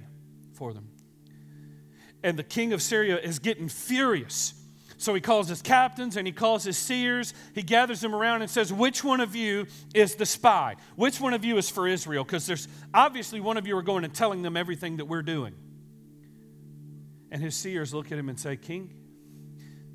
for 0.53 0.72
them. 0.72 0.91
And 2.22 2.39
the 2.39 2.45
king 2.45 2.72
of 2.72 2.80
Syria 2.80 3.18
is 3.18 3.39
getting 3.39 3.68
furious. 3.68 4.55
So 4.97 5.12
he 5.12 5.20
calls 5.20 5.49
his 5.49 5.61
captains 5.61 6.16
and 6.16 6.26
he 6.26 6.32
calls 6.32 6.64
his 6.64 6.78
seers. 6.78 7.35
He 7.55 7.62
gathers 7.62 8.01
them 8.01 8.14
around 8.14 8.43
and 8.43 8.51
says, 8.51 8.72
Which 8.72 9.03
one 9.03 9.20
of 9.20 9.35
you 9.35 9.66
is 9.93 10.14
the 10.14 10.24
spy? 10.24 10.76
Which 10.97 11.20
one 11.20 11.35
of 11.35 11.45
you 11.45 11.59
is 11.59 11.68
for 11.68 11.89
Israel? 11.89 12.24
Because 12.24 12.47
there's 12.47 12.68
obviously 12.93 13.41
one 13.41 13.57
of 13.57 13.66
you 13.66 13.76
are 13.76 13.82
going 13.82 14.05
and 14.05 14.14
telling 14.14 14.43
them 14.43 14.57
everything 14.57 14.99
that 14.99 15.07
we're 15.07 15.22
doing. 15.22 15.55
And 17.35 17.43
his 17.43 17.57
seers 17.57 17.93
look 17.93 18.12
at 18.12 18.18
him 18.18 18.28
and 18.28 18.39
say, 18.39 18.57
King, 18.57 18.95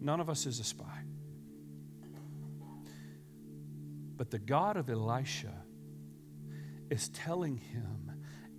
none 0.02 0.20
of 0.20 0.30
us 0.30 0.46
is 0.46 0.60
a 0.60 0.64
spy. 0.66 1.06
But 4.18 4.30
the 4.30 4.40
God 4.40 4.76
of 4.76 4.90
Elisha 4.90 5.54
is 6.90 7.08
telling 7.08 7.56
him 7.56 8.12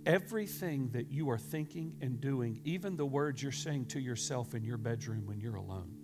everything 0.03 0.89
that 0.93 1.11
you 1.11 1.29
are 1.29 1.37
thinking 1.37 1.97
and 2.01 2.19
doing, 2.19 2.59
even 2.63 2.97
the 2.97 3.05
words 3.05 3.43
you're 3.43 3.51
saying 3.51 3.85
to 3.89 3.99
yourself 3.99 4.55
in 4.55 4.63
your 4.63 4.77
bedroom 4.77 5.27
when 5.27 5.39
you're 5.39 5.57
alone. 5.57 5.95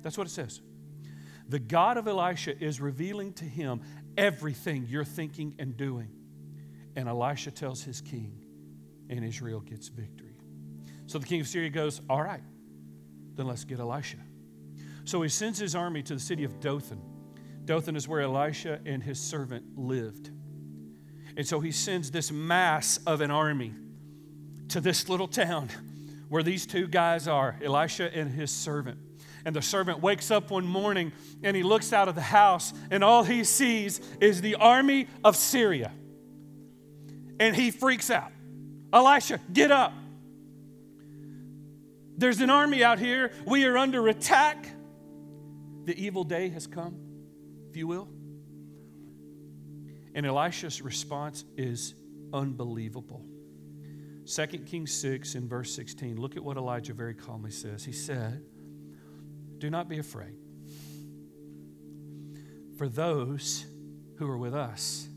That's 0.00 0.16
what 0.16 0.26
it 0.26 0.30
says. 0.30 0.62
The 1.46 1.58
God 1.58 1.98
of 1.98 2.08
Elisha 2.08 2.58
is 2.58 2.80
revealing 2.80 3.34
to 3.34 3.44
him 3.44 3.82
everything 4.16 4.86
you're 4.88 5.04
thinking 5.04 5.56
and 5.58 5.76
doing. 5.76 6.08
And 6.96 7.06
Elisha 7.06 7.50
tells 7.50 7.82
his 7.82 8.00
king, 8.00 8.46
and 9.10 9.22
Israel 9.22 9.60
gets 9.60 9.88
victory. 9.88 10.27
So 11.08 11.18
the 11.18 11.26
king 11.26 11.40
of 11.40 11.48
Syria 11.48 11.70
goes, 11.70 12.00
All 12.08 12.22
right, 12.22 12.42
then 13.34 13.46
let's 13.46 13.64
get 13.64 13.80
Elisha. 13.80 14.18
So 15.04 15.22
he 15.22 15.30
sends 15.30 15.58
his 15.58 15.74
army 15.74 16.02
to 16.02 16.14
the 16.14 16.20
city 16.20 16.44
of 16.44 16.60
Dothan. 16.60 17.00
Dothan 17.64 17.96
is 17.96 18.06
where 18.06 18.20
Elisha 18.20 18.78
and 18.84 19.02
his 19.02 19.18
servant 19.18 19.64
lived. 19.76 20.30
And 21.36 21.46
so 21.46 21.60
he 21.60 21.72
sends 21.72 22.10
this 22.10 22.30
mass 22.30 22.98
of 23.06 23.22
an 23.22 23.30
army 23.30 23.72
to 24.68 24.80
this 24.80 25.08
little 25.08 25.28
town 25.28 25.70
where 26.28 26.42
these 26.42 26.66
two 26.66 26.86
guys 26.86 27.26
are, 27.26 27.56
Elisha 27.64 28.14
and 28.14 28.30
his 28.30 28.50
servant. 28.50 28.98
And 29.46 29.56
the 29.56 29.62
servant 29.62 30.00
wakes 30.00 30.30
up 30.30 30.50
one 30.50 30.66
morning 30.66 31.12
and 31.42 31.56
he 31.56 31.62
looks 31.62 31.94
out 31.94 32.08
of 32.08 32.16
the 32.16 32.20
house, 32.20 32.74
and 32.90 33.02
all 33.02 33.24
he 33.24 33.44
sees 33.44 34.00
is 34.20 34.42
the 34.42 34.56
army 34.56 35.08
of 35.24 35.36
Syria. 35.36 35.90
And 37.40 37.56
he 37.56 37.70
freaks 37.70 38.10
out. 38.10 38.30
Elisha, 38.92 39.40
get 39.54 39.70
up. 39.70 39.94
There's 42.18 42.40
an 42.40 42.50
army 42.50 42.82
out 42.82 42.98
here. 42.98 43.30
We 43.46 43.64
are 43.64 43.78
under 43.78 44.08
attack. 44.08 44.68
The 45.84 45.96
evil 45.96 46.24
day 46.24 46.48
has 46.48 46.66
come, 46.66 46.96
if 47.70 47.76
you 47.76 47.86
will. 47.86 48.08
And 50.14 50.26
Elisha's 50.26 50.82
response 50.82 51.44
is 51.56 51.94
unbelievable. 52.32 53.24
2 54.26 54.46
Kings 54.66 54.92
6 54.92 55.36
in 55.36 55.48
verse 55.48 55.72
16, 55.74 56.20
look 56.20 56.36
at 56.36 56.42
what 56.42 56.56
Elijah 56.56 56.92
very 56.92 57.14
calmly 57.14 57.52
says. 57.52 57.84
He 57.84 57.92
said, 57.92 58.42
Do 59.58 59.70
not 59.70 59.88
be 59.88 59.98
afraid, 59.98 60.34
for 62.76 62.88
those 62.88 63.64
who 64.16 64.28
are 64.28 64.36
with 64.36 64.54
us 64.54 65.08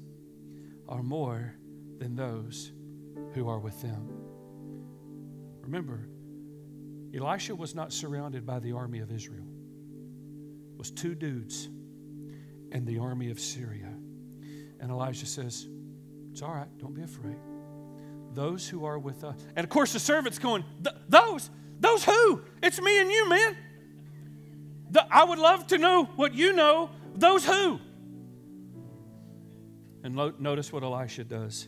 are 0.87 1.01
more 1.01 1.55
than 1.97 2.15
those 2.15 2.71
who 3.33 3.49
are 3.49 3.59
with 3.59 3.81
them. 3.81 4.07
Remember, 5.61 6.07
Elisha 7.15 7.55
was 7.55 7.75
not 7.75 7.91
surrounded 7.91 8.45
by 8.45 8.59
the 8.59 8.71
army 8.71 8.99
of 8.99 9.11
Israel. 9.11 9.47
It 10.73 10.77
was 10.77 10.91
two 10.91 11.15
dudes 11.15 11.69
and 12.71 12.85
the 12.87 12.99
army 12.99 13.31
of 13.31 13.39
Syria. 13.39 13.93
And 14.79 14.89
Elijah 14.89 15.25
says, 15.25 15.67
It's 16.31 16.41
all 16.41 16.53
right, 16.53 16.67
don't 16.77 16.93
be 16.93 17.03
afraid. 17.03 17.37
Those 18.33 18.67
who 18.67 18.85
are 18.85 18.97
with 18.97 19.23
us. 19.23 19.35
And 19.55 19.63
of 19.63 19.69
course, 19.69 19.93
the 19.93 19.99
servant's 19.99 20.39
going, 20.39 20.63
Those? 21.09 21.49
Those 21.79 22.03
who? 22.03 22.43
It's 22.61 22.79
me 22.79 23.01
and 23.01 23.11
you, 23.11 23.27
man. 23.29 23.57
The, 24.91 25.05
I 25.09 25.23
would 25.23 25.39
love 25.39 25.67
to 25.67 25.77
know 25.77 26.05
what 26.15 26.33
you 26.33 26.53
know. 26.53 26.89
Those 27.15 27.45
who? 27.45 27.79
And 30.03 30.15
lo- 30.15 30.33
notice 30.37 30.71
what 30.71 30.83
Elisha 30.83 31.23
does. 31.23 31.67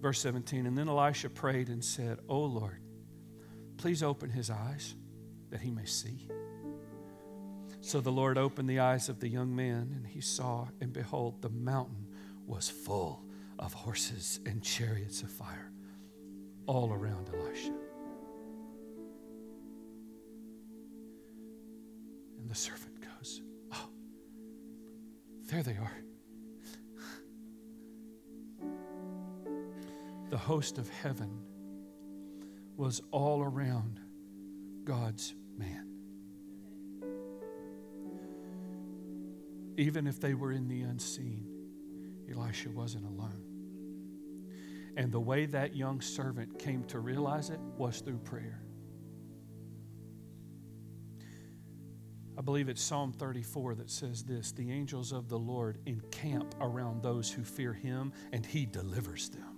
Verse 0.00 0.20
17 0.20 0.66
And 0.66 0.76
then 0.76 0.88
Elisha 0.88 1.30
prayed 1.30 1.68
and 1.68 1.84
said, 1.84 2.18
Oh 2.28 2.40
Lord, 2.40 2.79
Please 3.80 4.02
open 4.02 4.28
his 4.28 4.50
eyes 4.50 4.94
that 5.48 5.62
he 5.62 5.70
may 5.70 5.86
see. 5.86 6.28
So 7.80 8.02
the 8.02 8.12
Lord 8.12 8.36
opened 8.36 8.68
the 8.68 8.80
eyes 8.80 9.08
of 9.08 9.20
the 9.20 9.28
young 9.28 9.56
man, 9.56 9.92
and 9.96 10.06
he 10.06 10.20
saw, 10.20 10.68
and 10.82 10.92
behold, 10.92 11.40
the 11.40 11.48
mountain 11.48 12.06
was 12.46 12.68
full 12.68 13.24
of 13.58 13.72
horses 13.72 14.38
and 14.44 14.62
chariots 14.62 15.22
of 15.22 15.30
fire 15.30 15.72
all 16.66 16.92
around 16.92 17.30
Elisha. 17.30 17.72
And 22.38 22.50
the 22.50 22.54
servant 22.54 23.00
goes, 23.00 23.40
Oh, 23.72 23.88
there 25.46 25.62
they 25.62 25.78
are. 25.78 25.96
The 30.28 30.36
host 30.36 30.76
of 30.76 30.86
heaven 30.90 31.46
was 32.80 33.02
all 33.10 33.42
around 33.42 34.00
God's 34.84 35.34
man. 35.54 35.86
Even 39.76 40.06
if 40.06 40.18
they 40.18 40.32
were 40.32 40.50
in 40.50 40.66
the 40.66 40.80
unseen, 40.80 41.46
Elisha 42.34 42.70
wasn't 42.70 43.04
alone. 43.04 43.44
And 44.96 45.12
the 45.12 45.20
way 45.20 45.44
that 45.44 45.76
young 45.76 46.00
servant 46.00 46.58
came 46.58 46.84
to 46.84 47.00
realize 47.00 47.50
it 47.50 47.60
was 47.76 48.00
through 48.00 48.20
prayer. 48.20 48.62
I 52.38 52.40
believe 52.40 52.70
it's 52.70 52.82
Psalm 52.82 53.12
34 53.12 53.74
that 53.74 53.90
says 53.90 54.24
this 54.24 54.52
The 54.52 54.72
angels 54.72 55.12
of 55.12 55.28
the 55.28 55.38
Lord 55.38 55.80
encamp 55.84 56.54
around 56.62 57.02
those 57.02 57.30
who 57.30 57.44
fear 57.44 57.74
him, 57.74 58.14
and 58.32 58.46
he 58.46 58.64
delivers 58.64 59.28
them. 59.28 59.49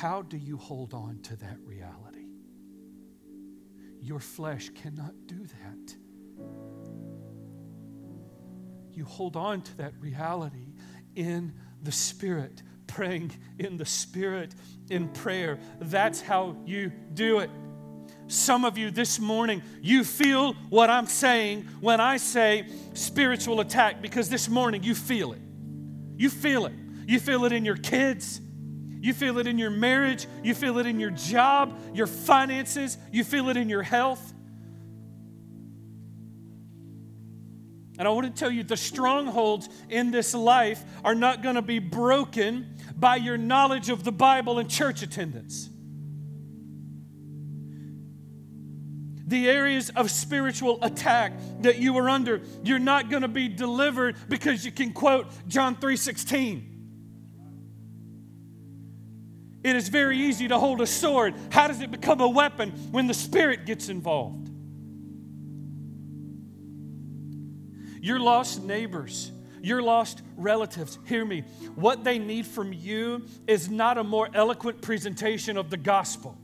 How 0.00 0.22
do 0.22 0.36
you 0.36 0.56
hold 0.56 0.92
on 0.92 1.20
to 1.22 1.36
that 1.36 1.58
reality? 1.64 2.26
Your 4.00 4.20
flesh 4.20 4.70
cannot 4.70 5.14
do 5.26 5.46
that. 5.46 5.96
you 8.96 9.04
hold 9.04 9.36
on 9.36 9.60
to 9.60 9.76
that 9.78 9.92
reality 10.00 10.72
in 11.16 11.52
the 11.82 11.92
Spirit, 11.92 12.62
praying 12.86 13.32
in 13.58 13.76
the 13.76 13.84
Spirit 13.84 14.54
in 14.88 15.08
prayer. 15.08 15.58
That's 15.80 16.20
how 16.20 16.56
you 16.64 16.92
do 17.12 17.40
it. 17.40 17.50
Some 18.26 18.64
of 18.64 18.78
you 18.78 18.90
this 18.90 19.18
morning, 19.20 19.62
you 19.82 20.04
feel 20.04 20.54
what 20.70 20.90
I'm 20.90 21.06
saying 21.06 21.68
when 21.80 22.00
I 22.00 22.16
say 22.16 22.68
spiritual 22.94 23.60
attack 23.60 24.00
because 24.00 24.28
this 24.28 24.48
morning 24.48 24.82
you 24.82 24.94
feel 24.94 25.32
it. 25.32 25.40
You 26.16 26.30
feel 26.30 26.66
it. 26.66 26.74
You 27.06 27.20
feel 27.20 27.44
it 27.44 27.52
in 27.52 27.64
your 27.64 27.76
kids. 27.76 28.40
You 29.04 29.12
feel 29.12 29.36
it 29.36 29.46
in 29.46 29.58
your 29.58 29.68
marriage. 29.68 30.26
You 30.42 30.54
feel 30.54 30.78
it 30.78 30.86
in 30.86 30.98
your 30.98 31.10
job, 31.10 31.78
your 31.92 32.06
finances. 32.06 32.96
You 33.12 33.22
feel 33.22 33.50
it 33.50 33.58
in 33.58 33.68
your 33.68 33.82
health. 33.82 34.32
And 37.98 38.08
I 38.08 38.10
want 38.12 38.24
to 38.24 38.32
tell 38.32 38.50
you 38.50 38.62
the 38.62 38.78
strongholds 38.78 39.68
in 39.90 40.10
this 40.10 40.32
life 40.32 40.82
are 41.04 41.14
not 41.14 41.42
going 41.42 41.56
to 41.56 41.62
be 41.62 41.80
broken 41.80 42.76
by 42.96 43.16
your 43.16 43.36
knowledge 43.36 43.90
of 43.90 44.04
the 44.04 44.10
Bible 44.10 44.58
and 44.58 44.70
church 44.70 45.02
attendance. 45.02 45.68
The 49.26 49.50
areas 49.50 49.90
of 49.90 50.10
spiritual 50.10 50.78
attack 50.80 51.34
that 51.60 51.76
you 51.76 51.94
are 51.98 52.08
under, 52.08 52.40
you're 52.62 52.78
not 52.78 53.10
going 53.10 53.20
to 53.20 53.28
be 53.28 53.48
delivered 53.48 54.16
because 54.30 54.64
you 54.64 54.72
can 54.72 54.94
quote 54.94 55.26
John 55.46 55.76
3:16. 55.76 56.73
It 59.64 59.74
is 59.76 59.88
very 59.88 60.18
easy 60.18 60.46
to 60.48 60.58
hold 60.58 60.82
a 60.82 60.86
sword. 60.86 61.34
How 61.50 61.66
does 61.68 61.80
it 61.80 61.90
become 61.90 62.20
a 62.20 62.28
weapon 62.28 62.70
when 62.90 63.06
the 63.06 63.14
spirit 63.14 63.64
gets 63.64 63.88
involved? 63.88 64.50
Your 68.02 68.20
lost 68.20 68.62
neighbors, 68.62 69.32
your 69.62 69.80
lost 69.80 70.20
relatives, 70.36 70.98
hear 71.06 71.24
me. 71.24 71.40
What 71.74 72.04
they 72.04 72.18
need 72.18 72.46
from 72.46 72.74
you 72.74 73.24
is 73.46 73.70
not 73.70 73.96
a 73.96 74.04
more 74.04 74.28
eloquent 74.34 74.82
presentation 74.82 75.56
of 75.56 75.70
the 75.70 75.78
gospel. 75.78 76.36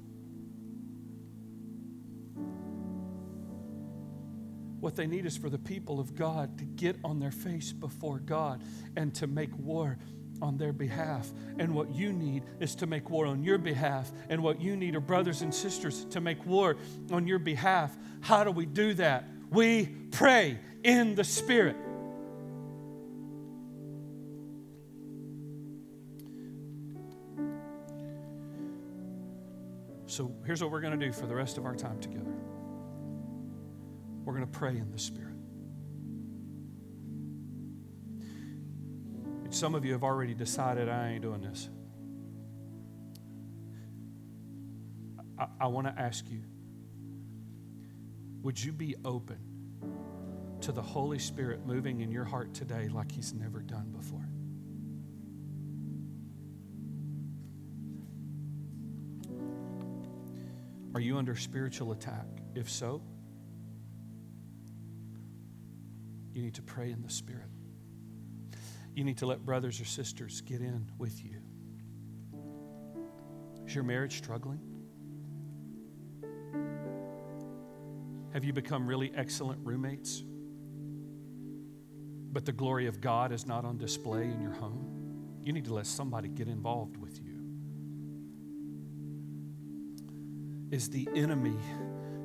What 4.81 4.97
they 4.97 5.07
need 5.07 5.27
is 5.27 5.37
for 5.37 5.51
the 5.51 5.59
people 5.59 6.01
of 6.01 6.15
God 6.15 6.57
to 6.57 6.65
get 6.65 6.97
on 7.05 7.21
their 7.21 7.31
face 7.31 7.71
before 7.71 8.19
God 8.19 8.63
and 8.97 9.15
to 9.17 9.27
make 9.27 9.55
war 9.59 9.99
on 10.43 10.57
their 10.57 10.73
behalf. 10.73 11.31
And 11.59 11.75
what 11.75 11.95
you 11.95 12.13
need 12.13 12.45
is 12.61 12.75
to 12.77 12.87
make 12.87 13.11
war 13.11 13.27
on 13.27 13.43
your 13.43 13.59
behalf. 13.59 14.11
And 14.29 14.43
what 14.43 14.61
you 14.61 14.77
need 14.77 14.97
are 14.97 15.01
brothers 15.01 15.43
and 15.43 15.55
sisters 15.55 16.05
to 16.07 16.21
make 16.21 16.45
war 16.47 16.77
on 17.11 17.27
your 17.27 17.39
behalf. 17.39 17.97
How 18.21 18.45
do 18.45 18.51
we 18.51 18.67
do 18.67 18.95
that? 18.95 19.29
We 19.51 19.87
pray 20.11 20.59
in 20.83 21.15
the 21.15 21.25
Spirit. 21.25 21.77
So 30.07 30.35
here's 30.45 30.61
what 30.61 30.73
we're 30.73 30.81
going 30.81 30.99
to 30.99 31.07
do 31.07 31.13
for 31.13 31.27
the 31.27 31.35
rest 31.37 31.57
of 31.57 31.65
our 31.65 31.77
time 31.77 32.01
together 32.01 32.35
we're 34.25 34.35
going 34.35 34.47
to 34.47 34.59
pray 34.59 34.77
in 34.77 34.93
the 34.93 34.99
Spirit. 34.99 35.30
And 39.51 39.57
some 39.57 39.75
of 39.75 39.85
you 39.85 39.91
have 39.95 40.05
already 40.05 40.33
decided, 40.33 40.89
I 40.89 41.09
ain't 41.09 41.23
doing 41.23 41.41
this. 41.41 41.69
I, 45.37 45.47
I 45.63 45.67
want 45.67 45.89
to 45.89 46.01
ask 46.01 46.25
you 46.31 46.45
would 48.43 48.63
you 48.63 48.71
be 48.71 48.95
open 49.05 49.39
to 50.61 50.71
the 50.71 50.81
Holy 50.81 51.19
Spirit 51.19 51.67
moving 51.67 52.01
in 52.01 52.13
your 52.13 52.25
heart 52.25 52.55
today 52.55 52.87
like 52.93 53.11
He's 53.11 53.35
never 53.35 53.59
done 53.61 53.91
before? 53.91 54.29
Are 60.95 61.01
you 61.01 61.19
under 61.19 61.35
spiritual 61.35 61.91
attack? 61.91 62.29
If 62.55 62.71
so, 62.71 63.03
you 66.33 66.41
need 66.41 66.55
to 66.55 66.63
pray 66.63 66.93
in 66.93 67.03
the 67.03 67.11
Spirit. 67.11 67.51
You 69.01 69.05
need 69.05 69.17
to 69.17 69.27
let 69.27 69.47
brothers 69.47 69.81
or 69.81 69.87
sisters 69.87 70.43
get 70.43 70.61
in 70.61 70.91
with 70.99 71.25
you. 71.25 71.39
Is 73.67 73.75
your 73.75 73.83
marriage 73.83 74.19
struggling? 74.19 74.61
Have 78.35 78.45
you 78.45 78.53
become 78.53 78.87
really 78.87 79.11
excellent 79.17 79.65
roommates? 79.65 80.23
But 82.31 82.45
the 82.45 82.53
glory 82.53 82.89
of 82.89 83.01
God 83.01 83.33
is 83.33 83.47
not 83.47 83.65
on 83.65 83.79
display 83.79 84.25
in 84.25 84.39
your 84.39 84.53
home? 84.53 85.41
You 85.43 85.55
need 85.55 85.65
to 85.65 85.73
let 85.73 85.87
somebody 85.87 86.29
get 86.29 86.47
involved 86.47 86.99
with 86.99 87.19
you. 87.23 87.41
Is 90.71 90.91
the 90.91 91.09
enemy 91.15 91.57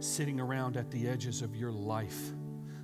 sitting 0.02 0.42
around 0.42 0.76
at 0.76 0.92
the 0.92 1.08
edges 1.08 1.42
of 1.42 1.56
your 1.56 1.72
life? 1.72 2.34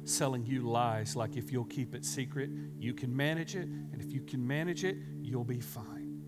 Selling 0.04 0.46
you 0.46 0.62
lies 0.62 1.16
like 1.16 1.38
if 1.38 1.52
you'll 1.52 1.66
keep 1.66 1.96
it 1.96 2.06
secret, 2.06 2.50
you 2.78 2.94
can 2.94 3.16
manage 3.16 3.56
it, 3.56 3.68
and 3.68 4.02
if 4.02 4.12
you 4.12 4.22
can 4.22 4.46
manage 4.46 4.84
it, 4.84 4.98
you'll 5.22 5.44
be 5.44 5.60
fine. 5.60 6.22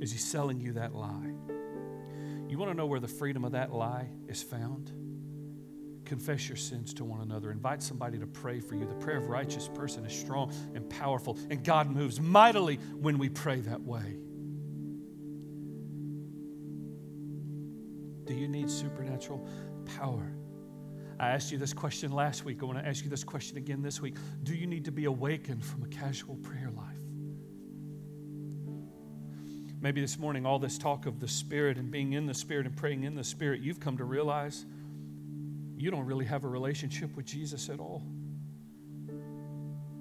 Is 0.00 0.10
he 0.12 0.18
selling 0.18 0.60
you 0.60 0.72
that 0.74 0.94
lie? 0.94 1.32
You 2.48 2.58
want 2.58 2.70
to 2.70 2.76
know 2.76 2.86
where 2.86 3.00
the 3.00 3.08
freedom 3.08 3.44
of 3.44 3.52
that 3.52 3.72
lie 3.72 4.08
is 4.28 4.42
found? 4.42 4.90
Confess 6.04 6.48
your 6.48 6.56
sins 6.56 6.92
to 6.94 7.04
one 7.04 7.20
another. 7.20 7.52
Invite 7.52 7.82
somebody 7.82 8.18
to 8.18 8.26
pray 8.26 8.58
for 8.58 8.74
you. 8.74 8.86
The 8.86 8.94
prayer 8.94 9.18
of 9.18 9.28
righteous 9.28 9.68
person 9.68 10.04
is 10.04 10.12
strong 10.12 10.52
and 10.74 10.88
powerful, 10.88 11.38
and 11.50 11.62
God 11.62 11.88
moves 11.88 12.20
mightily 12.20 12.76
when 12.98 13.18
we 13.18 13.28
pray 13.28 13.60
that 13.60 13.80
way. 13.80 14.16
Do 18.24 18.34
you 18.34 18.48
need 18.48 18.70
supernatural 18.70 19.46
power? 19.84 20.32
I 21.20 21.28
asked 21.32 21.52
you 21.52 21.58
this 21.58 21.74
question 21.74 22.12
last 22.12 22.46
week. 22.46 22.62
I 22.62 22.64
want 22.64 22.78
to 22.78 22.86
ask 22.86 23.04
you 23.04 23.10
this 23.10 23.24
question 23.24 23.58
again 23.58 23.82
this 23.82 24.00
week. 24.00 24.14
Do 24.42 24.54
you 24.54 24.66
need 24.66 24.86
to 24.86 24.90
be 24.90 25.04
awakened 25.04 25.62
from 25.62 25.82
a 25.82 25.86
casual 25.88 26.36
prayer 26.36 26.70
life? 26.74 26.96
Maybe 29.82 30.00
this 30.00 30.18
morning, 30.18 30.46
all 30.46 30.58
this 30.58 30.78
talk 30.78 31.04
of 31.04 31.20
the 31.20 31.28
Spirit 31.28 31.76
and 31.76 31.90
being 31.90 32.14
in 32.14 32.24
the 32.24 32.32
Spirit 32.32 32.64
and 32.64 32.74
praying 32.74 33.04
in 33.04 33.14
the 33.14 33.22
Spirit, 33.22 33.60
you've 33.60 33.80
come 33.80 33.98
to 33.98 34.04
realize 34.04 34.64
you 35.76 35.90
don't 35.90 36.06
really 36.06 36.24
have 36.24 36.44
a 36.44 36.48
relationship 36.48 37.14
with 37.14 37.26
Jesus 37.26 37.68
at 37.68 37.80
all. 37.80 38.02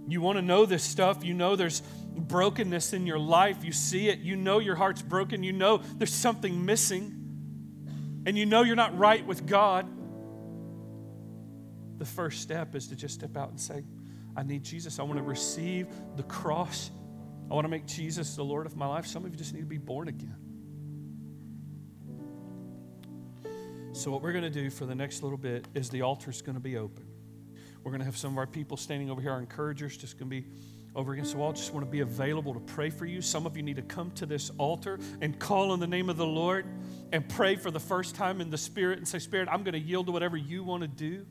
You 0.07 0.21
want 0.21 0.37
to 0.37 0.41
know 0.41 0.65
this 0.65 0.83
stuff. 0.83 1.25
You 1.25 1.33
know 1.33 1.57
there's 1.57 1.81
brokenness 2.15 2.93
in 2.93 3.05
your 3.05 3.19
life. 3.19 3.65
You 3.65 3.73
see 3.73 4.07
it. 4.07 4.19
You 4.19 4.37
know 4.37 4.59
your 4.59 4.75
heart's 4.75 5.01
broken. 5.01 5.43
You 5.43 5.51
know 5.51 5.81
there's 5.97 6.13
something 6.13 6.65
missing. 6.65 8.23
And 8.25 8.37
you 8.37 8.45
know 8.45 8.63
you're 8.63 8.77
not 8.77 8.97
right 8.97 9.25
with 9.25 9.45
God 9.45 9.85
the 11.99 12.05
first 12.05 12.41
step 12.41 12.75
is 12.75 12.87
to 12.87 12.95
just 12.95 13.13
step 13.13 13.37
out 13.37 13.49
and 13.49 13.59
say, 13.59 13.83
I 14.35 14.43
need 14.43 14.63
Jesus. 14.63 14.99
I 14.99 15.03
want 15.03 15.17
to 15.17 15.23
receive 15.23 15.87
the 16.15 16.23
cross. 16.23 16.91
I 17.51 17.53
want 17.53 17.65
to 17.65 17.69
make 17.69 17.85
Jesus 17.85 18.35
the 18.35 18.43
Lord 18.43 18.65
of 18.65 18.75
my 18.77 18.87
life. 18.87 19.05
Some 19.05 19.25
of 19.25 19.31
you 19.31 19.37
just 19.37 19.53
need 19.53 19.61
to 19.61 19.65
be 19.65 19.77
born 19.77 20.07
again. 20.07 20.37
So, 23.91 24.11
what 24.11 24.21
we're 24.21 24.31
going 24.31 24.45
to 24.45 24.49
do 24.49 24.69
for 24.69 24.85
the 24.85 24.95
next 24.95 25.23
little 25.23 25.37
bit 25.37 25.67
is 25.73 25.89
the 25.89 26.03
altar 26.03 26.29
is 26.29 26.41
going 26.41 26.55
to 26.55 26.61
be 26.61 26.77
open. 26.77 27.05
We're 27.83 27.91
going 27.91 27.99
to 27.99 28.05
have 28.05 28.17
some 28.17 28.31
of 28.31 28.37
our 28.37 28.47
people 28.47 28.77
standing 28.77 29.09
over 29.09 29.19
here, 29.19 29.31
our 29.31 29.39
encouragers, 29.39 29.97
just 29.97 30.17
going 30.17 30.29
to 30.29 30.41
be 30.41 30.47
over 30.95 31.13
against 31.13 31.33
the 31.33 31.37
wall. 31.37 31.51
Just 31.51 31.73
want 31.73 31.85
to 31.85 31.91
be 31.91 31.99
available 32.01 32.53
to 32.53 32.59
pray 32.59 32.89
for 32.89 33.05
you. 33.05 33.21
Some 33.21 33.45
of 33.45 33.57
you 33.57 33.63
need 33.63 33.75
to 33.75 33.81
come 33.81 34.11
to 34.11 34.25
this 34.25 34.51
altar 34.57 34.99
and 35.21 35.37
call 35.37 35.71
on 35.71 35.79
the 35.79 35.87
name 35.87 36.09
of 36.09 36.17
the 36.17 36.25
Lord 36.25 36.65
and 37.11 37.27
pray 37.27 37.55
for 37.55 37.71
the 37.71 37.79
first 37.79 38.15
time 38.15 38.41
in 38.41 38.49
the 38.49 38.57
Spirit 38.57 38.99
and 38.99 39.07
say, 39.07 39.19
Spirit, 39.19 39.49
I'm 39.51 39.63
going 39.63 39.73
to 39.73 39.79
yield 39.79 40.05
to 40.05 40.11
whatever 40.11 40.37
you 40.37 40.63
want 40.63 40.81
to 40.83 40.87
do. 40.87 41.25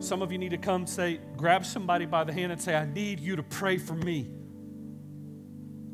Some 0.00 0.22
of 0.22 0.30
you 0.30 0.38
need 0.38 0.50
to 0.50 0.58
come 0.58 0.86
say, 0.86 1.20
grab 1.36 1.64
somebody 1.64 2.06
by 2.06 2.24
the 2.24 2.32
hand 2.32 2.52
and 2.52 2.60
say, 2.60 2.74
I 2.74 2.86
need 2.86 3.20
you 3.20 3.36
to 3.36 3.42
pray 3.42 3.78
for 3.78 3.94
me. 3.94 4.30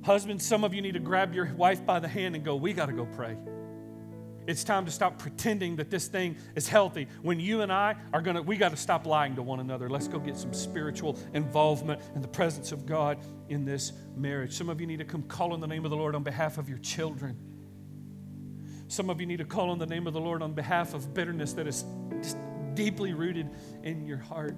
Husbands, 0.05 0.45
some 0.45 0.64
of 0.64 0.74
you 0.74 0.82
need 0.82 0.92
to 0.92 1.01
grab 1.01 1.34
your 1.34 1.47
wife 1.55 1.84
by 1.86 1.99
the 1.99 2.09
hand 2.09 2.34
and 2.34 2.45
go, 2.45 2.57
We 2.57 2.74
got 2.74 2.86
to 2.86 2.92
go 2.92 3.07
pray. 3.07 3.38
It's 4.47 4.62
time 4.62 4.84
to 4.84 4.90
stop 4.90 5.18
pretending 5.18 5.76
that 5.76 5.90
this 5.90 6.07
thing 6.07 6.36
is 6.55 6.68
healthy. 6.68 7.09
When 7.22 7.40
you 7.40 7.62
and 7.62 7.72
I 7.72 7.95
are 8.12 8.20
going 8.20 8.36
to, 8.36 8.42
we 8.42 8.59
got 8.59 8.70
to 8.70 8.76
stop 8.76 9.07
lying 9.07 9.36
to 9.36 9.42
one 9.42 9.61
another. 9.61 9.88
Let's 9.88 10.07
go 10.07 10.18
get 10.18 10.36
some 10.36 10.53
spiritual 10.53 11.18
involvement 11.32 12.03
in 12.14 12.20
the 12.20 12.28
presence 12.28 12.70
of 12.70 12.84
God 12.84 13.18
in 13.49 13.64
this 13.64 13.92
marriage. 14.14 14.53
Some 14.53 14.68
of 14.68 14.82
you 14.82 14.86
need 14.86 14.99
to 14.99 15.05
come 15.07 15.22
call 15.22 15.55
on 15.55 15.61
the 15.61 15.66
name 15.66 15.86
of 15.86 15.90
the 15.90 15.97
Lord 15.97 16.14
on 16.14 16.22
behalf 16.22 16.59
of 16.59 16.68
your 16.68 16.78
children. 16.78 17.38
Some 18.88 19.09
of 19.09 19.18
you 19.18 19.26
need 19.26 19.38
to 19.38 19.47
call 19.47 19.70
on 19.70 19.78
the 19.78 19.86
name 19.86 20.07
of 20.07 20.12
the 20.12 20.20
Lord 20.20 20.42
on 20.42 20.53
behalf 20.53 20.92
of 20.92 21.14
bitterness 21.14 21.55
that 21.55 21.66
is 21.66 21.86
deeply 22.75 23.14
rooted 23.14 23.51
in 23.83 24.07
your 24.07 24.18
heart. 24.18 24.57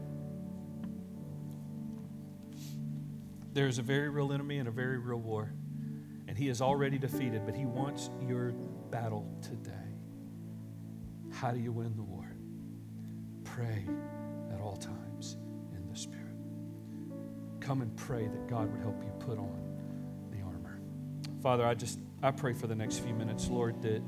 There 3.52 3.66
is 3.66 3.78
a 3.78 3.82
very 3.82 4.08
real 4.10 4.32
enemy 4.32 4.58
and 4.58 4.68
a 4.68 4.72
very 4.72 4.98
real 4.98 5.18
war, 5.18 5.52
and 6.28 6.36
he 6.36 6.48
is 6.48 6.60
already 6.60 6.98
defeated, 6.98 7.46
but 7.46 7.54
he 7.54 7.64
wants 7.66 8.10
your 8.26 8.52
battle 8.90 9.26
today. 9.42 9.72
How 11.32 11.52
do 11.52 11.58
you 11.60 11.72
win 11.72 11.96
the 11.96 12.02
war? 12.02 12.26
Pray 13.44 13.86
at 14.52 14.60
all 14.60 14.76
times 14.76 15.36
in 15.74 15.88
the 15.88 15.96
Spirit. 15.96 16.36
come 17.60 17.82
and 17.82 17.96
pray 17.96 18.28
that 18.28 18.46
God 18.48 18.70
would 18.70 18.80
help 18.80 19.02
you 19.02 19.10
put 19.18 19.38
on 19.38 20.28
the 20.30 20.40
armor. 20.42 20.80
Father, 21.42 21.66
I 21.66 21.74
just 21.74 21.98
I 22.22 22.30
pray 22.30 22.52
for 22.52 22.66
the 22.66 22.74
next 22.74 22.98
few 23.00 23.14
minutes, 23.14 23.48
Lord, 23.48 23.82
that 23.82 24.02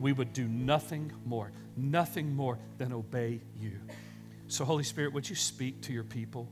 we 0.00 0.12
would 0.12 0.32
do 0.32 0.46
nothing 0.46 1.12
more, 1.24 1.52
nothing 1.76 2.34
more 2.34 2.58
than 2.78 2.92
obey 2.92 3.40
you. 3.58 3.80
So, 4.46 4.64
Holy 4.64 4.84
Spirit, 4.84 5.12
would 5.12 5.28
you 5.28 5.36
speak 5.36 5.82
to 5.82 5.92
your 5.92 6.04
people? 6.04 6.48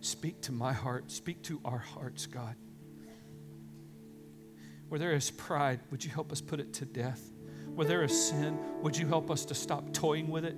Speak 0.00 0.40
to 0.42 0.52
my 0.52 0.72
heart, 0.72 1.10
speak 1.10 1.42
to 1.44 1.60
our 1.64 1.78
hearts, 1.78 2.26
God. 2.26 2.56
Where 4.88 4.98
there 4.98 5.12
is 5.12 5.30
pride, 5.30 5.80
would 5.90 6.04
you 6.04 6.10
help 6.10 6.30
us 6.32 6.40
put 6.40 6.60
it 6.60 6.74
to 6.74 6.84
death? 6.84 7.20
Where 7.74 7.86
there 7.86 8.02
is 8.02 8.28
sin, 8.28 8.58
would 8.82 8.96
you 8.96 9.06
help 9.06 9.30
us 9.30 9.44
to 9.46 9.54
stop 9.54 9.92
toying 9.92 10.28
with 10.28 10.44
it? 10.44 10.56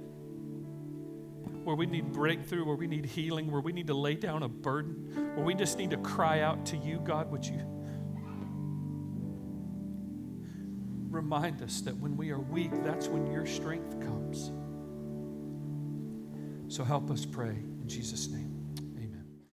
Where 1.65 1.77
we 1.77 1.87
need 1.87 2.13
breakthrough, 2.13 2.65
where 2.65 2.77
we 2.77 2.87
need 2.87 3.05
healing, 3.07 3.51
where 3.51 3.61
we 3.61 3.73
need 3.73 3.87
to 3.89 3.95
lay 3.95 4.15
down 4.15 4.43
a 4.43 4.49
burden, 4.49 5.33
where 5.35 5.45
we 5.45 5.55
just 5.55 5.79
need 5.79 5.91
to 5.91 5.97
cry 5.99 6.41
out 6.41 6.67
to 6.67 6.77
you, 6.77 6.99
God, 6.99 7.31
would 7.31 7.45
you 7.47 7.76
remind 11.17 11.63
us 11.63 11.81
that 11.81 11.97
when 11.97 12.17
we 12.17 12.31
are 12.31 12.39
weak, 12.39 12.71
that's 12.85 13.09
when 13.09 13.27
your 13.33 13.47
strength 13.47 13.99
comes. 14.01 14.53
So 16.73 16.85
help 16.85 17.11
us 17.11 17.25
pray 17.25 17.57
in 17.57 17.89
Jesus' 17.89 18.29
name. 18.29 18.46